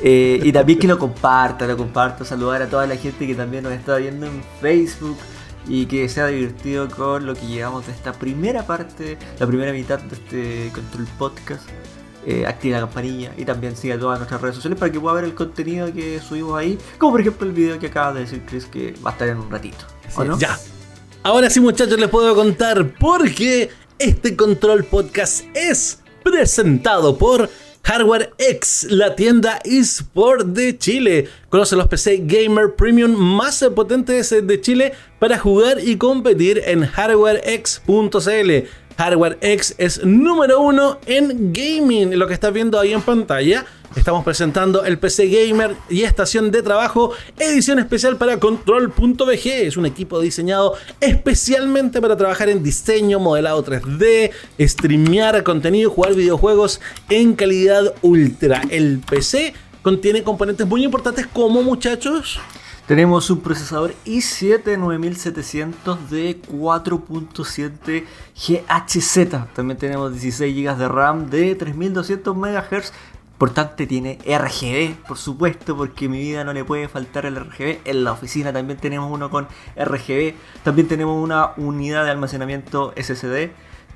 Eh, 0.01 0.39
y 0.43 0.51
también 0.51 0.79
que 0.79 0.87
lo 0.87 0.97
comparta, 0.97 1.67
lo 1.67 1.75
comparta, 1.75 2.23
saludar 2.23 2.61
a 2.61 2.67
toda 2.67 2.87
la 2.87 2.95
gente 2.95 3.27
que 3.27 3.35
también 3.35 3.63
nos 3.63 3.73
está 3.73 3.97
viendo 3.97 4.25
en 4.25 4.41
Facebook 4.61 5.17
y 5.67 5.85
que 5.85 6.07
se 6.09 6.21
ha 6.21 6.27
divertido 6.27 6.87
con 6.87 7.25
lo 7.25 7.35
que 7.35 7.45
llevamos 7.45 7.85
de 7.85 7.91
esta 7.91 8.13
primera 8.13 8.65
parte, 8.65 9.17
la 9.39 9.45
primera 9.45 9.71
mitad 9.73 9.99
de 9.99 10.15
este 10.15 10.71
Control 10.73 11.07
Podcast. 11.17 11.69
Eh, 12.25 12.45
active 12.45 12.73
la 12.73 12.81
campanilla 12.81 13.31
y 13.37 13.45
también 13.45 13.77
siga 13.77 13.97
todas 13.97 14.19
nuestras 14.19 14.41
redes 14.41 14.55
sociales 14.55 14.77
para 14.77 14.91
que 14.91 14.99
pueda 14.99 15.15
ver 15.15 15.23
el 15.23 15.33
contenido 15.33 15.91
que 15.93 16.19
subimos 16.19 16.57
ahí, 16.57 16.77
como 16.97 17.13
por 17.13 17.21
ejemplo 17.21 17.47
el 17.47 17.53
video 17.53 17.79
que 17.79 17.87
acaba 17.87 18.13
de 18.13 18.21
decir 18.21 18.43
Chris 18.45 18.65
que 18.65 18.93
va 19.05 19.11
a 19.11 19.13
estar 19.13 19.29
en 19.29 19.37
un 19.37 19.49
ratito. 19.49 19.85
¿o 20.17 20.23
no? 20.25 20.37
Ya. 20.37 20.59
Ahora 21.23 21.49
sí, 21.49 21.61
muchachos, 21.61 21.97
les 21.97 22.09
puedo 22.09 22.35
contar 22.35 22.93
porque 22.99 23.69
este 23.97 24.35
Control 24.35 24.83
Podcast 24.83 25.45
es 25.53 26.01
presentado 26.23 27.17
por 27.17 27.49
Hardware 27.83 28.33
X, 28.37 28.87
la 28.89 29.15
tienda 29.15 29.59
eSport 29.63 30.45
de 30.47 30.77
Chile. 30.77 31.27
Conoce 31.49 31.75
los 31.75 31.87
PC 31.87 32.23
Gamer 32.25 32.75
Premium 32.75 33.11
más 33.11 33.63
potentes 33.75 34.29
de 34.29 34.61
Chile 34.61 34.93
para 35.19 35.39
jugar 35.39 35.79
y 35.81 35.97
competir 35.97 36.61
en 36.65 36.85
hardwarex.cl. 36.85 38.67
Hardware 38.99 39.37
X 39.39 39.75
es 39.77 40.03
número 40.03 40.59
uno 40.59 40.99
en 41.05 41.53
gaming. 41.53 42.19
Lo 42.19 42.27
que 42.27 42.33
estás 42.33 42.51
viendo 42.51 42.77
ahí 42.77 42.91
en 42.91 43.01
pantalla. 43.01 43.65
Estamos 43.95 44.25
presentando 44.25 44.83
el 44.83 44.99
PC 44.99 45.29
Gamer 45.29 45.73
y 45.89 46.03
estación 46.03 46.51
de 46.51 46.61
trabajo, 46.61 47.13
edición 47.39 47.79
especial 47.79 48.17
para 48.17 48.41
Control.bg. 48.41 49.45
Es 49.45 49.77
un 49.77 49.85
equipo 49.85 50.19
diseñado 50.19 50.75
especialmente 50.99 52.01
para 52.01 52.17
trabajar 52.17 52.49
en 52.49 52.61
diseño, 52.61 53.19
modelado 53.19 53.63
3D, 53.63 54.31
streamear 54.59 55.43
contenido 55.43 55.89
jugar 55.91 56.13
videojuegos 56.13 56.81
en 57.09 57.35
calidad 57.35 57.93
ultra. 58.01 58.63
El 58.69 58.99
PC 58.99 59.53
contiene 59.81 60.23
componentes 60.23 60.67
muy 60.67 60.83
importantes 60.83 61.25
como 61.25 61.63
muchachos. 61.63 62.37
Tenemos 62.89 63.29
un 63.29 63.41
procesador 63.41 63.93
i7 64.03 64.75
9700 64.75 66.09
de 66.09 66.41
4.7 66.41 68.03
GHz. 68.33 69.53
También 69.53 69.77
tenemos 69.77 70.11
16 70.11 70.55
GB 70.55 70.75
de 70.75 70.87
RAM 70.87 71.29
de 71.29 71.53
3200 71.53 72.35
MHz. 72.35 72.91
Importante 73.33 73.85
tiene 73.85 74.17
RGB, 74.25 75.05
por 75.07 75.19
supuesto, 75.19 75.77
porque 75.77 76.09
mi 76.09 76.17
vida 76.17 76.43
no 76.43 76.51
le 76.51 76.65
puede 76.65 76.87
faltar 76.87 77.27
el 77.27 77.35
RGB. 77.35 77.81
En 77.85 78.03
la 78.03 78.13
oficina 78.13 78.51
también 78.51 78.79
tenemos 78.79 79.11
uno 79.11 79.29
con 79.29 79.47
RGB. 79.77 80.33
También 80.63 80.87
tenemos 80.87 81.23
una 81.23 81.51
unidad 81.57 82.05
de 82.05 82.09
almacenamiento 82.09 82.95
SSD. 82.97 83.51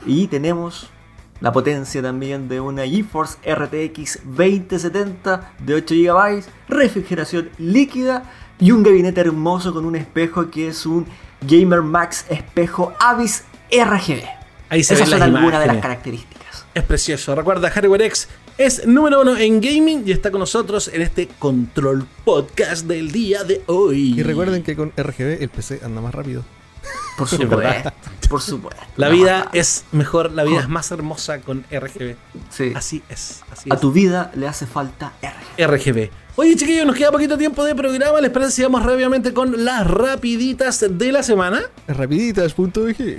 Y 0.06 0.28
tenemos 0.28 0.91
la 1.39 1.52
potencia 1.52 2.02
también 2.04 2.48
de 2.48 2.62
una 2.62 2.86
GeForce 2.86 3.39
RTX 3.54 4.20
2070 4.24 5.54
de 5.60 5.74
8 5.74 5.96
GB, 5.96 6.44
refrigeración 6.70 7.50
líquida 7.58 8.32
y 8.64 8.72
un 8.72 8.82
gabinete 8.84 9.20
hermoso 9.22 9.74
con 9.74 9.84
un 9.86 9.95
espejo 9.95 10.49
que 10.49 10.70
es 10.70 10.86
un 10.86 11.05
Gamer 11.41 11.82
Max 11.82 12.26
espejo 12.30 12.93
Avis 12.99 13.43
RGB. 13.70 14.24
Ahí 14.70 14.84
se 14.84 14.93
Esas 14.93 15.09
ven 15.09 15.20
son 15.20 15.36
algunas 15.36 15.59
de 15.59 15.68
las 15.68 15.78
características. 15.78 16.66
Es 16.74 16.84
precioso. 16.84 17.36
Recuerda, 17.36 17.70
Hardware 17.70 18.03
X 18.03 18.30
es 18.57 18.88
número 18.88 19.22
uno 19.22 19.36
en 19.36 19.59
gaming 19.59 20.03
y 20.05 20.11
está 20.11 20.32
con 20.32 20.39
nosotros 20.39 20.89
en 20.93 21.01
este 21.01 21.28
Control 21.39 22.07
Podcast 22.24 22.86
del 22.86 23.11
día 23.11 23.43
de 23.43 23.61
hoy. 23.68 24.20
y 24.20 24.24
recuerden 24.24 24.64
que 24.64 24.76
con 24.76 24.91
RGB 24.95 25.41
el 25.43 25.49
PC 25.49 25.82
anda 25.84 25.99
más 26.01 26.16
rápido. 26.16 26.43
Por 27.18 27.28
supuesto, 27.30 27.91
por 28.30 28.41
supuesto. 28.41 28.82
La 28.95 29.09
No, 29.09 29.14
vida 29.16 29.49
es 29.53 29.84
mejor, 29.91 30.32
la 30.32 30.43
vida 30.45 30.61
es 30.61 30.70
más 30.70 30.89
hermosa 30.91 31.41
con 31.41 31.66
RGB. 31.70 32.16
sí. 32.49 32.72
Así 32.76 33.03
es, 33.09 33.43
así 33.51 33.70
A 33.72 33.76
es. 33.76 33.82
tu 33.82 33.91
vida 33.91 34.32
le 34.36 34.47
hace 34.47 34.66
falta 34.66 35.11
RGB. 35.22 35.68
RGB. 35.68 36.09
Oye, 36.36 36.56
chiquillos, 36.56 36.86
nos 36.88 36.96
queda 36.96 37.12
poquito 37.12 37.38
tiempo 37.38 37.64
de 37.64 37.76
programa. 37.76 38.20
Les 38.20 38.32
parece 38.32 38.52
si 38.54 38.64
vamos 38.64 38.84
rápidamente 38.84 39.34
con 39.34 39.64
las 39.64 39.86
rapiditas 39.86 40.84
de 40.90 41.12
la 41.12 41.22
semana. 41.22 41.62
Rapiditas.bg. 41.88 43.18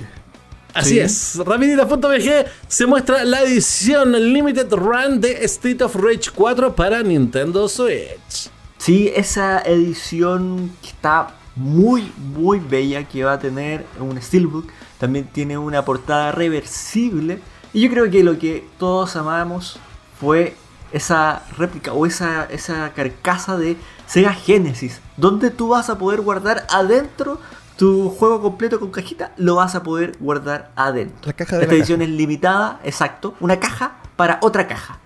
Así 0.75 0.91
Sí. 0.91 0.99
es, 0.99 1.37
Rapiditas.bg 1.47 2.47
se 2.67 2.87
muestra 2.87 3.23
la 3.25 3.43
edición 3.43 4.11
Limited 4.33 4.73
Run 4.73 5.21
de 5.21 5.45
Street 5.45 5.81
of 5.83 5.95
Rage 5.95 6.31
4 6.35 6.75
para 6.75 7.05
Nintendo 7.05 7.69
Switch. 7.69 8.51
Sí, 8.79 9.13
esa 9.15 9.61
edición 9.61 10.73
está 10.83 11.29
muy, 11.55 12.11
muy 12.35 12.59
bella 12.59 13.05
que 13.09 13.23
va 13.23 13.35
a 13.35 13.39
tener 13.39 13.87
un 14.01 14.21
Steelbook. 14.21 14.67
También 14.99 15.29
tiene 15.33 15.57
una 15.57 15.85
portada 15.85 16.33
reversible. 16.33 17.39
Y 17.73 17.83
yo 17.83 17.91
creo 17.91 18.11
que 18.11 18.25
lo 18.25 18.37
que 18.41 18.67
todos 18.79 19.15
amamos 19.15 19.79
fue 20.21 20.57
esa 20.95 21.43
réplica 21.59 21.93
o 21.93 22.07
esa, 22.07 22.45
esa 22.45 22.93
carcasa 22.95 23.59
de 23.59 23.77
Sega 24.07 24.33
Genesis. 24.33 25.01
Donde 25.17 25.51
tú 25.51 25.67
vas 25.69 25.91
a 25.91 25.99
poder 25.99 26.21
guardar 26.21 26.65
adentro 26.71 27.41
tu 27.77 28.09
juego 28.11 28.41
completo 28.41 28.79
con 28.79 28.93
cajita. 28.93 29.33
Lo 29.37 29.57
vas 29.57 29.75
a 29.75 29.83
poder 29.83 30.17
guardar 30.21 30.71
adentro. 30.77 31.27
La 31.27 31.33
caja 31.33 31.57
de 31.57 31.63
Esta 31.65 31.73
la 31.75 31.79
edición 31.79 32.01
es 32.03 32.09
limitada, 32.11 32.79
exacto. 32.85 33.35
Una 33.41 33.59
caja 33.59 33.97
para 34.15 34.39
otra 34.43 34.69
caja. 34.69 35.01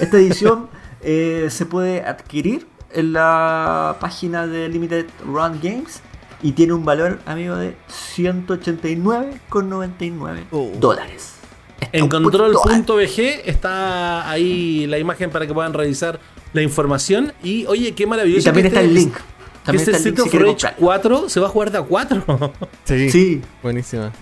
Esta 0.00 0.16
edición 0.16 0.68
eh, 1.02 1.48
se 1.50 1.66
puede 1.66 2.02
adquirir 2.04 2.66
en 2.92 3.12
la 3.12 3.96
página 4.00 4.46
de 4.46 4.70
Limited 4.70 5.04
Run 5.26 5.60
Games 5.62 6.00
y 6.42 6.52
tiene 6.52 6.72
un 6.72 6.86
valor, 6.86 7.20
amigo, 7.26 7.56
de 7.56 7.76
189,99 7.90 10.44
Oh. 10.52 10.70
dólares. 10.78 11.32
Está 11.80 11.98
En 11.98 12.08
control.bg 12.08 13.18
está 13.44 14.28
ahí 14.30 14.86
la 14.86 14.98
imagen 14.98 15.30
para 15.30 15.46
que 15.46 15.54
puedan 15.54 15.72
revisar 15.72 16.20
la 16.52 16.62
información. 16.62 17.32
Y 17.42 17.66
oye, 17.66 17.92
qué 17.92 18.06
maravilloso. 18.06 18.40
Y 18.40 18.44
también 18.44 18.64
que 18.64 18.68
está 18.68 18.80
este- 18.80 18.88
el 18.90 18.94
link. 18.94 19.14
Que 19.14 19.22
También 19.64 19.80
este 19.88 19.96
está 19.96 20.08
Street 20.10 20.26
of 20.26 20.34
Rage 20.34 20.46
comprar. 20.46 20.76
4 20.78 21.28
se 21.28 21.40
va 21.40 21.46
a 21.46 21.50
jugar 21.50 21.70
de 21.70 21.78
a 21.78 21.82
4. 21.82 22.24
Sí. 22.84 23.10
Sí, 23.10 23.42
Buenísima. 23.62 24.12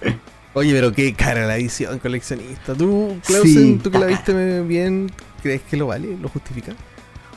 Oye, 0.54 0.72
pero 0.72 0.92
qué 0.92 1.14
cara 1.14 1.46
la 1.46 1.56
edición 1.56 1.98
coleccionista. 1.98 2.74
Tú, 2.74 3.16
Clausen, 3.26 3.52
Sí, 3.52 3.80
tú 3.82 3.90
que 3.90 3.98
la 3.98 4.08
está 4.10 4.32
viste 4.32 4.60
bien, 4.62 5.10
¿crees 5.42 5.62
que 5.62 5.76
lo 5.78 5.86
vale? 5.88 6.16
¿Lo 6.20 6.28
justifica? 6.28 6.72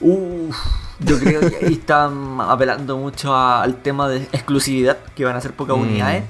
Uf, 0.02 0.56
yo 1.00 1.18
creo 1.20 1.40
que 1.50 1.66
ahí 1.66 1.74
están 1.74 2.38
apelando 2.42 2.98
mucho 2.98 3.34
a- 3.34 3.64
al 3.64 3.78
tema 3.82 4.10
de 4.10 4.18
exclusividad, 4.34 4.98
que 5.16 5.24
van 5.24 5.36
a 5.38 5.42
ser 5.42 5.54
pocas 5.54 5.78
Mm. 5.78 5.82
unidades, 5.82 6.24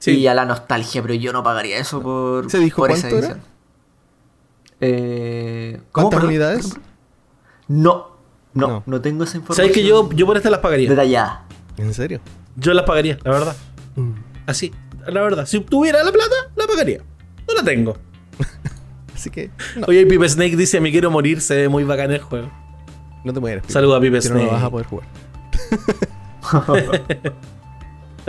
Sí. 0.00 0.12
y 0.18 0.26
a 0.26 0.34
la 0.34 0.44
nostalgia, 0.44 1.00
pero 1.02 1.14
yo 1.14 1.32
no 1.32 1.42
pagaría 1.44 1.78
eso 1.78 2.02
por, 2.02 2.50
¿Se 2.50 2.58
dijo 2.58 2.78
por 2.82 2.90
esa 2.90 3.08
era? 3.08 3.18
edición. 3.18 3.40
Eh, 4.80 5.80
¿cómo, 5.92 6.08
¿Cuántas 6.08 6.26
unidades? 6.28 6.76
No, 7.68 8.08
no, 8.54 8.66
No. 8.68 8.82
no, 8.86 9.00
tengo 9.00 9.24
esa 9.24 9.36
información. 9.36 9.66
¿Sabes 9.68 9.72
que 9.72 9.86
yo, 9.86 10.10
yo 10.12 10.26
por 10.26 10.36
estas 10.36 10.50
las 10.50 10.60
pagaría? 10.60 10.88
detallada. 10.90 11.44
¿En 11.76 11.92
serio? 11.94 12.20
Yo 12.56 12.72
las 12.74 12.84
pagaría, 12.84 13.18
la 13.22 13.30
verdad. 13.30 13.56
Así, 14.46 14.72
la 15.06 15.20
verdad. 15.22 15.46
Si 15.46 15.60
tuviera 15.60 16.02
la 16.02 16.10
plata, 16.12 16.34
la 16.56 16.66
pagaría. 16.66 17.02
No 17.46 17.54
la 17.54 17.62
tengo. 17.62 17.96
Así 19.14 19.28
que 19.30 19.50
no, 19.76 19.86
Oye, 19.88 20.06
Pipe 20.06 20.28
Snake 20.28 20.56
dice: 20.56 20.80
Me 20.80 20.90
quiero 20.90 21.10
morir, 21.10 21.40
se 21.42 21.54
ve 21.56 21.68
muy 21.68 21.84
bacán 21.84 22.10
el 22.10 22.20
juego. 22.22 22.50
no 23.24 23.32
te 23.34 23.40
mueres. 23.40 23.64
Saludos 23.68 23.98
a 23.98 24.00
Pipe 24.00 24.18
que 24.20 24.28
no 24.30 24.34
lo 24.36 24.40
Snake. 24.40 24.54
vas 24.54 24.64
a 24.64 24.70
poder 24.70 24.86
jugar. 24.86 25.06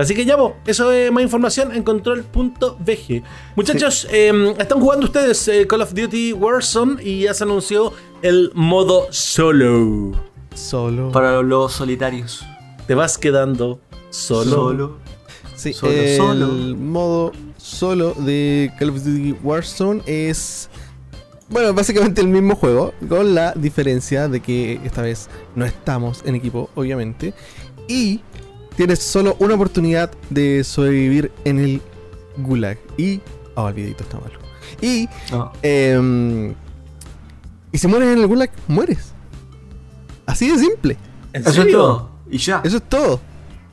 Así 0.01 0.15
que 0.15 0.25
ya, 0.25 0.35
po, 0.35 0.55
eso 0.65 0.91
es 0.91 1.11
más 1.11 1.21
información 1.21 1.71
en 1.75 1.83
control.bg. 1.83 3.23
Muchachos, 3.55 4.07
eh, 4.09 4.55
están 4.57 4.79
jugando 4.79 5.05
ustedes 5.05 5.47
eh, 5.47 5.67
Call 5.67 5.81
of 5.83 5.93
Duty 5.93 6.33
Warzone 6.33 7.03
y 7.03 7.21
ya 7.21 7.35
se 7.35 7.43
anunció 7.43 7.93
el 8.23 8.51
modo 8.55 9.05
solo. 9.11 10.13
Solo. 10.55 11.11
Para 11.11 11.43
los 11.43 11.73
solitarios. 11.73 12.43
Te 12.87 12.95
vas 12.95 13.19
quedando 13.19 13.79
solo. 14.09 14.97
Sí, 15.55 15.71
Solo, 15.73 15.91
el 15.93 16.17
solo. 16.17 16.47
modo 16.77 17.31
solo 17.57 18.15
de 18.15 18.73
Call 18.79 18.89
of 18.89 19.03
Duty 19.03 19.35
Warzone 19.43 20.01
es. 20.07 20.67
Bueno, 21.47 21.75
básicamente 21.75 22.21
el 22.21 22.27
mismo 22.27 22.55
juego, 22.55 22.91
con 23.07 23.35
la 23.35 23.53
diferencia 23.53 24.27
de 24.27 24.39
que 24.39 24.79
esta 24.83 25.03
vez 25.03 25.29
no 25.53 25.63
estamos 25.63 26.23
en 26.25 26.33
equipo, 26.33 26.71
obviamente. 26.73 27.35
Y 27.87 28.21
tienes 28.81 28.97
solo 28.99 29.35
una 29.37 29.53
oportunidad 29.53 30.11
de 30.31 30.63
sobrevivir 30.63 31.31
en 31.45 31.59
el 31.59 31.81
Gulag. 32.37 32.79
Y. 32.97 33.21
Oh, 33.53 33.67
el 33.67 33.75
videito 33.75 34.01
está 34.03 34.19
malo. 34.19 34.39
Y. 34.81 35.07
No. 35.31 35.51
em, 35.61 36.55
y 37.71 37.77
si 37.77 37.87
mueres 37.87 38.09
en 38.13 38.19
el 38.21 38.25
Gulag, 38.27 38.49
mueres. 38.67 39.11
Así 40.25 40.49
de 40.49 40.57
simple. 40.57 40.97
¿En 41.31 41.45
Eso 41.47 41.61
es 41.61 41.71
todo. 41.71 42.09
Y 42.31 42.39
ya. 42.39 42.61
Eso 42.63 42.77
es 42.77 42.83
todo. 42.89 43.19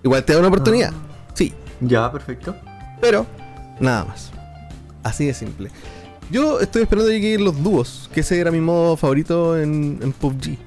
Igual 0.02 0.22
te 0.26 0.34
da 0.34 0.40
una 0.40 0.48
oportunidad. 0.48 0.92
Sí, 1.32 1.54
Ya, 1.80 2.12
perfecto. 2.12 2.54
pero 3.00 3.24
nada 3.80 4.04
más. 4.04 4.30
Así 5.02 5.24
de 5.24 5.32
simple. 5.32 5.70
Yo 6.30 6.60
estoy 6.60 6.82
esperando 6.82 7.08
que 7.10 7.18
lleguen 7.18 7.44
los 7.44 7.62
dúos, 7.62 8.10
que 8.12 8.20
ese 8.20 8.38
era 8.38 8.50
mi 8.50 8.60
modo 8.60 8.94
favorito 8.98 9.58
en, 9.58 9.98
en 10.02 10.12
PUBG. 10.12 10.58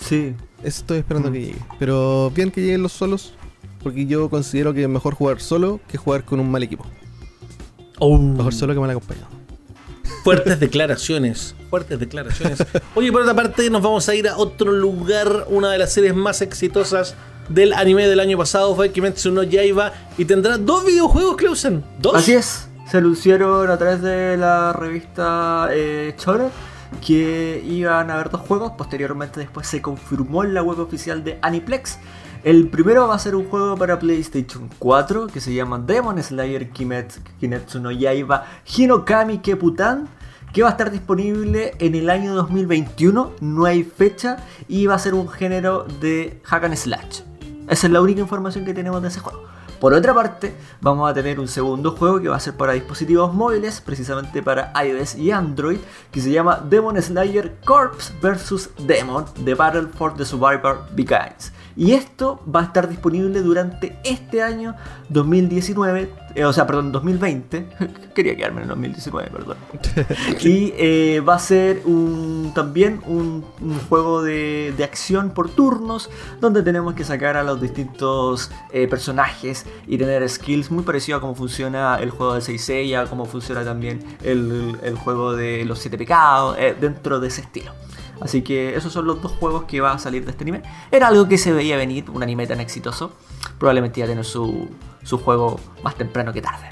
Sí. 0.00 0.34
Eso 0.64 0.80
estoy 0.80 0.98
esperando 0.98 1.30
Mm. 1.30 1.32
que 1.32 1.40
llegue. 1.40 1.58
Pero 1.78 2.32
bien 2.34 2.50
que 2.50 2.60
lleguen 2.60 2.82
los 2.82 2.90
solos, 2.92 3.34
porque 3.84 4.06
yo 4.06 4.28
considero 4.28 4.74
que 4.74 4.82
es 4.82 4.88
mejor 4.88 5.14
jugar 5.14 5.40
solo 5.40 5.78
que 5.86 5.96
jugar 5.96 6.24
con 6.24 6.40
un 6.40 6.50
mal 6.50 6.62
equipo. 6.64 6.84
Oh, 8.00 8.18
Mejor 8.18 8.52
solo 8.52 8.74
que 8.74 8.80
mal 8.80 8.90
acompañado. 8.90 9.28
fuertes 10.24 10.58
declaraciones. 10.58 11.54
Fuertes 11.70 12.00
declaraciones. 12.00 12.58
Oye, 12.96 13.12
por 13.12 13.22
otra 13.22 13.34
parte, 13.34 13.70
nos 13.70 13.82
vamos 13.82 14.08
a 14.08 14.14
ir 14.16 14.26
a 14.28 14.36
otro 14.36 14.72
lugar. 14.72 15.46
Una 15.48 15.70
de 15.70 15.78
las 15.78 15.92
series 15.92 16.14
más 16.16 16.42
exitosas 16.42 17.14
del 17.48 17.72
anime 17.74 18.08
del 18.08 18.18
año 18.20 18.36
pasado 18.38 18.74
fue 18.74 18.90
Kimetsu 18.90 19.30
no 19.30 19.42
Yaiba 19.44 19.92
y 20.18 20.24
tendrá 20.24 20.58
dos 20.58 20.84
videojuegos, 20.84 21.36
Clausen. 21.36 21.84
¿Dos? 22.00 22.14
Así 22.16 22.32
es. 22.32 22.68
Se 22.90 22.96
anunciaron 22.98 23.70
a 23.70 23.78
través 23.78 24.02
de 24.02 24.36
la 24.36 24.72
revista 24.72 25.68
eh, 25.72 26.14
Shonen 26.18 26.48
que 27.04 27.62
iban 27.66 28.10
a 28.10 28.14
haber 28.14 28.30
dos 28.30 28.40
juegos. 28.42 28.72
Posteriormente 28.76 29.40
después 29.40 29.66
se 29.66 29.80
confirmó 29.82 30.42
en 30.44 30.54
la 30.54 30.62
web 30.62 30.80
oficial 30.80 31.22
de 31.22 31.38
Aniplex. 31.42 31.98
El 32.44 32.68
primero 32.68 33.08
va 33.08 33.14
a 33.14 33.18
ser 33.18 33.34
un 33.36 33.48
juego 33.48 33.74
para 33.74 33.98
PlayStation 33.98 34.68
4 34.78 35.28
que 35.28 35.40
se 35.40 35.54
llama 35.54 35.78
Demon 35.78 36.22
Slayer 36.22 36.68
Kimetsu, 36.68 37.80
no 37.80 37.90
Yaiba 37.90 38.44
Hinokami 38.66 39.38
Keputan 39.38 40.06
que 40.52 40.62
va 40.62 40.68
a 40.68 40.72
estar 40.72 40.90
disponible 40.90 41.72
en 41.78 41.94
el 41.94 42.10
año 42.10 42.34
2021, 42.34 43.32
no 43.40 43.64
hay 43.64 43.82
fecha 43.82 44.36
y 44.68 44.84
va 44.84 44.94
a 44.94 44.98
ser 44.98 45.14
un 45.14 45.26
género 45.26 45.86
de 46.02 46.38
hack 46.44 46.64
and 46.64 46.76
slash. 46.76 47.22
Esa 47.66 47.86
es 47.86 47.90
la 47.90 48.02
única 48.02 48.20
información 48.20 48.66
que 48.66 48.74
tenemos 48.74 49.00
de 49.00 49.08
ese 49.08 49.20
juego. 49.20 49.44
Por 49.80 49.94
otra 49.94 50.12
parte, 50.12 50.54
vamos 50.82 51.10
a 51.10 51.14
tener 51.14 51.40
un 51.40 51.48
segundo 51.48 51.92
juego 51.92 52.20
que 52.20 52.28
va 52.28 52.36
a 52.36 52.40
ser 52.40 52.58
para 52.58 52.74
dispositivos 52.74 53.32
móviles, 53.32 53.80
precisamente 53.80 54.42
para 54.42 54.70
iOS 54.84 55.14
y 55.14 55.30
Android, 55.30 55.78
que 56.10 56.20
se 56.20 56.30
llama 56.30 56.62
Demon 56.68 57.00
Slayer 57.00 57.56
Corps 57.64 58.12
vs. 58.20 58.68
Demon, 58.86 59.24
The 59.46 59.54
Battle 59.54 59.88
for 59.96 60.14
the 60.14 60.26
Survivor 60.26 60.80
Begins. 60.94 61.53
Y 61.76 61.92
esto 61.92 62.40
va 62.52 62.60
a 62.60 62.64
estar 62.64 62.88
disponible 62.88 63.40
durante 63.42 63.98
este 64.04 64.42
año 64.42 64.76
2019, 65.08 66.10
eh, 66.36 66.44
o 66.44 66.52
sea, 66.52 66.66
perdón, 66.66 66.92
2020. 66.92 67.68
Quería 68.14 68.36
quedarme 68.36 68.58
en 68.58 68.62
el 68.62 68.68
2019, 68.68 69.30
perdón. 69.30 69.56
Y 70.40 70.72
eh, 70.76 71.20
va 71.20 71.34
a 71.34 71.38
ser 71.38 71.82
un, 71.84 72.52
también 72.54 73.00
un, 73.06 73.44
un 73.60 73.78
juego 73.88 74.22
de, 74.22 74.72
de 74.76 74.84
acción 74.84 75.30
por 75.30 75.50
turnos, 75.50 76.10
donde 76.40 76.62
tenemos 76.62 76.94
que 76.94 77.02
sacar 77.02 77.36
a 77.36 77.42
los 77.42 77.60
distintos 77.60 78.50
eh, 78.72 78.86
personajes 78.86 79.66
y 79.86 79.98
tener 79.98 80.28
skills 80.28 80.70
muy 80.70 80.84
parecido 80.84 81.18
a 81.18 81.20
cómo 81.20 81.34
funciona 81.34 81.96
el 81.96 82.10
juego 82.10 82.34
de 82.34 82.40
Seiya, 82.40 83.06
cómo 83.06 83.24
funciona 83.24 83.64
también 83.64 84.04
el, 84.22 84.78
el 84.82 84.94
juego 84.94 85.34
de 85.34 85.64
los 85.64 85.80
siete 85.80 85.98
pecados, 85.98 86.56
dentro 86.80 87.18
de 87.18 87.28
ese 87.28 87.40
estilo. 87.40 87.72
Así 88.20 88.42
que 88.42 88.76
esos 88.76 88.92
son 88.92 89.06
los 89.06 89.20
dos 89.20 89.32
juegos 89.32 89.64
que 89.64 89.80
va 89.80 89.92
a 89.92 89.98
salir 89.98 90.24
de 90.24 90.30
este 90.30 90.44
anime. 90.44 90.62
Era 90.90 91.08
algo 91.08 91.28
que 91.28 91.38
se 91.38 91.52
veía 91.52 91.76
venir, 91.76 92.04
un 92.10 92.22
anime 92.22 92.46
tan 92.46 92.60
exitoso. 92.60 93.12
Probablemente 93.58 94.00
ya 94.00 94.06
tener 94.06 94.24
su, 94.24 94.68
su 95.02 95.18
juego 95.18 95.60
más 95.82 95.96
temprano 95.96 96.32
que 96.32 96.42
tarde. 96.42 96.68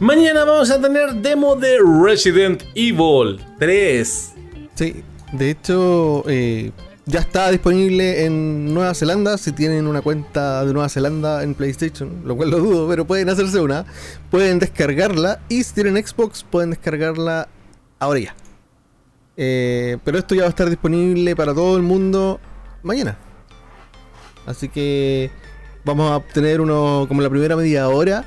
Mañana 0.00 0.44
vamos 0.44 0.70
a 0.70 0.80
tener 0.80 1.14
demo 1.14 1.54
de 1.54 1.78
Resident 2.04 2.64
Evil 2.74 3.40
3. 3.58 4.32
Sí, 4.74 5.04
de 5.32 5.50
hecho, 5.50 6.24
eh, 6.26 6.72
ya 7.06 7.20
está 7.20 7.50
disponible 7.50 8.24
en 8.24 8.74
Nueva 8.74 8.94
Zelanda. 8.94 9.38
Si 9.38 9.52
tienen 9.52 9.86
una 9.86 10.02
cuenta 10.02 10.64
de 10.64 10.72
Nueva 10.72 10.88
Zelanda 10.88 11.42
en 11.42 11.54
PlayStation, 11.54 12.22
lo 12.24 12.36
cual 12.36 12.50
lo 12.50 12.58
dudo, 12.58 12.88
pero 12.88 13.06
pueden 13.06 13.28
hacerse 13.28 13.60
una. 13.60 13.84
Pueden 14.30 14.58
descargarla. 14.58 15.40
Y 15.48 15.62
si 15.62 15.74
tienen 15.74 16.04
Xbox, 16.04 16.44
pueden 16.44 16.70
descargarla 16.70 17.48
ahora 18.00 18.18
ya. 18.18 18.34
Eh, 19.36 19.98
pero 20.04 20.18
esto 20.18 20.34
ya 20.34 20.42
va 20.42 20.46
a 20.46 20.50
estar 20.50 20.68
disponible 20.70 21.34
para 21.34 21.54
todo 21.54 21.76
el 21.76 21.82
mundo 21.82 22.40
mañana. 22.82 23.16
Así 24.46 24.68
que 24.68 25.30
vamos 25.84 26.10
a 26.10 26.16
obtener 26.16 26.60
uno 26.60 27.06
como 27.08 27.20
la 27.22 27.30
primera 27.30 27.56
media 27.56 27.88
hora 27.88 28.24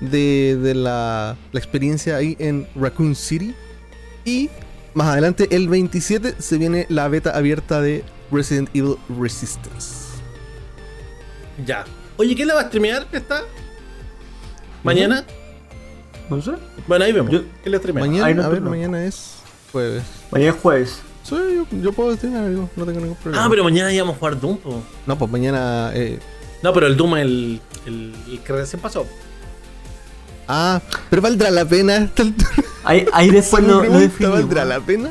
de, 0.00 0.56
de 0.62 0.74
la, 0.74 1.36
la 1.52 1.58
experiencia 1.58 2.16
ahí 2.16 2.36
en 2.38 2.66
Raccoon 2.76 3.14
City. 3.14 3.54
Y 4.24 4.48
más 4.94 5.08
adelante, 5.08 5.48
el 5.50 5.68
27, 5.68 6.36
se 6.38 6.58
viene 6.58 6.86
la 6.88 7.08
beta 7.08 7.30
abierta 7.36 7.80
de 7.80 8.04
Resident 8.30 8.68
Evil 8.74 8.96
Resistance. 9.18 10.04
Ya. 11.66 11.84
Oye, 12.16 12.34
¿quién 12.36 12.48
la 12.48 12.54
va 12.54 12.60
a 12.62 12.64
streamear 12.66 13.06
esta? 13.12 13.42
¿Mañana? 14.82 15.24
No 16.30 16.40
sé. 16.40 16.52
Bueno, 16.86 17.04
ahí 17.04 17.12
vemos. 17.12 17.30
Yo- 17.32 17.42
¿Quién 17.62 17.72
la 17.72 17.78
streamea? 17.78 18.04
Mañana, 18.04 18.34
no 18.34 18.42
a 18.44 18.48
ver, 18.48 18.60
mañana 18.60 19.04
es 19.04 19.36
jueves. 19.74 20.02
Mañana 20.30 20.52
es 20.52 20.60
jueves. 20.62 21.02
Sí, 21.24 21.34
yo, 21.34 21.66
yo 21.80 21.92
puedo 21.92 22.14
streamar, 22.14 22.44
amigo, 22.44 22.68
no 22.76 22.84
tengo 22.84 23.00
ningún 23.00 23.16
problema. 23.16 23.44
Ah, 23.44 23.48
pero 23.50 23.64
mañana 23.64 23.92
íbamos 23.92 24.14
a 24.14 24.18
jugar 24.18 24.40
Doom, 24.40 24.58
po. 24.58 24.82
No, 25.06 25.18
pues 25.18 25.30
mañana. 25.30 25.90
eh, 25.94 26.18
No, 26.62 26.72
pero 26.72 26.86
el 26.86 26.96
Doom, 26.96 27.16
el, 27.16 27.60
el, 27.86 28.14
el 28.30 28.40
que 28.40 28.52
recién 28.52 28.80
pasó. 28.80 29.06
Ah, 30.46 30.80
pero 31.10 31.22
valdrá 31.22 31.50
la 31.50 31.64
pena 31.64 31.94
a 31.94 31.96
esta 32.04 32.22
altura? 32.22 32.50
Ahí, 32.84 33.06
ahí 33.12 33.30
después 33.30 33.66
definimos. 33.66 34.34
¿Valdrá 34.40 34.64
la 34.64 34.80
pena? 34.80 35.10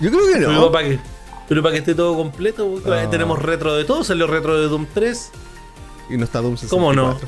Yo 0.00 0.10
creo 0.10 0.26
que 0.26 0.32
Pero 0.34 0.52
no. 0.52 0.72
para 0.72 0.88
que, 0.88 0.98
pero 1.48 1.62
para 1.62 1.72
que 1.72 1.78
esté 1.80 1.94
todo 1.94 2.16
completo, 2.16 2.68
porque 2.82 2.90
Ah. 3.00 3.10
tenemos 3.10 3.40
retro 3.42 3.74
de 3.76 3.84
todo. 3.84 4.04
Salió 4.04 4.26
retro 4.26 4.58
de 4.60 4.68
Doom 4.68 4.86
3. 4.94 5.30
Y 6.10 6.16
no 6.16 6.24
está 6.24 6.40
Doom 6.40 6.56
64. 6.56 6.70
¿Cómo 6.70 6.92
no? 6.94 7.18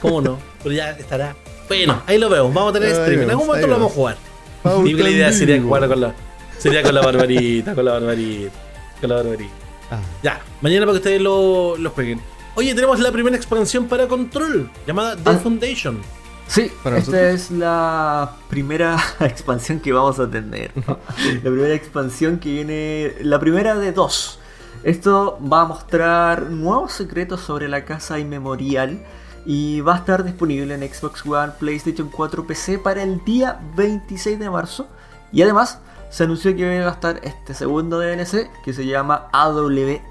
¿Cómo 0.00 0.20
no? 0.22 0.38
Pero 0.62 0.74
ya 0.74 0.90
estará. 0.92 1.34
Bueno, 1.68 2.00
ahí 2.06 2.18
lo 2.18 2.28
veo. 2.28 2.48
Vamos 2.52 2.70
a 2.70 2.72
tener 2.74 2.88
Ahí 2.90 2.94
stream. 3.02 3.22
En 3.22 3.30
algún 3.30 3.46
momento 3.48 3.66
lo 3.66 3.72
vamos 3.74 3.90
a 3.92 3.94
jugar. 3.94 4.16
Pauta 4.62 4.90
la 5.02 5.10
idea 5.10 5.32
sería 5.32 5.60
jugar 5.60 5.88
con 5.88 6.00
la. 6.00 6.14
Sería 6.58 6.82
con 6.82 6.94
la 6.94 7.00
barbarita, 7.02 7.74
con 7.74 7.84
la 7.84 7.92
barbarita. 7.92 8.52
Con 9.00 9.10
la 9.10 9.16
barbarita. 9.16 9.52
Ah, 9.90 9.98
Ya, 10.22 10.40
mañana 10.60 10.82
para 10.86 10.92
que 10.92 10.98
ustedes 10.98 11.20
lo, 11.20 11.76
lo 11.76 11.90
jueguen. 11.90 12.20
Oye, 12.54 12.74
tenemos 12.74 13.00
la 13.00 13.10
primera 13.10 13.36
expansión 13.36 13.86
para 13.88 14.06
control, 14.06 14.70
llamada 14.86 15.16
The 15.16 15.30
Ah. 15.30 15.38
Foundation. 15.38 15.98
Sí, 16.46 16.70
Para 16.82 16.98
esta 16.98 17.10
nosotros. 17.12 17.34
es 17.34 17.50
la 17.50 18.36
primera 18.50 18.96
expansión 19.20 19.80
que 19.80 19.92
vamos 19.92 20.18
a 20.20 20.30
tener. 20.30 20.70
la 20.86 21.40
primera 21.50 21.74
expansión 21.74 22.38
que 22.38 22.50
viene, 22.52 23.12
la 23.22 23.40
primera 23.40 23.74
de 23.76 23.92
dos. 23.92 24.38
Esto 24.84 25.38
va 25.50 25.62
a 25.62 25.64
mostrar 25.64 26.50
nuevos 26.50 26.92
secretos 26.92 27.40
sobre 27.40 27.68
la 27.68 27.84
casa 27.84 28.18
inmemorial 28.18 28.98
y 29.44 29.80
va 29.80 29.94
a 29.94 29.98
estar 29.98 30.24
disponible 30.24 30.74
en 30.74 30.80
Xbox 30.92 31.26
One, 31.26 31.52
PlayStation 31.58 32.08
4, 32.08 32.46
PC 32.46 32.78
para 32.78 33.02
el 33.02 33.24
día 33.24 33.60
26 33.76 34.38
de 34.38 34.50
marzo. 34.50 34.88
Y 35.32 35.42
además 35.42 35.80
se 36.10 36.24
anunció 36.24 36.54
que 36.54 36.80
va 36.80 36.88
a 36.88 36.92
estar 36.92 37.20
este 37.22 37.54
segundo 37.54 37.98
DLC 37.98 38.50
que 38.64 38.72
se 38.72 38.86
llama 38.86 39.28
AWE 39.32 40.02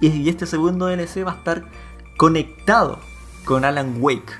y 0.00 0.28
este 0.28 0.46
segundo 0.46 0.86
DLC 0.86 1.26
va 1.26 1.32
a 1.32 1.36
estar 1.36 1.64
conectado 2.16 2.98
con 3.44 3.64
Alan 3.64 3.96
Wake. 4.00 4.32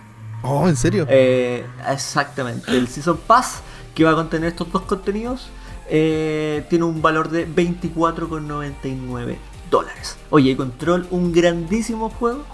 Oh, 0.42 0.68
¿en 0.68 0.76
serio? 0.76 1.06
Eh, 1.08 1.66
exactamente. 1.88 2.76
El 2.76 2.88
Season 2.88 3.16
Pass 3.26 3.62
que 3.94 4.04
va 4.04 4.12
a 4.12 4.14
contener 4.14 4.48
estos 4.48 4.70
dos 4.72 4.82
contenidos 4.82 5.48
eh, 5.88 6.64
tiene 6.70 6.84
un 6.84 7.02
valor 7.02 7.28
de 7.28 7.46
24,99 7.46 9.36
dólares. 9.70 10.16
Oye, 10.30 10.56
Control, 10.56 11.06
un 11.10 11.32
grandísimo 11.32 12.10
juego 12.10 12.44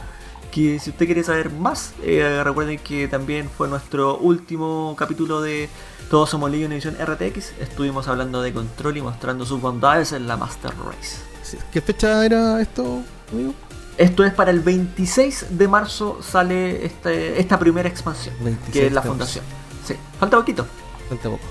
que 0.51 0.79
si 0.79 0.91
usted 0.91 1.07
quiere 1.07 1.23
saber 1.23 1.51
más, 1.51 1.93
eh, 2.03 2.41
recuerden 2.45 2.79
que 2.79 3.09
también 3.09 3.49
fue 3.49 3.69
nuestro 3.69 4.19
último 4.19 4.95
capítulo 4.99 5.41
de 5.41 5.69
Todos 6.11 6.31
Somos 6.31 6.51
Legion 6.51 6.73
Edición 6.73 6.97
RTX. 7.01 7.53
Estuvimos 7.61 8.09
hablando 8.09 8.43
de 8.43 8.53
control 8.53 8.97
y 8.97 9.03
mostrando 9.03 9.45
sus 9.45 9.61
bondades 9.61 10.13
en 10.13 10.27
la 10.27 10.37
Master 10.37 10.73
Race. 10.85 11.17
Sí. 11.43 11.59
¿Qué 11.73 11.81
fecha 11.81 12.25
era 12.25 12.61
esto, 12.61 13.03
amigo? 13.33 13.55
Esto 13.97 14.25
es 14.25 14.33
para 14.33 14.51
el 14.51 14.61
26 14.61 15.47
de 15.59 15.69
marzo 15.69 16.21
sale 16.23 16.87
este, 16.87 17.41
esta 17.41 17.59
primera 17.59 17.89
expansión, 17.89 18.35
26 18.41 18.73
que 18.73 18.87
es 18.87 18.93
la 18.93 19.03
fundación. 19.03 19.45
Sí, 19.85 19.95
falta 20.21 20.37
poquito. 20.37 20.67
Falta 21.09 21.31
poco. 21.31 21.43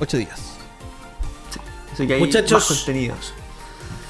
Ocho 0.00 0.16
días. 0.16 0.54
Así 1.92 2.06
que 2.06 2.14
hay 2.14 2.20
Muchachos. 2.20 2.52
más 2.52 2.78
contenidos. 2.78 3.34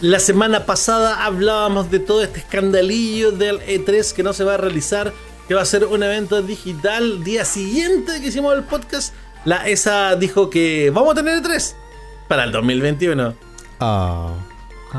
La 0.02 0.18
semana 0.18 0.66
pasada 0.66 1.24
hablábamos 1.24 1.88
de 1.92 2.00
todo 2.00 2.22
este 2.24 2.40
escandalillo 2.40 3.30
del 3.30 3.60
E3 3.60 4.12
que 4.12 4.24
no 4.24 4.32
se 4.32 4.42
va 4.42 4.54
a 4.54 4.56
realizar, 4.56 5.12
que 5.46 5.54
va 5.54 5.62
a 5.62 5.64
ser 5.64 5.84
un 5.86 6.02
evento 6.02 6.42
digital. 6.42 7.22
Día 7.22 7.44
siguiente 7.44 8.20
que 8.20 8.26
hicimos 8.26 8.52
el 8.54 8.64
podcast, 8.64 9.14
la 9.44 9.68
ESA 9.68 10.16
dijo 10.16 10.50
que 10.50 10.90
vamos 10.92 11.12
a 11.12 11.14
tener 11.14 11.40
E3 11.40 11.74
para 12.26 12.42
el 12.44 12.50
2021 12.50 13.34
Ah. 13.78 14.34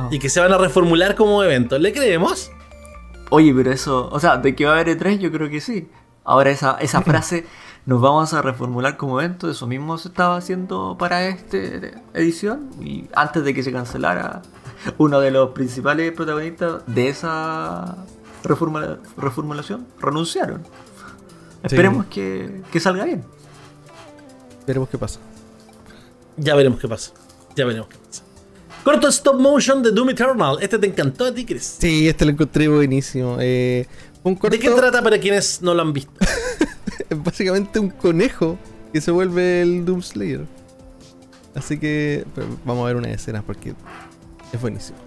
y 0.09 0.19
que 0.19 0.29
se 0.29 0.39
van 0.39 0.53
a 0.53 0.57
reformular 0.57 1.15
como 1.15 1.43
evento. 1.43 1.77
¿Le 1.77 1.91
creemos? 1.91 2.49
Oye, 3.29 3.53
pero 3.53 3.71
eso, 3.73 4.07
o 4.09 4.19
sea, 4.21 4.37
de 4.37 4.55
que 4.55 4.63
va 4.65 4.71
a 4.71 4.79
haber 4.79 4.97
E3, 4.97 5.19
yo 5.19 5.31
creo 5.33 5.49
que 5.49 5.59
sí. 5.59 5.89
Ahora 6.23 6.49
esa, 6.49 6.77
esa 6.79 7.01
frase 7.03 7.45
nos 7.85 7.99
vamos 7.99 8.33
a 8.33 8.41
reformular 8.41 8.95
como 8.95 9.19
evento, 9.19 9.51
eso 9.51 9.67
mismo 9.67 9.97
se 9.97 10.07
estaba 10.07 10.37
haciendo 10.37 10.95
para 10.97 11.27
esta 11.27 11.57
edición 12.13 12.69
y 12.81 13.09
antes 13.13 13.43
de 13.43 13.53
que 13.53 13.61
se 13.63 13.73
cancelara 13.73 14.41
uno 14.97 15.19
de 15.19 15.31
los 15.31 15.51
principales 15.51 16.11
protagonistas 16.11 16.81
de 16.87 17.09
esa 17.09 17.97
reformula- 18.43 18.99
reformulación 19.17 19.87
renunciaron. 19.99 20.63
Esperemos 21.63 22.05
que, 22.07 22.61
que 22.71 22.79
salga 22.79 23.05
bien. 23.05 23.23
Veremos 24.67 24.89
qué 24.89 24.97
pasa. 24.97 25.19
Ya 26.37 26.55
veremos 26.55 26.79
qué 26.79 26.87
pasa. 26.87 27.11
Ya 27.55 27.65
veremos 27.65 27.87
qué 27.89 27.97
pasa. 27.97 28.23
Corto 28.83 29.07
stop 29.07 29.39
motion 29.39 29.81
de 29.81 29.91
Doom 29.91 30.09
Eternal. 30.09 30.57
Este 30.61 30.77
te 30.77 30.87
encantó 30.87 31.25
a 31.25 31.33
ti, 31.33 31.45
Chris. 31.45 31.77
Sí, 31.79 32.07
este 32.09 32.25
lo 32.25 32.31
encontré 32.31 32.67
buenísimo. 32.67 33.37
Eh, 33.39 33.87
un 34.23 34.35
corto, 34.35 34.57
¿De 34.57 34.59
qué 34.61 34.69
trata 34.71 35.01
para 35.01 35.17
quienes 35.19 35.61
no 35.61 35.73
lo 35.73 35.81
han 35.81 35.93
visto? 35.93 36.11
es 37.09 37.23
básicamente 37.23 37.79
un 37.79 37.89
conejo 37.89 38.57
que 38.91 38.99
se 38.99 39.11
vuelve 39.11 39.61
el 39.61 39.85
Doom 39.85 40.01
Slayer. 40.01 40.45
Así 41.55 41.79
que 41.79 42.25
vamos 42.65 42.83
a 42.83 42.87
ver 42.87 42.95
unas 42.97 43.11
escenas 43.11 43.43
porque 43.45 43.73
es 44.53 44.61
buenísimo. 44.61 44.97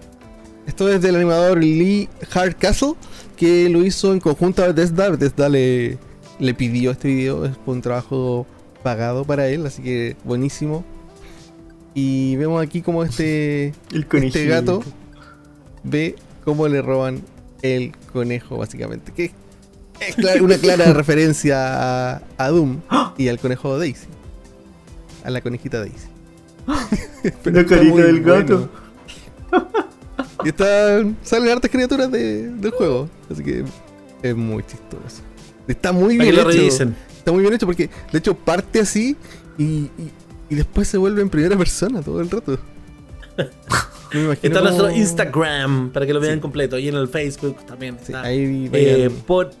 Esto 0.67 0.89
es 0.89 1.01
del 1.01 1.15
animador 1.15 1.63
Lee 1.63 2.09
Hardcastle 2.29 2.93
que 3.37 3.69
lo 3.69 3.85
hizo 3.85 4.11
en 4.13 4.19
conjunto 4.19 4.63
a 4.63 4.67
Bethesda. 4.67 5.09
Bethesda 5.09 5.47
le, 5.49 5.97
le 6.39 6.53
pidió 6.53 6.91
este 6.91 7.07
video, 7.07 7.45
es 7.45 7.53
un 7.65 7.81
trabajo 7.81 8.45
pagado 8.83 9.23
para 9.23 9.47
él, 9.47 9.65
así 9.65 9.81
que 9.81 10.17
buenísimo. 10.23 10.83
Y 11.93 12.35
vemos 12.35 12.61
aquí 12.61 12.81
como 12.81 13.03
este, 13.03 13.73
El 13.91 14.05
este 14.11 14.45
gato 14.45 14.83
ve 15.83 16.15
cómo 16.43 16.67
le 16.67 16.81
roban 16.81 17.21
el 17.61 17.93
conejo, 18.11 18.57
básicamente. 18.57 19.13
Que 19.13 19.31
es 19.99 20.41
una 20.41 20.57
clara 20.57 20.93
referencia 20.93 22.15
a, 22.15 22.21
a 22.37 22.47
Doom 22.49 22.81
y 23.17 23.29
al 23.29 23.39
conejo 23.39 23.79
Daisy. 23.79 24.07
A 25.23 25.29
la 25.29 25.41
conejita 25.41 25.79
Daisy. 25.79 26.07
La 27.45 27.65
carita 27.65 28.03
del 28.03 28.21
gato. 28.21 28.69
Y 30.45 30.49
están, 30.49 31.17
salen 31.23 31.49
hartas 31.51 31.69
criaturas 31.71 32.11
de- 32.11 32.49
del 32.49 32.71
juego. 32.71 33.09
Así 33.31 33.43
que 33.43 33.63
es 34.21 34.35
muy 34.35 34.63
chistoso. 34.63 35.21
Está 35.67 35.91
muy 35.91 36.17
bien 36.17 36.33
hecho. 36.33 36.49
Está 36.49 37.31
muy 37.31 37.41
bien 37.41 37.53
hecho 37.53 37.65
porque 37.65 37.89
de 38.11 38.19
hecho 38.19 38.33
parte 38.35 38.79
así 38.79 39.15
y, 39.57 39.63
y- 39.63 40.11
y 40.49 40.55
después 40.55 40.87
se 40.87 40.97
vuelve 40.97 41.21
en 41.21 41.29
primera 41.29 41.57
persona 41.57 42.01
todo 42.01 42.21
el 42.21 42.29
rato. 42.29 42.57
Me 44.13 44.23
imagino 44.23 44.33
Está 44.41 44.59
en 44.59 44.63
nuestro 44.63 44.91
Instagram 44.91 45.89
para 45.91 46.05
que 46.05 46.13
lo 46.13 46.19
vean 46.21 46.35
Sí. 46.35 46.39
completo. 46.39 46.77
Y 46.79 46.87
en 46.87 46.95
el 46.95 47.07
Facebook 47.09 47.57
también. 47.65 47.95
Sí, 47.97 48.13
está. 48.13 48.21
ahí 48.23 48.69
Eh, 48.71 49.09
por 49.25 49.51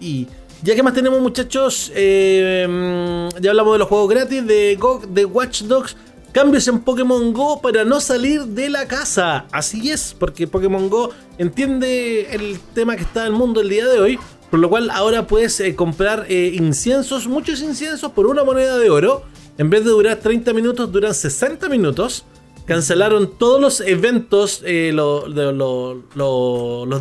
ahí. 0.00 0.26
Ya 0.62 0.74
que 0.74 0.82
más 0.82 0.94
tenemos, 0.94 1.20
muchachos, 1.20 1.92
eh, 1.94 2.66
mm, 2.66 3.40
ya 3.42 3.50
hablamos 3.50 3.74
de 3.74 3.78
los 3.80 3.88
juegos 3.88 4.08
gratis 4.08 4.46
de, 4.46 4.76
Go, 4.80 5.02
de 5.06 5.24
Watch 5.26 5.62
Dogs. 5.64 5.94
Cambios 6.32 6.68
en 6.68 6.80
Pokémon 6.80 7.32
Go 7.32 7.60
para 7.62 7.84
no 7.84 8.00
salir 8.00 8.44
de 8.44 8.68
la 8.68 8.86
casa. 8.86 9.46
Así 9.52 9.90
es, 9.90 10.14
porque 10.18 10.46
Pokémon 10.46 10.90
Go 10.90 11.10
entiende 11.38 12.34
el 12.34 12.60
tema 12.74 12.96
que 12.96 13.02
está 13.02 13.22
en 13.22 13.28
el 13.28 13.32
mundo 13.32 13.60
el 13.60 13.68
día 13.68 13.86
de 13.86 14.00
hoy. 14.00 14.18
Por 14.50 14.60
lo 14.60 14.68
cual 14.68 14.90
ahora 14.90 15.26
puedes 15.26 15.58
eh, 15.60 15.74
comprar 15.74 16.26
eh, 16.28 16.52
inciensos, 16.54 17.26
muchos 17.26 17.62
inciensos 17.62 18.12
por 18.12 18.26
una 18.26 18.44
moneda 18.44 18.78
de 18.78 18.90
oro. 18.90 19.24
En 19.58 19.70
vez 19.70 19.84
de 19.84 19.90
durar 19.90 20.16
30 20.16 20.52
minutos, 20.52 20.92
duran 20.92 21.14
60 21.14 21.68
minutos. 21.68 22.24
Cancelaron 22.66 23.38
todos 23.38 23.60
los 23.60 23.80
eventos, 23.80 24.62
eh, 24.64 24.92
los 24.92 25.24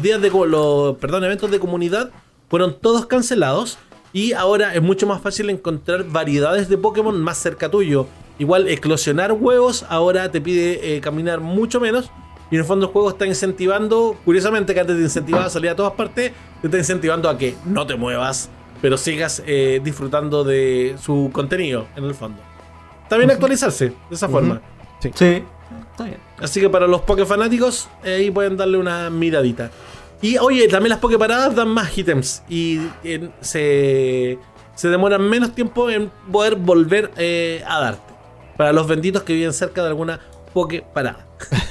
días 0.01 0.21
de, 0.21 0.31
perdón, 0.99 1.23
eventos 1.23 1.49
de 1.49 1.59
comunidad 1.59 2.11
fueron 2.49 2.79
todos 2.79 3.07
cancelados 3.07 3.79
y 4.13 4.33
ahora 4.33 4.75
es 4.75 4.81
mucho 4.81 5.07
más 5.07 5.21
fácil 5.21 5.49
encontrar 5.49 6.05
variedades 6.05 6.69
de 6.69 6.77
Pokémon 6.77 7.19
más 7.19 7.37
cerca 7.39 7.69
tuyo. 7.69 8.07
Igual 8.37 8.67
eclosionar 8.67 9.31
huevos 9.31 9.85
ahora 9.89 10.29
te 10.31 10.41
pide 10.41 10.95
eh, 10.95 11.01
caminar 11.01 11.39
mucho 11.39 11.79
menos 11.79 12.11
y 12.51 12.55
en 12.55 12.61
el 12.61 12.67
fondo 12.67 12.85
el 12.87 12.91
juego 12.91 13.09
está 13.09 13.25
incentivando, 13.25 14.17
curiosamente 14.23 14.73
que 14.73 14.79
antes 14.79 14.95
te 14.97 15.01
incentivaba 15.01 15.45
a 15.45 15.49
salir 15.49 15.69
a 15.71 15.75
todas 15.75 15.93
partes, 15.93 16.31
te 16.61 16.67
está 16.67 16.77
incentivando 16.77 17.29
a 17.29 17.37
que 17.37 17.55
no 17.65 17.87
te 17.87 17.95
muevas, 17.95 18.49
pero 18.81 18.97
sigas 18.97 19.41
eh, 19.47 19.81
disfrutando 19.83 20.43
de 20.43 20.95
su 21.01 21.31
contenido 21.33 21.87
en 21.95 22.03
el 22.03 22.13
fondo. 22.13 22.41
También 23.09 23.31
actualizarse 23.31 23.89
de 23.89 24.15
esa 24.15 24.29
forma. 24.29 24.61
Sí, 24.99 25.43
está 25.91 26.03
bien. 26.03 26.17
Así 26.39 26.59
que 26.59 26.69
para 26.69 26.87
los 26.87 27.01
Poké 27.01 27.25
fanáticos, 27.25 27.87
eh, 28.03 28.15
ahí 28.15 28.31
pueden 28.31 28.57
darle 28.57 28.77
una 28.77 29.09
miradita. 29.09 29.71
Y 30.21 30.37
oye, 30.37 30.67
también 30.67 30.89
las 30.89 30.99
Poké 30.99 31.17
paradas 31.17 31.55
dan 31.55 31.69
más 31.69 31.95
ítems 31.97 32.43
y 32.49 32.79
eh, 33.03 33.29
se, 33.41 34.39
se 34.75 34.89
demoran 34.89 35.21
menos 35.21 35.53
tiempo 35.53 35.89
en 35.89 36.11
poder 36.31 36.55
volver 36.55 37.11
eh, 37.17 37.63
a 37.67 37.79
darte. 37.79 38.04
Para 38.57 38.73
los 38.73 38.87
benditos 38.87 39.23
que 39.23 39.33
viven 39.33 39.53
cerca 39.53 39.81
de 39.81 39.89
alguna 39.89 40.19
Poké 40.53 40.85
parada. 40.93 41.25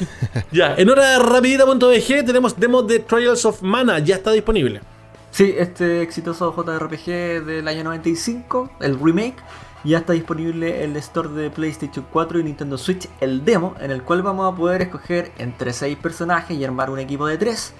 ya, 0.52 0.74
en 0.74 0.90
hora 0.90 1.18
rapidita.bg 1.18 2.26
tenemos 2.26 2.60
demos 2.60 2.86
de 2.86 2.98
Trials 2.98 3.46
of 3.46 3.62
Mana, 3.62 3.98
ya 3.98 4.16
está 4.16 4.30
disponible. 4.32 4.82
Sí, 5.30 5.54
este 5.56 6.02
exitoso 6.02 6.54
JRPG 6.54 7.44
del 7.46 7.66
año 7.66 7.82
95, 7.84 8.72
el 8.80 9.00
remake, 9.00 9.36
ya 9.84 9.98
está 9.98 10.12
disponible 10.12 10.84
en 10.84 10.90
el 10.90 10.96
store 10.98 11.30
de 11.30 11.50
PlayStation 11.50 12.06
4 12.12 12.40
y 12.40 12.44
Nintendo 12.44 12.76
Switch, 12.76 13.08
el 13.20 13.42
demo, 13.44 13.74
en 13.80 13.90
el 13.90 14.02
cual 14.02 14.22
vamos 14.22 14.52
a 14.52 14.54
poder 14.54 14.82
escoger 14.82 15.32
entre 15.38 15.72
6 15.72 15.96
personajes 15.96 16.56
y 16.56 16.62
armar 16.62 16.90
un 16.90 16.98
equipo 16.98 17.26
de 17.26 17.38
3. 17.38 17.72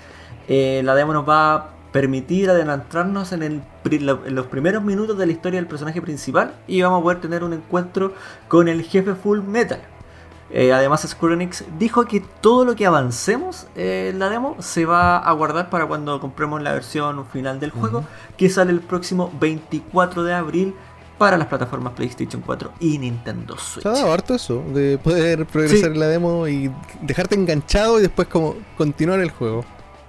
la 0.84 0.94
demo 0.94 1.12
nos 1.12 1.28
va 1.28 1.73
permitir 1.94 2.50
adelantarnos 2.50 3.30
en, 3.30 3.44
el 3.44 3.62
en 3.88 4.34
los 4.34 4.46
primeros 4.46 4.82
minutos 4.82 5.16
de 5.16 5.26
la 5.26 5.30
historia 5.32 5.60
del 5.60 5.68
personaje 5.68 6.02
principal 6.02 6.52
y 6.66 6.82
vamos 6.82 6.98
a 6.98 7.02
poder 7.04 7.20
tener 7.20 7.44
un 7.44 7.52
encuentro 7.52 8.14
con 8.48 8.66
el 8.66 8.82
jefe 8.82 9.14
Full 9.14 9.42
Metal. 9.42 9.78
Eh, 10.50 10.72
además, 10.72 11.06
Square 11.08 11.34
Enix 11.34 11.62
dijo 11.78 12.04
que 12.04 12.18
todo 12.40 12.64
lo 12.64 12.74
que 12.74 12.84
avancemos 12.84 13.68
eh, 13.76 14.08
en 14.12 14.18
la 14.18 14.28
demo 14.28 14.56
se 14.58 14.86
va 14.86 15.18
a 15.18 15.32
guardar 15.34 15.70
para 15.70 15.86
cuando 15.86 16.18
compremos 16.18 16.60
la 16.62 16.72
versión 16.72 17.26
final 17.26 17.60
del 17.60 17.70
juego, 17.70 18.02
que 18.36 18.50
sale 18.50 18.72
el 18.72 18.80
próximo 18.80 19.32
24 19.38 20.24
de 20.24 20.34
abril 20.34 20.74
para 21.16 21.38
las 21.38 21.46
plataformas 21.46 21.92
PlayStation 21.92 22.42
4 22.44 22.72
y 22.80 22.98
Nintendo 22.98 23.56
Switch. 23.56 23.86
Harto 23.86 24.34
eso, 24.34 24.64
de 24.74 24.98
poder 24.98 25.46
progresar 25.46 25.78
Sí. 25.78 25.84
en 25.84 26.00
la 26.00 26.08
demo 26.08 26.48
y 26.48 26.72
dejarte 27.02 27.36
enganchado 27.36 28.00
y 28.00 28.02
después 28.02 28.26
como 28.26 28.56
continuar 28.76 29.20
el 29.20 29.30
juego. 29.30 29.64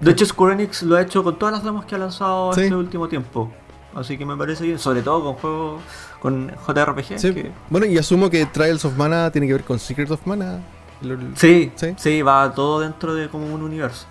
De 0.05 0.11
hecho, 0.11 0.25
Square 0.25 0.53
Enix 0.53 0.83
lo 0.83 0.95
ha 0.95 1.01
hecho 1.01 1.23
con 1.23 1.37
todas 1.37 1.53
las 1.53 1.63
demos 1.63 1.85
que 1.85 1.95
ha 1.95 1.97
lanzado 1.97 2.53
Sí. 2.53 2.61
este 2.61 2.75
último 2.75 3.07
tiempo. 3.07 3.51
Así 3.93 4.17
que 4.17 4.25
me 4.25 4.35
parece 4.35 4.63
bien, 4.65 4.77
sobre 4.79 5.01
todo 5.01 5.23
con 5.23 5.33
juegos 5.35 5.81
con 6.19 6.51
JRPG. 6.67 7.17
Sí. 7.19 7.33
que- 7.33 7.51
Bueno, 7.69 7.85
y 7.85 7.97
asumo 7.97 8.29
que 8.29 8.45
Trials 8.45 8.83
of 8.85 8.97
Mana 8.97 9.29
tiene 9.31 9.47
que 9.47 9.53
ver 9.53 9.63
con 9.63 9.79
Secret 9.79 10.09
of 10.11 10.25
Mana. 10.25 10.59
Sí, 11.35 11.71
Sí. 11.75 11.93
sí, 11.97 12.21
va 12.21 12.51
todo 12.53 12.79
dentro 12.79 13.13
de 13.13 13.29
como 13.29 13.53
un 13.53 13.61
universo. 13.61 14.05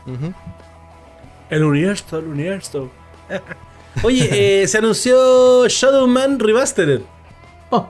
El 1.50 1.64
universo, 1.64 2.18
el 2.18 2.26
universo. 2.26 2.90
Oye, 4.02 4.62
eh, 4.62 4.68
se 4.68 4.78
anunció 4.78 5.66
Shadow 5.68 6.06
Man 6.06 6.38
Remastered. 6.38 7.00
Oh, 7.70 7.88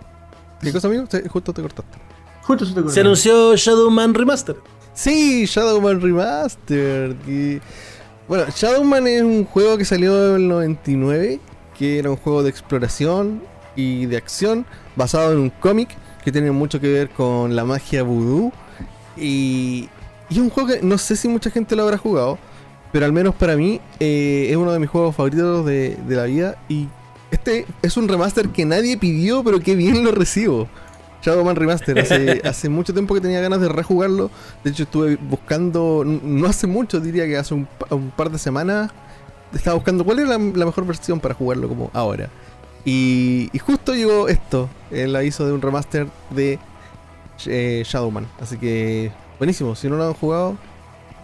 ¿Qué 0.61 0.73
cosa, 0.73 0.89
amigo? 0.89 1.05
Sí, 1.11 1.19
justo 1.29 1.53
te 1.53 1.63
cortaste. 1.63 1.99
justo 2.43 2.65
se 2.67 2.73
te 2.75 2.81
ocurrió. 2.81 2.95
Se 2.95 3.01
anunció 3.01 3.57
Shadow 3.57 3.91
Man 3.91 4.13
Remastered. 4.15 4.59
Sí, 4.95 5.45
Shadowman 5.47 6.01
Remastered. 6.01 7.17
y- 7.29 7.61
Bueno, 8.27 8.47
Shadowman 8.49 9.07
es 9.07 9.23
un 9.23 9.45
juego 9.45 9.77
que 9.77 9.85
salió 9.85 10.37
en 10.37 10.43
el 10.43 10.49
99, 10.49 11.41
que 11.79 11.99
era 11.99 12.11
un 12.11 12.17
juego 12.17 12.43
de 12.43 12.49
exploración 12.49 13.43
y 13.77 14.07
de 14.07 14.17
acción, 14.17 14.65
basado 14.97 15.33
en 15.33 15.39
un 15.39 15.51
cómic 15.51 15.91
que 16.25 16.33
tiene 16.33 16.51
mucho 16.51 16.81
que 16.81 16.91
ver 16.91 17.11
con 17.11 17.55
la 17.55 17.65
magia 17.67 18.03
voodoo. 18.03 18.51
Y, 19.17 19.91
y 20.31 20.35
es 20.35 20.39
un 20.39 20.49
juego 20.49 20.71
que 20.71 20.81
no 20.83 20.97
sé 20.97 21.17
si 21.17 21.29
mucha 21.29 21.51
gente 21.51 21.77
lo 21.77 21.83
habrá 21.83 21.99
jugado, 21.99 22.39
Pero 22.93 23.05
al 23.05 23.13
menos 23.13 23.35
para 23.35 23.57
mí 23.57 23.81
eh, 24.01 24.47
es 24.51 24.57
uno 24.57 24.73
de 24.73 24.79
mis 24.79 24.89
juegos 24.89 25.15
favoritos 25.15 25.67
de, 25.67 25.97
de 26.09 26.17
la 26.17 26.25
vida. 26.25 26.57
Y 26.69 26.89
este 27.31 27.67
es 27.83 27.97
un 27.99 28.09
remaster 28.09 28.49
que 28.49 28.65
nadie 28.65 28.97
pidió, 28.97 29.45
pero 29.45 29.61
que 29.61 29.75
bien 29.75 30.03
lo 30.03 30.13
recibo. 30.13 30.69
Shadowman 31.25 31.57
Remaster. 31.57 31.99
Hace, 31.99 32.43
hace 32.45 32.69
mucho 32.69 32.93
tiempo 32.93 33.15
que 33.15 33.21
tenía 33.21 33.41
ganas 33.41 33.61
de 33.61 33.69
rejugarlo. 33.69 34.31
De 34.63 34.71
hecho, 34.71 34.83
estuve 34.85 35.17
buscando, 35.17 36.03
no 36.05 36.47
hace 36.47 36.67
mucho, 36.67 37.01
diría 37.01 37.27
que 37.27 37.37
hace 37.37 37.55
un, 37.55 37.67
pa- 37.67 37.95
un 37.95 38.11
par 38.11 38.31
de 38.31 38.39
semanas, 38.39 38.91
estaba 39.55 39.75
buscando 39.75 40.05
cuál 40.05 40.19
es 40.21 40.29
la, 40.29 40.37
la 40.39 40.67
mejor 40.67 40.87
versión 40.87 41.21
para 41.21 41.35
jugarlo 41.35 41.69
como 41.69 41.91
ahora. 41.95 42.29
Y, 42.85 43.49
y 43.53 43.59
justo 43.59 43.95
llegó 43.95 44.29
esto, 44.29 44.69
el 44.91 45.17
aviso 45.17 45.47
de 45.47 45.53
un 45.53 45.63
remaster 45.63 46.07
de 46.31 46.59
eh, 47.47 47.83
Shadowman. 47.87 48.27
Así 48.41 48.59
que, 48.59 49.11
buenísimo. 49.39 49.75
Si 49.75 49.89
no 49.89 49.97
lo 49.97 50.07
han 50.07 50.13
jugado, 50.15 50.57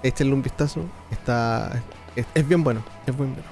échenle 0.03 0.32
un 0.32 0.40
vistazo. 0.42 0.82
Está, 1.11 1.82
es, 2.16 2.24
es 2.34 2.48
bien 2.48 2.64
bueno. 2.64 2.82
Es 3.07 3.14
bien 3.14 3.34
bueno. 3.34 3.48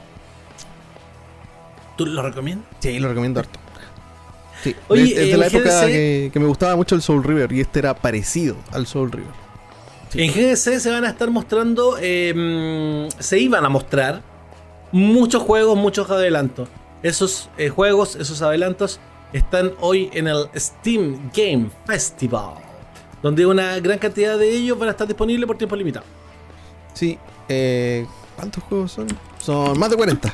¿Tú 1.96 2.07
lo 2.07 2.22
recomiendas? 2.22 2.66
Sí, 2.80 2.99
lo 2.99 3.09
recomiendo 3.09 3.40
harto. 3.40 3.59
Sí, 4.62 4.74
Oye, 4.88 5.04
es, 5.04 5.11
es 5.11 5.16
de 5.16 5.32
el 5.32 5.40
la 5.40 5.46
época 5.46 5.86
que, 5.86 6.30
que 6.32 6.40
me 6.40 6.46
gustaba 6.46 6.76
mucho 6.76 6.94
el 6.94 7.02
Soul 7.02 7.22
River 7.22 7.52
y 7.52 7.61
este 7.61 7.78
era 7.78 7.94
parecido 7.94 8.56
al 8.72 8.86
Soul 8.86 9.12
River. 9.12 9.30
Sí. 10.11 10.22
En 10.22 10.32
GDC 10.32 10.80
se 10.80 10.90
van 10.90 11.04
a 11.04 11.11
estar 11.11 11.30
mostrando, 11.30 11.96
eh, 12.00 13.09
se 13.18 13.38
iban 13.38 13.64
a 13.64 13.68
mostrar 13.68 14.22
muchos 14.90 15.42
juegos, 15.42 15.76
muchos 15.76 16.11
adelantos. 16.11 16.68
Esos 17.02 17.50
eh, 17.59 17.68
juegos, 17.68 18.16
esos 18.16 18.42
adelantos 18.42 19.00
están 19.32 19.72
hoy 19.80 20.11
en 20.12 20.28
el 20.28 20.46
Steam 20.56 21.30
Game 21.34 21.70
Festival, 21.86 22.54
donde 23.22 23.46
una 23.46 23.78
gran 23.80 23.98
cantidad 23.98 24.38
de 24.38 24.50
ellos 24.50 24.78
van 24.78 24.88
a 24.88 24.92
estar 24.92 25.06
disponibles 25.06 25.46
por 25.46 25.59
tiempo 25.59 25.76
limitado. 25.76 26.06
Sí, 26.94 27.18
eh, 27.48 28.06
¿cuántos 28.34 28.64
juegos 28.64 28.92
son? 28.92 29.06
Son 29.38 29.78
más 29.78 29.90
de 29.90 29.96
40. 29.96 30.32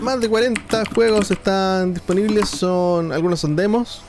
Más 0.00 0.20
de 0.20 0.28
40 0.28 0.84
juegos 0.94 1.30
están 1.30 1.94
disponibles, 1.94 2.48
son 2.48 3.12
algunos 3.12 3.40
son 3.40 3.54
demos 3.54 4.02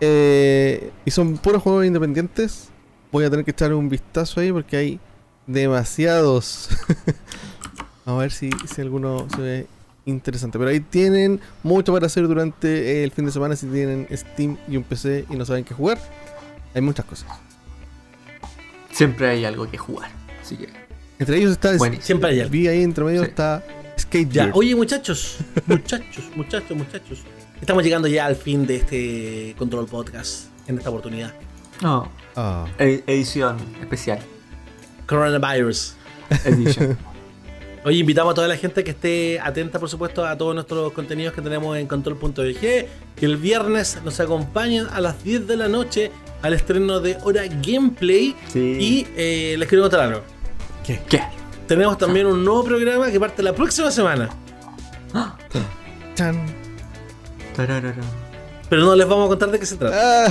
eh, 0.00 0.90
y 1.04 1.10
son 1.10 1.36
puros 1.36 1.62
juegos 1.62 1.84
independientes. 1.84 2.70
Voy 3.12 3.24
a 3.24 3.30
tener 3.30 3.44
que 3.44 3.50
echar 3.50 3.72
un 3.74 3.88
vistazo 3.88 4.40
ahí 4.40 4.50
porque 4.50 4.76
hay 4.76 5.00
demasiados. 5.46 6.70
Vamos 8.06 8.20
a 8.20 8.22
ver 8.22 8.32
si, 8.32 8.50
si 8.72 8.80
alguno 8.80 9.28
se 9.34 9.40
ve 9.42 9.66
interesante. 10.06 10.58
Pero 10.58 10.70
ahí 10.70 10.80
tienen 10.80 11.40
mucho 11.62 11.92
para 11.92 12.06
hacer 12.06 12.26
durante 12.26 13.04
el 13.04 13.12
fin 13.12 13.26
de 13.26 13.32
semana 13.32 13.54
si 13.54 13.66
tienen 13.66 14.08
Steam 14.12 14.56
y 14.66 14.76
un 14.76 14.82
PC 14.82 15.26
y 15.30 15.36
no 15.36 15.44
saben 15.44 15.62
qué 15.64 15.74
jugar. 15.74 15.98
Hay 16.74 16.80
muchas 16.80 17.04
cosas. 17.04 17.28
Siempre 18.90 19.28
hay 19.28 19.44
algo 19.44 19.70
que 19.70 19.78
jugar. 19.78 20.10
Así 20.40 20.56
que, 20.56 20.68
Entre 21.18 21.36
ellos 21.36 21.52
está 21.52 21.76
Buenísimo. 21.76 22.04
Siempre 22.06 22.30
hay 22.30 22.40
algo. 22.40 22.50
Vi 22.50 22.66
ahí 22.66 22.82
entre 22.82 23.04
medio 23.04 23.22
Sí. 23.22 23.28
está 23.28 23.62
Skate 23.98 24.28
Ya, 24.30 24.50
oye 24.54 24.74
muchachos, 24.74 25.36
muchachos, 25.66 26.24
muchachos, 26.36 26.76
muchachos. 26.76 27.18
Estamos 27.60 27.84
llegando 27.84 28.08
ya 28.08 28.26
al 28.26 28.34
fin 28.36 28.66
de 28.66 28.76
este 28.76 29.54
Control 29.58 29.86
Podcast 29.86 30.46
en 30.66 30.78
esta 30.78 30.90
oportunidad. 30.90 31.32
no, 31.80 32.10
Ah, 32.34 32.66
e- 32.78 33.02
edición 33.06 33.58
especial. 33.80 34.18
Coronavirus. 35.06 35.94
Edition. 36.46 36.96
Hoy 37.84 37.98
invitamos 37.98 38.32
a 38.32 38.34
toda 38.34 38.48
la 38.48 38.56
gente 38.56 38.82
que 38.84 38.92
esté 38.92 39.40
atenta, 39.40 39.78
por 39.80 39.88
supuesto, 39.90 40.24
a 40.24 40.38
todos 40.38 40.54
nuestros 40.54 40.92
contenidos 40.92 41.34
que 41.34 41.42
tenemos 41.42 41.76
en 41.76 41.86
control.bg. 41.86 42.60
Que 42.60 42.88
el 43.20 43.36
viernes 43.36 43.98
nos 44.04 44.18
acompañen 44.20 44.86
a 44.92 45.00
las 45.00 45.22
10 45.24 45.46
de 45.48 45.56
la 45.56 45.68
noche 45.68 46.10
al 46.42 46.54
estreno 46.54 47.00
de 47.00 47.18
Hora 47.24 47.42
Gameplay. 47.46 48.34
Sí. 48.52 48.58
Y 48.80 49.06
eh, 49.16 49.56
les 49.58 49.68
quiero 49.68 49.82
contar 49.82 50.00
algo. 50.00 50.22
¿Qué? 50.86 51.00
Tenemos 51.66 51.96
también 51.98 52.26
un 52.26 52.44
nuevo 52.44 52.64
programa 52.64 53.10
que 53.10 53.18
parte 53.20 53.42
la 53.42 53.54
próxima 53.54 53.90
semana. 53.90 54.28
chan. 56.14 56.36
Pero 58.68 58.84
no 58.86 58.94
les 58.96 59.06
vamos 59.06 59.26
a 59.26 59.28
contar 59.28 59.50
de 59.50 59.58
qué 59.58 59.66
se 59.66 59.76
trata. 59.76 60.26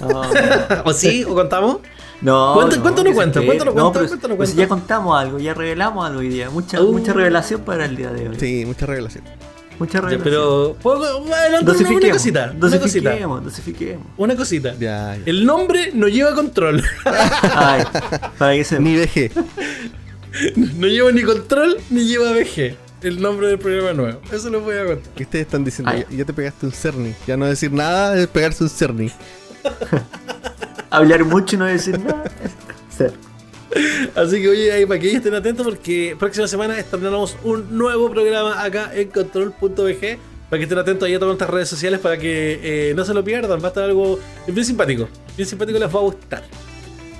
Ah, 0.00 0.82
¿O 0.84 0.92
sí? 0.92 1.24
¿O 1.24 1.34
contamos? 1.34 1.78
No, 2.20 2.54
Cuenta- 2.54 2.80
cuéntanos, 2.80 3.10
se 3.10 3.14
cuenta, 3.16 3.40
espere. 3.40 3.46
cuéntanos, 3.46 3.74
No, 3.74 3.82
cuenta, 3.92 3.98
pero- 3.98 4.08
cuéntanos, 4.08 4.36
pero 4.36 4.46
cuenta. 4.46 4.62
ya 4.62 4.68
contamos 4.68 5.18
algo, 5.20 5.38
ya 5.38 5.52
revelamos 5.54 6.06
algo 6.06 6.20
hoy 6.20 6.28
día. 6.28 6.48
Mucha, 6.50 6.80
Uh. 6.80 6.92
mucha 6.92 7.12
revelación 7.12 7.62
para 7.62 7.84
el 7.84 7.96
día 7.96 8.10
de 8.10 8.28
hoy. 8.28 8.36
sí, 8.38 8.64
mucha 8.64 8.86
revelación. 8.86 9.24
Mucha 9.78 9.94
Ya, 9.98 10.00
revelación. 10.08 10.22
pero 10.22 10.76
puedo 10.80 11.04
adelantar 11.04 11.48
una, 11.50 11.58
una 11.58 11.60
dosifiquemos, 11.72 12.16
cosita. 12.16 12.44
Una 12.52 12.60
cosita. 12.60 12.78
dosifiquemos, 12.78 13.44
dosifiquemos. 13.44 14.06
Una 14.16 14.36
cosita. 14.36 14.72
Ya, 14.74 15.16
ya. 15.16 15.18
El 15.26 15.44
nombre 15.44 15.90
no 15.92 16.06
lleva 16.06 16.32
control. 16.34 16.82
Ay, 17.04 17.82
para 18.38 18.54
que 18.54 18.64
se 18.64 18.78
Ni 18.78 18.94
dejé. 18.94 19.32
No 20.56 20.86
lleva 20.86 21.12
ni 21.12 21.22
control 21.22 21.76
ni 21.90 22.04
lleva 22.04 22.32
VG. 22.32 22.76
El 23.02 23.20
nombre 23.20 23.48
del 23.48 23.58
programa 23.58 23.92
nuevo. 23.92 24.20
Eso 24.32 24.48
lo 24.48 24.60
voy 24.60 24.76
a 24.76 24.86
contar. 24.86 25.12
¿Qué 25.14 25.24
ustedes 25.24 25.44
están 25.44 25.62
diciendo? 25.64 25.92
Ya, 25.92 26.08
ya 26.08 26.24
te 26.24 26.32
pegaste 26.32 26.64
un 26.64 26.72
cerni. 26.72 27.14
Ya 27.26 27.36
no 27.36 27.44
decir 27.46 27.70
nada 27.70 28.18
es 28.18 28.26
pegarse 28.28 28.64
un 28.64 28.70
cerni. 28.70 29.10
hablar 30.90 31.24
mucho 31.24 31.56
y 31.56 31.58
no 31.58 31.66
decir 31.66 31.98
nada. 32.00 32.24
Así 34.14 34.40
que 34.40 34.48
oye, 34.48 34.72
ahí 34.72 34.86
para 34.86 35.00
que 35.00 35.08
ellos 35.08 35.18
estén 35.18 35.34
atentos 35.34 35.66
porque 35.66 36.16
próxima 36.18 36.46
semana 36.46 36.78
estrenamos 36.78 37.36
un 37.42 37.76
nuevo 37.76 38.10
programa 38.10 38.62
acá 38.62 38.90
en 38.94 39.08
control.bg. 39.08 40.18
Para 40.48 40.58
que 40.58 40.62
estén 40.62 40.78
atentos 40.78 41.06
ahí 41.06 41.14
a 41.14 41.18
todas 41.18 41.30
nuestras 41.30 41.50
redes 41.50 41.68
sociales 41.68 42.00
para 42.00 42.16
que 42.16 42.60
eh, 42.62 42.94
no 42.94 43.04
se 43.04 43.12
lo 43.12 43.22
pierdan. 43.24 43.60
Va 43.60 43.66
a 43.66 43.68
estar 43.68 43.84
algo 43.84 44.18
bien 44.46 44.64
simpático. 44.64 45.08
Bien 45.36 45.48
simpático 45.48 45.78
les 45.78 45.94
va 45.94 45.98
a 45.98 46.02
gustar. 46.02 46.44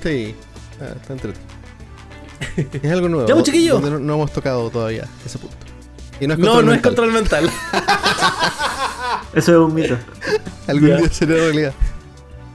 Sí, 0.03 0.35
ah, 0.81 0.95
está 1.01 1.13
entretenido. 1.15 1.54
Es 2.83 2.93
algo 2.93 3.09
nuevo. 3.09 3.27
Ya, 3.29 3.35
pues, 3.35 3.45
chiquillos. 3.47 3.81
donde 3.81 3.91
No, 3.99 3.99
no 4.05 4.15
hemos 4.15 4.33
tocado 4.33 4.71
todavía 4.71 5.07
ese 5.25 5.39
punto. 5.39 5.57
Y 6.21 6.27
no 6.27 6.35
es 6.35 6.39
No, 6.39 6.47
control 6.47 6.67
no 6.67 6.73
es 6.73 6.77
mental. 6.83 6.95
control 6.95 7.13
mental. 7.13 7.51
Eso 9.35 9.53
es 9.53 9.59
un 9.59 9.75
mito. 9.75 9.97
Algún 10.67 10.89
Ya. 10.91 10.97
día 10.99 11.09
será 11.13 11.35
realidad. 11.35 11.73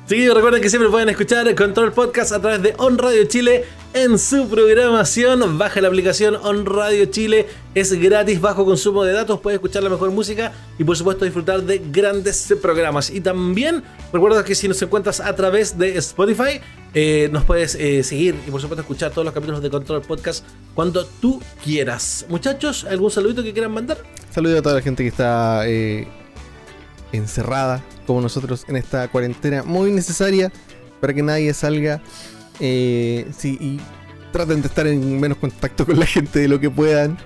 Chiquillos, 0.08 0.34
recuerden 0.34 0.62
que 0.62 0.70
siempre 0.70 0.90
pueden 0.90 1.10
escuchar 1.10 1.54
Control 1.54 1.92
Podcast 1.94 2.32
a 2.32 2.42
través 2.42 2.64
de 2.64 2.74
On 2.78 2.98
Radio 2.98 3.26
Chile 3.26 3.66
en 3.94 4.18
su 4.18 4.48
programación. 4.50 5.60
Baja 5.60 5.82
la 5.82 5.88
aplicación 5.90 6.36
On 6.42 6.66
Radio 6.66 7.06
Chile, 7.06 7.46
es 7.76 7.94
gratis, 7.94 8.42
bajo 8.42 8.66
consumo 8.66 9.04
de 9.04 9.14
datos, 9.14 9.40
puedes 9.40 9.58
escuchar 9.58 9.84
la 9.84 9.90
mejor 9.90 10.10
música 10.10 10.52
y 10.80 10.84
por 10.84 10.98
supuesto 10.98 11.26
disfrutar 11.26 11.62
de 11.62 11.80
grandes 11.92 12.52
programas. 12.60 13.12
Y 13.12 13.22
también 13.22 13.84
recuerda 14.12 14.44
que 14.44 14.56
si 14.56 14.68
nos 14.68 14.82
encuentras 14.82 15.20
a 15.20 15.36
través 15.36 15.78
de 15.78 15.96
Spotify, 16.00 16.60
eh, 16.94 17.30
nos 17.32 17.44
puedes 17.46 17.76
eh, 17.76 18.04
seguir 18.04 18.36
y 18.48 18.52
por 18.52 18.62
supuesto 18.62 18.82
escuchar 18.82 19.12
todos 19.12 19.26
los 19.26 19.34
capítulos 19.34 19.62
de 19.62 19.70
Control 19.70 20.02
Podcast 20.02 20.44
cuando 20.74 21.06
tú 21.06 21.42
quieras. 21.64 22.26
Muchachos, 22.30 22.86
¿algún 22.90 23.12
saludito 23.12 23.44
que 23.44 23.54
quieran 23.54 23.72
mandar? 23.72 23.98
Saludo 24.32 24.60
a 24.60 24.62
toda 24.62 24.76
la 24.76 24.82
gente 24.82 25.04
que 25.04 25.10
está 25.10 25.68
eh, 25.68 26.08
encerrada, 27.12 27.84
como 28.08 28.22
nosotros, 28.22 28.66
en 28.68 28.76
esta 28.76 29.08
cuarentena 29.08 29.64
muy 29.64 29.92
necesaria 29.92 30.52
para 31.02 31.14
que 31.14 31.24
nadie 31.24 31.54
salga. 31.54 32.02
eh, 32.60 33.26
sí, 33.38 33.58
y 33.62 33.80
traten 34.32 34.62
de 34.62 34.68
estar 34.68 34.86
en 34.86 35.20
menos 35.20 35.38
contacto 35.38 35.86
con 35.86 35.98
la 36.00 36.06
gente 36.06 36.40
de 36.40 36.48
lo 36.48 36.60
que 36.60 36.70
puedan. 36.70 37.18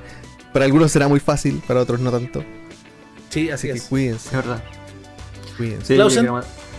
Para 0.53 0.65
algunos 0.65 0.91
será 0.91 1.07
muy 1.07 1.19
fácil, 1.19 1.61
para 1.67 1.81
otros 1.81 1.99
no 1.99 2.11
tanto. 2.11 2.43
Sí, 3.29 3.49
así 3.49 3.51
Así 3.51 3.67
que 3.67 3.73
es. 3.73 3.83
cuídense, 3.85 4.27
Es 4.29 4.33
verdad. 4.35 4.63
cuídense. 5.57 5.87
Sí, 5.87 5.97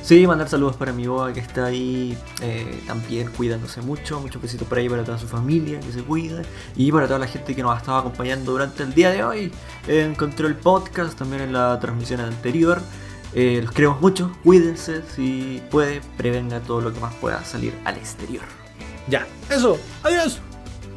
sí, 0.05 0.27
mandar 0.27 0.49
saludos 0.49 0.77
para 0.77 0.93
mi 0.93 1.07
boa 1.07 1.33
que 1.33 1.41
está 1.41 1.67
ahí 1.67 2.17
eh, 2.43 2.83
también 2.87 3.31
cuidándose 3.31 3.81
mucho. 3.83 4.21
Muchos 4.21 4.41
besitos 4.41 4.69
por 4.69 4.79
ahí 4.79 4.89
para 4.89 5.03
toda 5.05 5.19
su 5.19 5.27
familia 5.27 5.81
que 5.81 5.91
se 5.91 6.03
cuida. 6.03 6.43
Y 6.77 6.93
para 6.93 7.07
toda 7.07 7.19
la 7.19 7.27
gente 7.27 7.57
que 7.57 7.63
nos 7.63 7.75
ha 7.75 7.79
estado 7.79 7.99
acompañando 7.99 8.53
durante 8.53 8.83
el 8.83 8.95
día 8.95 9.11
de 9.11 9.25
hoy 9.25 9.53
en 9.89 10.15
Control 10.15 10.55
Podcast, 10.57 11.19
también 11.19 11.43
en 11.43 11.53
la 11.53 11.79
transmisión 11.81 12.21
anterior. 12.21 12.81
Eh, 13.35 13.61
los 13.65 13.73
queremos 13.73 14.01
mucho, 14.01 14.31
cuídense, 14.45 15.03
si 15.15 15.61
puede, 15.71 16.01
prevenga 16.17 16.61
todo 16.61 16.81
lo 16.81 16.93
que 16.93 17.01
más 17.01 17.13
pueda 17.15 17.45
salir 17.45 17.75
al 17.85 17.97
exterior. 17.97 18.45
Ya, 19.09 19.27
eso. 19.51 19.79
Adiós. 20.05 20.41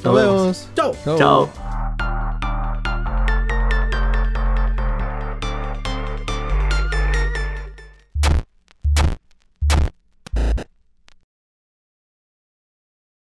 Nos 0.03 0.15
vemos. 0.15 0.67
Chao. 0.75 0.95
Chao. 1.03 1.17
Chao. 1.17 2.96